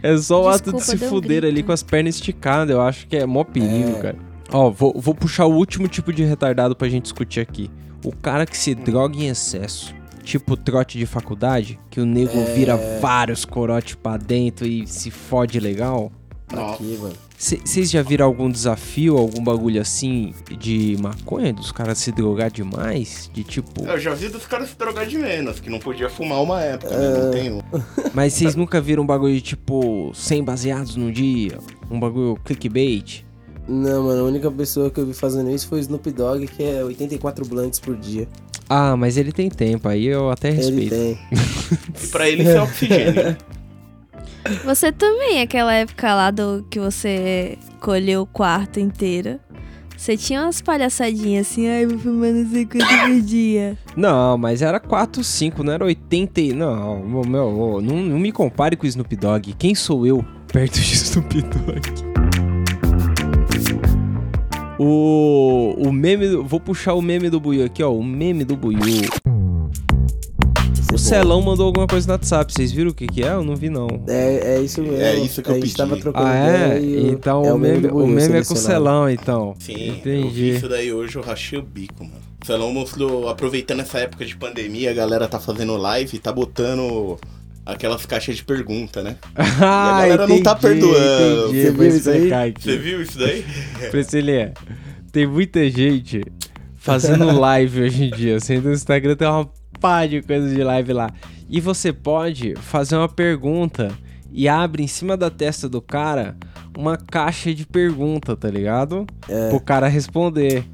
é 0.00 0.16
só 0.16 0.44
o 0.44 0.48
ato 0.48 0.70
de 0.70 0.76
Desculpa, 0.76 0.84
se 0.84 0.96
deu 0.96 1.08
um 1.08 1.10
fuder 1.10 1.44
ali 1.44 1.64
com 1.64 1.72
as 1.72 1.82
pernas 1.82 2.14
esticadas. 2.14 2.72
Eu 2.72 2.80
acho 2.80 3.08
que 3.08 3.16
é 3.16 3.26
mó 3.26 3.42
perigo, 3.42 3.96
É. 3.98 4.00
cara. 4.00 4.29
Ó, 4.52 4.70
vou, 4.70 4.92
vou 4.98 5.14
puxar 5.14 5.46
o 5.46 5.54
último 5.54 5.86
tipo 5.88 6.12
de 6.12 6.24
retardado 6.24 6.74
pra 6.74 6.88
gente 6.88 7.04
discutir 7.04 7.40
aqui. 7.40 7.70
O 8.04 8.14
cara 8.14 8.46
que 8.46 8.56
se 8.56 8.74
droga 8.74 9.16
em 9.16 9.28
excesso. 9.28 9.94
Tipo 10.22 10.56
trote 10.56 10.98
de 10.98 11.06
faculdade, 11.06 11.78
que 11.90 12.00
o 12.00 12.04
nego 12.06 12.38
É. 12.38 12.44
vira 12.54 12.76
vários 13.00 13.44
corotes 13.44 13.94
pra 13.94 14.16
dentro 14.16 14.66
e 14.66 14.86
se 14.86 15.10
fode 15.10 15.58
legal. 15.58 16.12
Nossa. 16.52 16.74
Aqui, 16.74 16.98
mano. 17.00 17.14
Vocês 17.38 17.90
já 17.90 18.02
viram 18.02 18.26
algum 18.26 18.50
desafio, 18.50 19.16
algum 19.16 19.42
bagulho 19.42 19.80
assim 19.80 20.34
de 20.58 20.94
maconha, 21.00 21.54
dos 21.54 21.72
caras 21.72 21.96
se 21.98 22.12
drogar 22.12 22.50
demais? 22.50 23.30
De 23.32 23.42
tipo. 23.42 23.84
Eu 23.86 23.98
já 23.98 24.12
vi 24.12 24.28
dos 24.28 24.46
caras 24.46 24.68
se 24.70 24.76
drogar 24.76 25.06
de 25.06 25.16
menos, 25.16 25.58
que 25.58 25.70
não 25.70 25.78
podia 25.78 26.10
fumar 26.10 26.42
uma 26.42 26.60
época, 26.60 26.94
né? 26.94 27.18
Não 27.18 27.30
tem 27.30 27.52
um. 27.52 27.62
Mas 28.12 28.34
vocês 28.34 28.54
nunca 28.54 28.78
viram 28.80 29.04
um 29.04 29.06
bagulho 29.06 29.34
de 29.34 29.40
tipo 29.40 30.12
100 30.12 30.44
baseados 30.44 30.96
no 30.96 31.10
dia? 31.10 31.58
Um 31.90 31.98
bagulho 31.98 32.36
clickbait? 32.44 33.24
Não, 33.68 34.04
mano, 34.04 34.20
a 34.22 34.24
única 34.24 34.50
pessoa 34.50 34.90
que 34.90 34.98
eu 35.00 35.06
vi 35.06 35.12
fazendo 35.14 35.50
isso 35.50 35.68
foi 35.68 35.78
o 35.78 35.80
Snoop 35.80 36.10
Dogg, 36.10 36.46
que 36.48 36.62
é 36.62 36.82
84 36.84 37.46
blunts 37.46 37.78
por 37.78 37.96
dia. 37.96 38.26
Ah, 38.68 38.96
mas 38.96 39.16
ele 39.16 39.32
tem 39.32 39.48
tempo, 39.50 39.88
aí 39.88 40.06
eu 40.06 40.30
até 40.30 40.48
Ele 40.48 40.56
respeito. 40.56 40.90
tem. 40.90 41.18
E 42.02 42.06
pra 42.08 42.28
ele 42.28 42.42
isso 42.42 42.52
é 42.52 42.62
oxigênio. 42.62 43.14
né? 43.24 43.36
Você 44.64 44.90
também, 44.90 45.40
aquela 45.42 45.72
época 45.74 46.14
lá 46.14 46.30
do 46.30 46.64
que 46.70 46.80
você 46.80 47.58
colheu 47.78 48.22
o 48.22 48.26
quarto 48.26 48.80
inteiro. 48.80 49.38
Você 49.96 50.16
tinha 50.16 50.40
umas 50.40 50.62
palhaçadinhas 50.62 51.46
assim, 51.46 51.68
ai, 51.68 51.84
vou 51.84 51.98
fumar 51.98 52.32
não 52.32 52.50
sei 52.50 52.64
quanto 52.64 52.86
por 52.86 53.20
dia. 53.20 53.76
Não, 53.94 54.38
mas 54.38 54.62
era 54.62 54.80
4, 54.80 55.22
5, 55.22 55.62
não 55.62 55.74
era 55.74 55.84
80. 55.84 56.40
e- 56.40 56.52
Não, 56.54 57.04
meu, 57.04 57.22
meu, 57.24 57.80
não, 57.82 57.96
não 58.00 58.18
me 58.18 58.32
compare 58.32 58.76
com 58.76 58.84
o 58.84 58.88
Snoop 58.88 59.14
Dogg. 59.14 59.52
Quem 59.58 59.74
sou 59.74 60.06
eu 60.06 60.24
perto 60.50 60.80
de 60.80 60.94
Snoop 60.94 61.42
Dogg? 61.42 62.09
O, 64.82 65.74
o 65.78 65.92
meme. 65.92 66.26
do- 66.26 66.42
Vou 66.42 66.58
puxar 66.58 66.94
o 66.94 67.02
meme 67.02 67.28
do 67.28 67.38
Buiu 67.38 67.64
aqui, 67.66 67.82
ó. 67.82 67.92
O 67.92 68.02
meme 68.02 68.44
do 68.44 68.56
Buiu. 68.56 68.78
O 70.92 70.98
Celão 70.98 71.40
mandou 71.42 71.66
alguma 71.66 71.86
coisa 71.86 72.06
no 72.06 72.14
WhatsApp. 72.14 72.50
Vocês 72.52 72.72
viram 72.72 72.90
o 72.90 72.94
que, 72.94 73.06
que 73.06 73.22
é? 73.22 73.28
Eu 73.28 73.44
não 73.44 73.54
vi, 73.54 73.68
não. 73.68 73.86
É, 74.08 74.56
é 74.56 74.60
isso 74.60 74.80
mesmo. 74.82 74.96
É 74.96 75.14
isso 75.16 75.42
que 75.42 75.50
eu 75.50 75.54
pedi. 75.60 75.74
tava 75.76 75.96
trocando 75.98 76.26
Ah, 76.26 76.34
é? 76.34 76.78
ideia 76.82 77.10
Então 77.12 77.44
é 77.44 77.52
o 77.52 77.58
meme, 77.58 77.88
o 77.88 78.06
meme 78.06 78.38
é 78.38 78.42
com 78.44 78.54
o. 78.54 78.56
Celão, 78.56 79.08
então. 79.08 79.54
Sim, 79.60 79.72
eu 79.74 79.78
vi 79.94 79.98
Entendi. 80.00 80.50
isso 80.56 80.68
daí 80.68 80.92
hoje, 80.92 81.16
eu 81.16 81.22
rachei 81.22 81.58
o 81.58 81.62
bico, 81.62 82.02
mano. 82.02 82.16
O 82.42 82.46
Celão 82.46 82.72
mostrou, 82.72 83.28
aproveitando 83.28 83.80
essa 83.80 83.98
época 83.98 84.24
de 84.24 84.34
pandemia, 84.34 84.90
a 84.90 84.94
galera 84.94 85.28
tá 85.28 85.38
fazendo 85.38 85.76
live 85.76 86.16
e 86.16 86.18
tá 86.18 86.32
botando 86.32 87.18
aquelas 87.70 88.04
caixas 88.06 88.36
de 88.36 88.44
pergunta, 88.44 89.02
né? 89.02 89.16
Ah, 89.62 90.00
galera 90.02 90.26
não 90.26 90.42
tá 90.42 90.54
perdoando. 90.54 91.48
Entendi. 91.56 91.62
Você 91.62 91.70
viu 91.72 91.88
isso 91.88 92.10
aí? 92.10 92.32
aqui. 92.32 92.62
Você 92.62 92.78
viu 92.78 93.02
isso 93.02 93.18
daí? 93.18 93.44
Priscilinha, 93.90 94.52
tem 95.12 95.26
muita 95.26 95.68
gente 95.70 96.22
fazendo 96.76 97.30
live 97.38 97.82
hoje 97.82 98.04
em 98.04 98.10
dia. 98.10 98.40
Você 98.40 98.54
entra 98.54 98.70
no 98.70 98.74
Instagram, 98.74 99.16
tem 99.16 99.28
uma 99.28 99.48
pá 99.80 100.06
de 100.06 100.22
coisa 100.22 100.54
de 100.54 100.62
live 100.62 100.92
lá. 100.92 101.10
E 101.48 101.60
você 101.60 101.92
pode 101.92 102.54
fazer 102.56 102.96
uma 102.96 103.08
pergunta 103.08 103.90
e 104.32 104.48
abre 104.48 104.82
em 104.82 104.86
cima 104.86 105.16
da 105.16 105.30
testa 105.30 105.68
do 105.68 105.82
cara 105.82 106.36
uma 106.76 106.96
caixa 106.96 107.52
de 107.52 107.66
pergunta, 107.66 108.36
tá 108.36 108.48
ligado? 108.48 109.06
É. 109.28 109.48
Pro 109.48 109.60
cara 109.60 109.88
responder. 109.88 110.64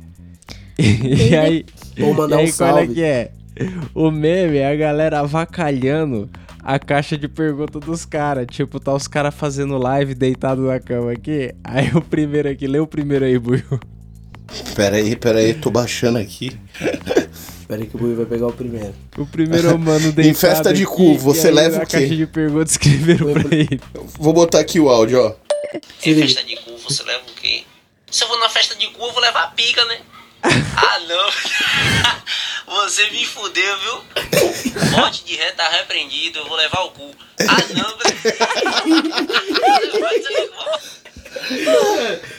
E 0.78 1.34
aí, 1.34 1.64
Ou 1.98 2.12
mandar 2.12 2.36
e 2.36 2.40
aí 2.40 2.50
um 2.50 2.52
qual 2.52 2.68
é 2.68 2.72
salve. 2.82 2.94
que 2.94 3.02
é? 3.02 3.32
O 3.94 4.10
meme 4.10 4.58
é 4.58 4.70
a 4.70 4.76
galera 4.76 5.20
avacalhando 5.20 6.28
a 6.62 6.78
caixa 6.78 7.16
de 7.16 7.28
pergunta 7.28 7.78
dos 7.78 8.04
caras. 8.04 8.46
Tipo, 8.50 8.80
tá 8.80 8.92
os 8.92 9.08
caras 9.08 9.34
fazendo 9.34 9.78
live 9.78 10.14
deitado 10.14 10.62
na 10.62 10.80
cama 10.80 11.12
aqui. 11.12 11.54
Aí 11.64 11.90
o 11.94 12.02
primeiro 12.02 12.48
aqui, 12.48 12.66
lê 12.66 12.78
o 12.78 12.86
primeiro 12.86 13.24
aí, 13.24 13.38
Buiu. 13.38 13.80
Pera 14.74 14.96
aí, 14.96 15.16
pera 15.16 15.38
aí, 15.38 15.54
tô 15.54 15.70
baixando 15.70 16.18
aqui. 16.18 16.58
Espera 17.60 17.82
aí 17.82 17.86
que 17.86 17.96
o 17.96 17.98
Buiu 17.98 18.16
vai 18.16 18.26
pegar 18.26 18.46
o 18.46 18.52
primeiro. 18.52 18.94
O 19.16 19.26
primeiro 19.26 19.68
é 19.68 19.72
o 19.72 19.78
mano 19.78 20.10
deitado 20.12 20.28
Em 20.28 20.34
festa 20.34 20.72
de 20.72 20.84
aqui, 20.84 20.92
cu, 20.92 21.18
você 21.18 21.48
aí 21.48 21.54
leva 21.54 21.76
o 21.78 21.86
quê? 21.86 21.98
caixa 21.98 22.16
de 22.16 22.26
perguntas 22.26 22.72
escreveram 22.72 23.32
pra 23.32 23.56
ele. 23.56 23.80
Vou 24.18 24.32
botar 24.32 24.60
aqui 24.60 24.78
o 24.78 24.88
áudio, 24.88 25.20
ó. 25.20 25.34
Se 25.98 26.10
Em 26.10 26.20
festa 26.20 26.44
de 26.44 26.56
cu, 26.56 26.76
você 26.78 27.02
leva 27.02 27.22
o 27.28 27.34
quê? 27.40 27.64
Se 28.10 28.22
eu 28.22 28.28
vou 28.28 28.38
na 28.38 28.48
festa 28.48 28.76
de 28.76 28.86
cu, 28.88 29.04
eu 29.04 29.12
vou 29.12 29.20
levar 29.20 29.44
a 29.44 29.48
pica, 29.48 29.84
né? 29.84 29.98
ah, 30.44 30.98
não. 31.08 31.30
Você 32.66 33.10
me 33.10 33.24
fudeu, 33.24 33.78
viu? 33.80 34.04
Monte 34.98 35.24
de 35.24 35.36
ré 35.36 35.50
tá 35.52 35.68
repreendido, 35.68 36.38
eu 36.40 36.46
vou 36.48 36.56
levar 36.56 36.80
o 36.82 36.90
cu. 36.90 37.10
Ah, 37.40 37.56
não. 37.74 37.96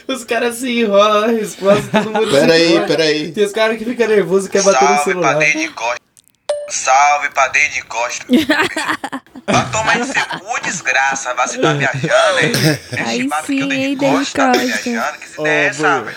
Os 0.14 0.24
caras 0.24 0.56
se 0.56 0.80
enrolam 0.80 1.20
na 1.22 1.26
resposta, 1.38 1.88
todo 2.02 2.10
mundo 2.10 2.30
Pera 2.30 2.46
se 2.46 2.52
aí, 2.52 2.72
enrola. 2.72 2.86
pera 2.86 3.02
aí. 3.04 3.32
Tem 3.32 3.44
os 3.44 3.52
caras 3.52 3.78
que 3.78 3.84
ficam 3.84 4.08
nervosos 4.08 4.46
e 4.48 4.50
querem 4.50 4.66
bater 4.66 4.82
no 4.82 4.88
Salve 4.88 5.04
celular. 5.04 5.30
pra 5.36 5.38
dentro 5.44 5.60
de 5.60 5.68
costa. 5.68 6.00
Salve 6.68 7.30
pra 7.30 7.48
dentro 7.48 7.72
de 7.74 7.82
costa. 7.84 8.26
Vai 9.50 9.70
tomar 9.70 9.98
em 9.98 10.04
seu 10.04 10.26
cu, 10.40 10.60
desgraça. 10.62 11.32
Vai 11.34 11.48
se 11.48 11.58
tá 11.58 11.72
viajando, 11.72 12.38
hein? 12.40 12.52
Aí 13.06 13.16
chibata 13.22 13.46
que 13.46 13.58
eu 13.58 13.62
sim, 13.62 13.68
dei 13.68 13.96
de 13.96 14.06
costa, 14.06 14.38
tá 14.38 14.46
Costa. 14.52 14.62
viajando. 14.66 15.18
Que 15.18 15.40
ideia 15.40 15.48
é 15.48 15.66
essa, 15.66 16.00
velho? 16.00 16.16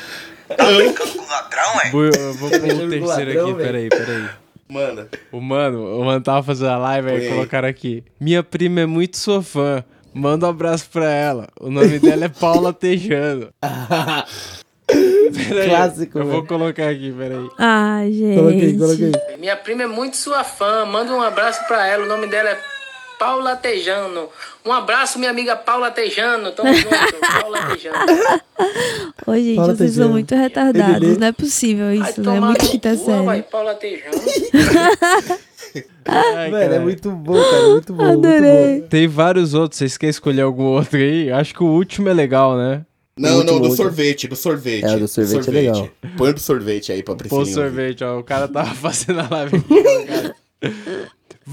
Tá 0.58 0.72
brincando 0.72 1.12
com 1.12 1.26
ladrão, 1.30 1.74
hein? 1.84 1.91
Vou, 1.91 2.06
eu 2.06 2.34
vou 2.36 2.49
pôr 2.49 2.58
o 2.58 2.60
terceiro 2.89 3.06
ladrão, 3.06 3.49
aqui, 3.49 3.58
peraí, 3.58 3.89
peraí. 3.89 4.30
Manda. 4.70 5.10
O 5.32 5.41
mano, 5.41 5.99
o 5.99 6.06
mano 6.06 6.22
tava 6.22 6.43
fazendo 6.43 6.70
a 6.70 6.78
live 6.78 7.10
aí 7.12 7.30
colocaram 7.30 7.68
aqui. 7.68 8.04
Minha 8.20 8.41
prima 8.41 8.82
é 8.82 8.86
muito 8.86 9.18
sua 9.18 9.41
fã. 9.43 9.84
Manda 10.14 10.45
um 10.45 10.49
abraço 10.49 10.89
pra 10.89 11.10
ela. 11.12 11.47
O 11.60 11.70
nome 11.70 11.99
dela 11.99 12.26
é 12.26 12.30
Paula 12.30 12.72
Tejano. 12.74 13.49
Peraí, 14.88 15.70
Clássico, 15.70 16.20
Eu 16.20 16.26
vou 16.26 16.45
colocar 16.45 16.89
aqui, 16.89 17.14
peraí. 17.18 17.49
Ah, 17.58 18.02
gente. 18.06 18.36
Coloquei, 18.36 18.78
coloquei. 18.78 19.12
Minha 19.38 19.56
prima 19.56 19.84
é 19.84 19.88
muito 19.88 20.18
sua 20.18 20.43
fã. 20.43 20.86
Manda 20.86 21.14
um 21.14 21.22
abraço 21.22 21.66
pra 21.68 21.86
ela. 21.88 22.04
O 22.06 22.08
nome 22.08 22.28
dela 22.28 22.49
é 22.49 22.60
Paula 23.22 23.56
Tejano. 23.56 24.30
Um 24.66 24.74
abraço, 24.74 25.20
minha 25.20 25.30
amiga 25.30 25.56
Paula 25.56 25.92
Tejano. 25.92 26.52
Tamo 26.54 26.74
junto, 26.74 26.90
Paula 27.40 27.68
Tejano. 27.68 27.96
Ô, 29.28 29.36
gente, 29.36 29.56
Fala, 29.58 29.76
vocês 29.76 29.92
Tejano. 29.92 29.94
são 30.06 30.10
muito 30.10 30.34
retardados. 30.34 31.08
Ele. 31.08 31.20
Não 31.20 31.28
é 31.28 31.32
possível 31.32 31.94
isso, 31.94 32.20
né? 32.20 32.38
É 32.38 32.40
muito 32.40 32.66
quinta 32.66 32.98
cu, 32.98 33.06
vai, 33.24 33.38
série. 33.38 33.52
Paula 33.52 33.76
Tejano. 33.76 34.12
Ai, 36.04 36.50
Mano, 36.50 36.64
é 36.64 36.68
cara. 36.70 36.80
muito 36.82 37.12
bom, 37.12 37.40
cara. 37.40 37.70
Muito 37.70 37.94
bom, 37.94 38.04
muito 38.06 38.28
Adorei. 38.28 38.82
bom. 38.82 38.88
Tem 38.88 39.08
vários 39.08 39.54
outros. 39.54 39.78
Vocês 39.78 39.98
querem 39.98 40.10
escolher 40.10 40.42
algum 40.42 40.64
outro 40.64 40.98
aí? 40.98 41.32
Acho 41.32 41.54
que 41.54 41.62
o 41.62 41.68
último 41.68 42.10
é 42.10 42.14
legal, 42.14 42.58
né? 42.58 42.84
Não, 43.16 43.36
Muito 43.36 43.54
não, 43.54 43.62
do 43.62 43.76
sorvete, 43.76 44.28
do 44.28 44.36
sorvete. 44.36 44.84
É, 44.86 44.98
do 44.98 45.08
sorvete 45.08 45.48
é 45.48 45.52
legal. 45.52 45.90
Põe 46.18 46.32
o 46.32 46.34
do 46.34 46.40
sorvete 46.40 46.92
aí 46.92 47.04
pra 47.04 47.14
Pô, 47.14 47.18
Priscilinha. 47.20 47.54
sorvete, 47.54 48.04
ó. 48.04 48.18
O 48.18 48.24
cara 48.24 48.48
tava 48.48 48.74
fazendo 48.74 49.20
a 49.20 49.28
live 49.30 49.58
aqui, 49.58 49.84
cara. 50.08 50.36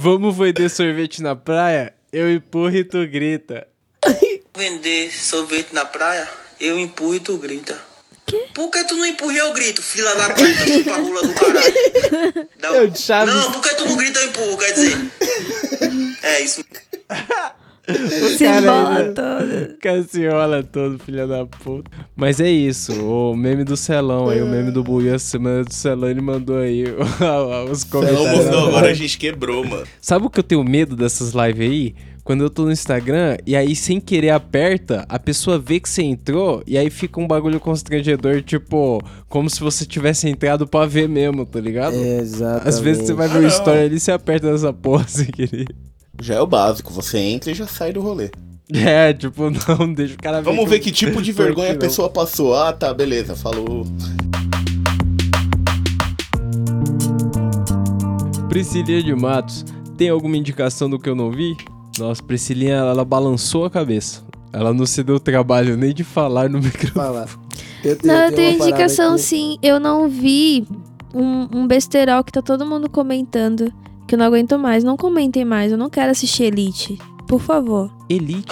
Vamos 0.01 0.36
vender 0.36 0.68
sorvete 0.68 1.20
na 1.20 1.34
praia? 1.34 1.92
Eu 2.12 2.30
empurro 2.32 2.70
e 2.76 2.84
tu 2.84 3.05
grita. 3.09 3.66
Vender 4.57 5.11
sorvete 5.12 5.72
na 5.72 5.84
praia, 5.84 6.28
eu 6.61 6.78
empurro 6.78 7.16
e 7.16 7.20
tu 7.20 7.36
grita. 7.36 7.76
Por 8.55 8.70
que 8.70 8.84
tu 8.84 8.94
não 8.96 9.07
empurra 9.07 9.32
e 9.32 9.38
eu 9.38 9.53
grito, 9.53 9.82
fila 9.82 10.14
da 10.14 10.30
puta, 10.30 10.66
chupa 10.66 10.96
rola 10.99 11.22
do 11.22 11.34
caralho? 11.34 12.49
Dá- 12.61 12.68
Eu 12.68 12.94
Chaves. 12.94 13.34
Não, 13.34 13.51
por 13.53 13.61
que 13.62 13.74
tu 13.74 13.86
não 13.86 13.96
grita 13.96 14.20
e 14.20 14.22
eu 14.22 14.28
empurro, 14.28 14.57
quer 14.59 14.72
dizer? 14.72 14.96
É 16.22 16.40
isso. 16.42 16.64
Se 18.36 18.45
embola 18.47 19.12
todo. 19.14 19.78
Cassiola 19.80 20.62
todo, 20.62 20.99
filha 20.99 21.26
da 21.26 21.47
puta. 21.47 21.91
Mas 22.16 22.41
é 22.41 22.51
isso, 22.51 22.93
o 23.05 23.34
meme 23.36 23.64
do 23.64 23.76
Celão 23.76 24.28
aí, 24.28 24.43
o 24.43 24.47
meme 24.47 24.70
do 24.70 24.82
Buiu, 24.84 25.14
a 25.14 25.18
semana 25.18 25.64
do 25.64 25.72
Celão, 25.72 26.09
ele 26.09 26.20
mandou 26.20 26.59
aí 26.59 26.84
os 27.70 27.84
comentários. 27.84 28.30
mostrou, 28.36 28.68
agora 28.68 28.89
a 28.91 28.95
gente 28.95 29.16
quebrou, 29.18 29.64
mano. 29.64 29.86
Sabe 30.01 30.26
o 30.26 30.30
que 30.30 30.39
eu 30.41 30.45
tenho 30.45 30.62
medo 30.64 30.95
dessas 30.97 31.32
lives 31.32 31.70
aí? 31.70 31.95
Quando 32.24 32.43
eu 32.45 32.51
tô 32.51 32.66
no 32.66 32.72
Instagram 32.72 33.39
e 33.47 33.57
aí 33.57 33.74
sem 33.74 33.99
querer 33.99 34.28
aperta, 34.30 35.07
a 35.09 35.18
pessoa 35.18 35.59
vê 35.59 35.80
que 35.80 35.89
você 35.89 36.03
entrou 36.03 36.62
e 36.66 36.76
aí 36.76 36.91
fica 36.91 37.18
um 37.18 37.26
bagulho 37.26 37.59
constrangedor, 37.59 38.43
tipo, 38.43 39.03
como 39.30 39.49
se 39.49 39.61
você 39.61 39.86
tivesse 39.86 40.28
entrado 40.28 40.66
pra 40.66 40.84
ver 40.84 41.09
mesmo, 41.09 41.47
tá 41.47 41.59
ligado? 41.59 41.95
Exatamente. 41.97 42.68
Às 42.68 42.80
vezes 42.80 43.07
você 43.07 43.14
vai 43.14 43.28
ver 43.28 43.36
Ah, 43.36 43.39
o 43.39 43.43
não. 43.43 43.49
story 43.49 43.78
ali 43.78 43.97
e 43.97 44.01
você 44.01 44.12
aperta 44.12 44.53
nessa 44.53 44.70
porra 44.74 45.05
sem 45.09 45.24
querer. 45.24 45.68
Já 46.21 46.35
é 46.35 46.41
o 46.41 46.47
básico, 46.47 46.93
você 46.93 47.19
entra 47.19 47.51
e 47.51 47.55
já 47.55 47.66
sai 47.66 47.93
do 47.93 48.01
rolê. 48.01 48.31
É, 48.73 49.12
tipo, 49.12 49.45
não, 49.51 49.93
deixa 49.93 50.14
o 50.14 50.19
cara 50.19 50.41
ver. 50.41 50.45
Vamos 50.51 50.69
ver 50.69 50.81
que 50.81 50.91
tipo 50.91 51.21
de 51.23 51.33
vergonha 51.33 51.73
a 51.73 51.77
pessoa 51.77 52.09
passou. 52.09 52.55
Ah, 52.55 52.73
tá, 52.73 52.93
beleza, 52.93 53.37
falou. 53.37 53.87
Priscilinha 58.49 59.03
de 59.03 59.14
Matos, 59.14 59.64
tem 59.97 60.09
alguma 60.09 60.37
indicação 60.37 60.89
do 60.89 60.99
que 60.99 61.09
eu 61.09 61.14
não 61.14 61.31
vi? 61.31 61.57
Nossa, 61.99 62.23
Priscilinha, 62.23 62.75
ela, 62.77 63.05
balançou 63.05 63.64
a 63.64 63.71
cabeça. 63.71 64.23
Ela 64.53 64.73
não 64.73 64.87
se 64.87 65.03
deu 65.03 65.21
trabalho 65.21 65.77
nem 65.77 65.93
de 65.95 66.03
falar 66.03 66.49
no 66.49 66.59
microfone. 66.62 66.93
Fala. 66.93 67.27
Eu 67.85 67.97
Não, 68.03 68.14
eu 68.14 68.29
uma 68.29 68.33
tenho 68.33 68.62
indicação 68.62 69.14
aqui. 69.14 69.23
sim. 69.23 69.59
Eu 69.62 69.79
não 69.79 70.09
vi 70.09 70.66
um, 71.14 71.61
um 71.61 71.66
besterol 71.66 72.25
que 72.25 72.33
tá 72.33 72.43
todo 72.43 72.66
mundo 72.66 72.89
comentando. 72.89 73.73
Que 74.09 74.14
eu 74.14 74.18
não 74.18 74.26
aguento 74.26 74.59
mais. 74.59 74.82
Não 74.82 74.96
comentem 74.96 75.44
mais. 75.44 75.70
Eu 75.70 75.78
não 75.78 75.88
quero 75.90 76.11
assistir 76.11 76.44
Elite. 76.44 76.98
Por 77.26 77.40
favor. 77.40 77.90
Elite. 78.09 78.48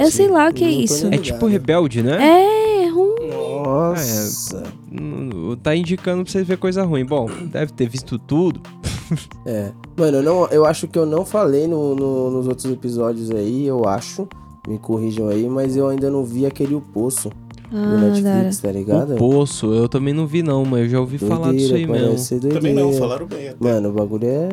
Eu 0.00 0.10
sei 0.10 0.28
lá 0.28 0.50
o 0.50 0.52
que 0.52 0.64
é 0.64 0.70
isso. 0.70 1.06
É 1.06 1.16
tipo 1.16 1.46
rebelde, 1.46 2.02
né? 2.02 2.18
É, 2.20 2.88
ruim. 2.88 3.28
Nossa. 3.64 4.62
Não- 4.90 5.56
Tá 5.62 5.74
indicando 5.74 6.22
pra 6.24 6.32
vocês 6.32 6.46
ver 6.46 6.58
coisa 6.58 6.82
ruim. 6.84 7.04
Bom, 7.04 7.28
deve 7.50 7.72
ter 7.72 7.88
visto 7.88 8.18
tudo. 8.18 8.60
É. 9.46 9.70
Mano, 9.96 10.16
eu, 10.16 10.22
não, 10.24 10.46
eu 10.48 10.66
acho 10.66 10.88
que 10.88 10.98
eu 10.98 11.06
não 11.06 11.24
falei 11.24 11.68
no, 11.68 11.94
no- 11.94 12.28
nos 12.32 12.48
outros 12.48 12.64
episódios 12.72 13.30
aí, 13.30 13.64
eu 13.64 13.86
acho. 13.86 14.26
Me 14.66 14.76
corrijam 14.80 15.28
aí, 15.28 15.48
mas 15.48 15.76
eu 15.76 15.86
ainda 15.88 16.10
não 16.10 16.24
vi 16.24 16.44
aquele 16.44 16.74
O 16.74 16.80
Poço 16.80 17.28
do 17.70 17.76
Ah, 17.78 17.98
Netflix, 17.98 18.58
tá 18.58 18.72
ligado? 18.72 19.12
O 19.14 19.16
Poço, 19.16 19.72
eu 19.72 19.88
também 19.88 20.12
não 20.12 20.26
vi 20.26 20.42
não, 20.42 20.64
mas 20.64 20.82
eu 20.82 20.88
já 20.88 20.98
ouvi 21.00 21.18
falar 21.18 21.52
disso 21.52 21.76
aí 21.76 21.86
mesmo. 21.86 22.16
Também 22.40 22.74
doideira. 22.74 22.80
não, 22.80 22.92
falaram 22.94 23.26
bem. 23.26 23.48
Até, 23.50 23.56
Mano, 23.60 23.90
o 23.90 23.92
bagulho 23.92 24.26
é. 24.26 24.48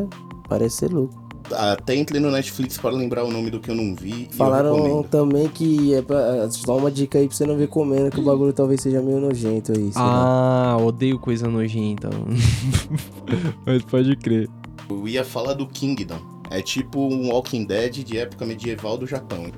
Parece 0.48 0.78
ser 0.78 0.92
louco. 0.92 1.22
até 1.52 1.96
entrei 1.96 2.20
no 2.22 2.32
Netflix 2.32 2.78
para 2.78 2.92
lembrar 2.92 3.24
o 3.24 3.32
nome 3.32 3.50
do 3.50 3.60
que 3.60 3.70
eu 3.70 3.76
não 3.76 3.96
vi. 3.96 4.28
Falaram 4.32 5.04
também 5.04 5.48
que 5.50 5.94
é 5.94 6.02
pra. 6.02 6.50
Só 6.52 6.78
uma 6.78 6.90
dica 6.92 7.18
aí 7.20 7.28
pra 7.28 7.36
você 7.36 7.46
não 7.46 7.58
ver 7.58 7.68
comendo, 7.68 8.10
que 8.12 8.20
o 8.20 8.24
bagulho 8.24 8.54
talvez 8.54 8.82
seja 8.82 9.02
meio 9.02 9.20
nojento 9.20 9.72
aí. 9.72 9.92
sei 9.92 10.02
lá. 10.02 10.74
Ah, 10.74 10.78
odeio 10.78 11.20
coisa 11.20 11.48
nojenta. 11.48 12.10
mas 13.66 13.84
pode 13.84 14.16
crer. 14.18 14.50
Eu 14.90 15.08
ia 15.08 15.24
falar 15.24 15.54
do 15.54 15.66
Kingdom. 15.68 16.20
É 16.50 16.62
tipo 16.62 17.00
um 17.00 17.30
Walking 17.32 17.66
Dead 17.66 18.04
de 18.04 18.18
época 18.18 18.46
medieval 18.46 18.98
do 18.98 19.08
Japão. 19.08 19.46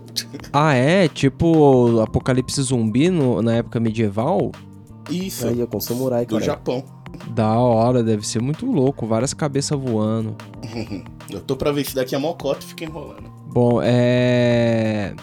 Ah, 0.54 0.74
é? 0.74 1.08
Tipo 1.10 2.00
Apocalipse 2.02 2.62
Zumbi 2.62 3.10
no- 3.10 3.42
na 3.42 3.56
época 3.56 3.78
medieval? 3.80 4.52
Isso, 5.10 5.46
Aí, 5.48 5.66
com 5.68 5.80
samurai, 5.82 6.26
do 6.26 6.36
cara. 6.36 6.46
Japão. 6.46 6.84
Da 7.30 7.54
hora, 7.58 8.04
deve 8.04 8.26
ser 8.28 8.42
muito 8.42 8.66
louco. 8.66 9.06
Várias 9.08 9.34
cabeças 9.34 9.80
voando. 9.80 10.36
Eu 11.30 11.42
tô 11.42 11.56
pra 11.56 11.72
ver 11.72 11.86
se 11.86 11.96
daqui 11.96 12.16
a 12.16 12.20
mocota 12.20 12.60
e 12.64 12.68
fica 12.68 12.84
enrolando. 12.84 13.30
Bom, 13.48 13.80
é. 13.82 15.14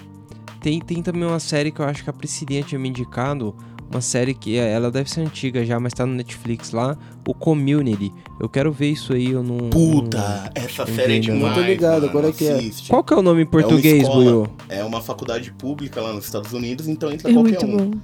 Tem, 0.61 0.80
tem 0.80 1.03
também 1.03 1.24
uma 1.24 1.40
série 1.40 1.70
que 1.70 1.80
eu 1.80 1.84
acho 1.84 2.03
que 2.05 2.11
a 2.11 2.12
Priscilinha 2.12 2.62
tinha 2.62 2.78
me 2.78 2.88
indicado. 2.88 3.55
Uma 3.90 4.01
série 4.01 4.32
que 4.32 4.57
é- 4.59 4.72
ela 4.72 4.90
deve 4.90 5.11
ser 5.11 5.20
antiga 5.20 5.64
já, 5.66 5.78
mas 5.78 5.93
tá 5.93 6.07
no 6.07 6.14
Netflix 6.14 6.70
lá. 6.72 6.97
O 7.28 7.34
Community. 7.34 8.11
Eu 8.40 8.49
quero 8.49 8.72
ver 8.72 8.90
isso 8.90 9.12
aí, 9.12 9.30
eu 9.32 9.43
não. 9.43 9.68
Puta, 9.68 10.51
essa 10.55 10.86
série 10.86 11.16
é 11.16 11.18
demais. 11.20 11.43
não 11.43 11.55
tô 11.55 11.61
ligado, 11.61 12.09
qual 12.11 12.24
é 12.24 12.32
que 12.32 12.47
é? 12.47 12.70
Qual 12.88 13.05
que 13.05 13.12
é 13.12 13.16
o 13.16 13.22
nome 13.22 13.43
em 13.43 13.47
português, 13.47 14.03
escola. 14.03 14.24
Buiu? 14.24 14.47
É 14.68 14.82
uma 14.82 15.03
faculdade 15.03 15.53
pública 15.53 16.01
lá 16.01 16.12
nos 16.14 16.24
Estados 16.24 16.53
Unidos, 16.55 16.88
então 16.88 17.12
entra 17.12 17.30
É 17.30 17.34
qualquer 17.34 17.61
muito 17.64 17.66
um. 17.66 17.90
bom. 17.90 17.99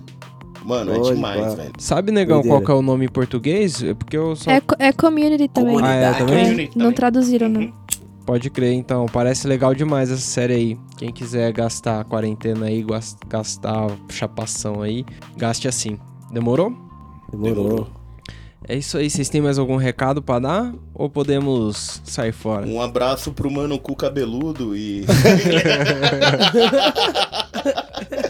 Mano, 0.65 0.95
é 0.95 1.01
demais, 1.15 1.55
velho. 1.55 1.73
Sabe, 1.79 2.13
negão, 2.13 2.37
Doideira. 2.39 2.59
qual 2.59 2.65
que 2.65 2.71
é 2.71 2.75
o 2.75 2.83
nome 2.83 3.07
em 3.07 3.09
português? 3.09 3.83
É 3.83 3.95
porque 3.95 4.17
eu 4.17 4.37
só. 4.37 4.51
É, 4.51 4.61
é 4.79 4.93
community 4.93 5.49
também. 5.49 5.79
Ah, 5.83 5.95
é, 5.95 6.13
também? 6.13 6.45
Community 6.45 6.77
Não 6.77 6.85
também. 6.87 6.97
traduziram, 6.97 7.49
não. 7.49 7.73
Pode 8.27 8.51
crer, 8.51 8.75
então. 8.75 9.07
Parece 9.07 9.49
legal 9.49 9.75
demais 9.75 10.11
essa 10.11 10.21
série 10.21 10.53
aí. 10.55 10.79
Quem 10.99 11.11
quiser 11.13 11.51
gastar 11.53 12.01
a 12.01 12.05
quarentena 12.05 12.67
aí, 12.67 12.83
gas- 12.83 13.17
gastar 13.27 13.87
chapação 14.11 14.83
aí, 14.83 15.05
gaste 15.37 15.67
assim. 15.67 15.99
Demorou? 16.31 16.71
Demorou. 17.33 17.87
É 18.69 18.77
isso 18.77 18.99
aí. 18.99 19.09
Vocês 19.09 19.31
têm 19.31 19.41
mais 19.41 19.59
algum 19.59 19.77
recado 19.77 20.21
pra 20.21 20.39
dar? 20.41 20.75
Ou 20.93 21.09
podemos 21.09 22.03
sair 22.05 22.33
fora? 22.33 22.67
Um 22.67 22.83
abraço 22.83 23.33
pro 23.33 23.51
mano 23.51 23.79
cu 23.79 23.97
cabeludo 23.97 24.77
e. 24.77 25.07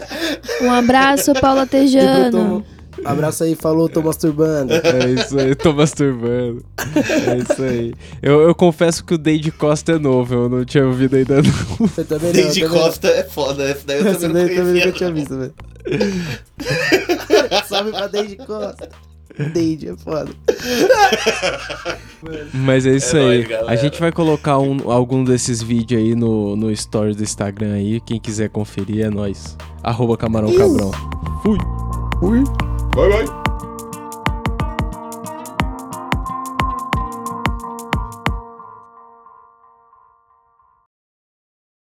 Um 0.61 0.71
abraço, 0.71 1.33
Paula 1.33 1.65
pro 1.65 1.79
Tejano. 1.79 2.65
Abraço 3.05 3.43
aí, 3.43 3.55
falou, 3.55 3.87
tô 3.87 4.01
masturbando. 4.01 4.73
É 4.73 5.09
isso 5.11 5.39
aí, 5.39 5.55
tô 5.55 5.73
masturbando. 5.73 6.63
É 6.77 7.37
isso 7.37 7.63
aí. 7.63 7.93
Eu, 8.21 8.41
eu 8.41 8.53
confesso 8.53 9.03
que 9.05 9.13
o 9.13 9.17
Dade 9.17 9.51
Costa 9.51 9.93
é 9.93 9.99
novo, 9.99 10.33
eu 10.33 10.49
não 10.49 10.65
tinha 10.65 10.85
ouvido 10.85 11.15
ainda 11.15 11.41
não. 11.41 11.87
Você 11.87 12.03
também 12.03 12.33
não, 12.33 12.69
não. 12.69 12.69
Costa 12.69 13.07
é 13.07 13.23
foda, 13.23 13.63
essa 13.63 13.85
daí 13.85 13.99
eu 13.99 14.07
Essa 14.07 14.19
também 14.19 14.45
daí 14.45 14.55
não 14.55 14.65
também 14.65 14.85
nunca 14.85 14.97
tinha 14.97 15.11
visto, 15.11 15.37
velho. 15.37 15.53
Salve 17.67 17.91
pra 17.91 18.07
Deide 18.07 18.35
Costa. 18.37 18.89
Deide 19.53 19.89
é 19.89 19.95
foda. 19.95 20.29
Mas 22.53 22.85
é 22.85 22.95
isso 22.95 23.15
É 23.17 23.19
aí. 23.21 23.25
nóis, 23.37 23.47
galera. 23.47 23.71
a 23.71 23.75
gente 23.75 23.99
vai 23.99 24.11
colocar 24.11 24.59
um- 24.59 24.91
algum 24.91 25.23
desses 25.23 25.61
vídeos 25.61 26.01
aí 26.01 26.15
no, 26.15 26.55
no 26.55 26.75
stories 26.75 27.15
do 27.15 27.23
Instagram 27.23 27.73
aí. 27.73 27.99
Quem 28.01 28.19
quiser 28.19 28.49
conferir 28.49 29.05
é 29.05 29.09
nóis. 29.09 29.55
Arroba 29.81 30.17
Camarão 30.17 30.53
Cabrão. 30.53 30.91
Fui. 31.41 31.57
Ui. 32.21 32.43
Vai, 32.95 33.09
vai. 33.09 33.48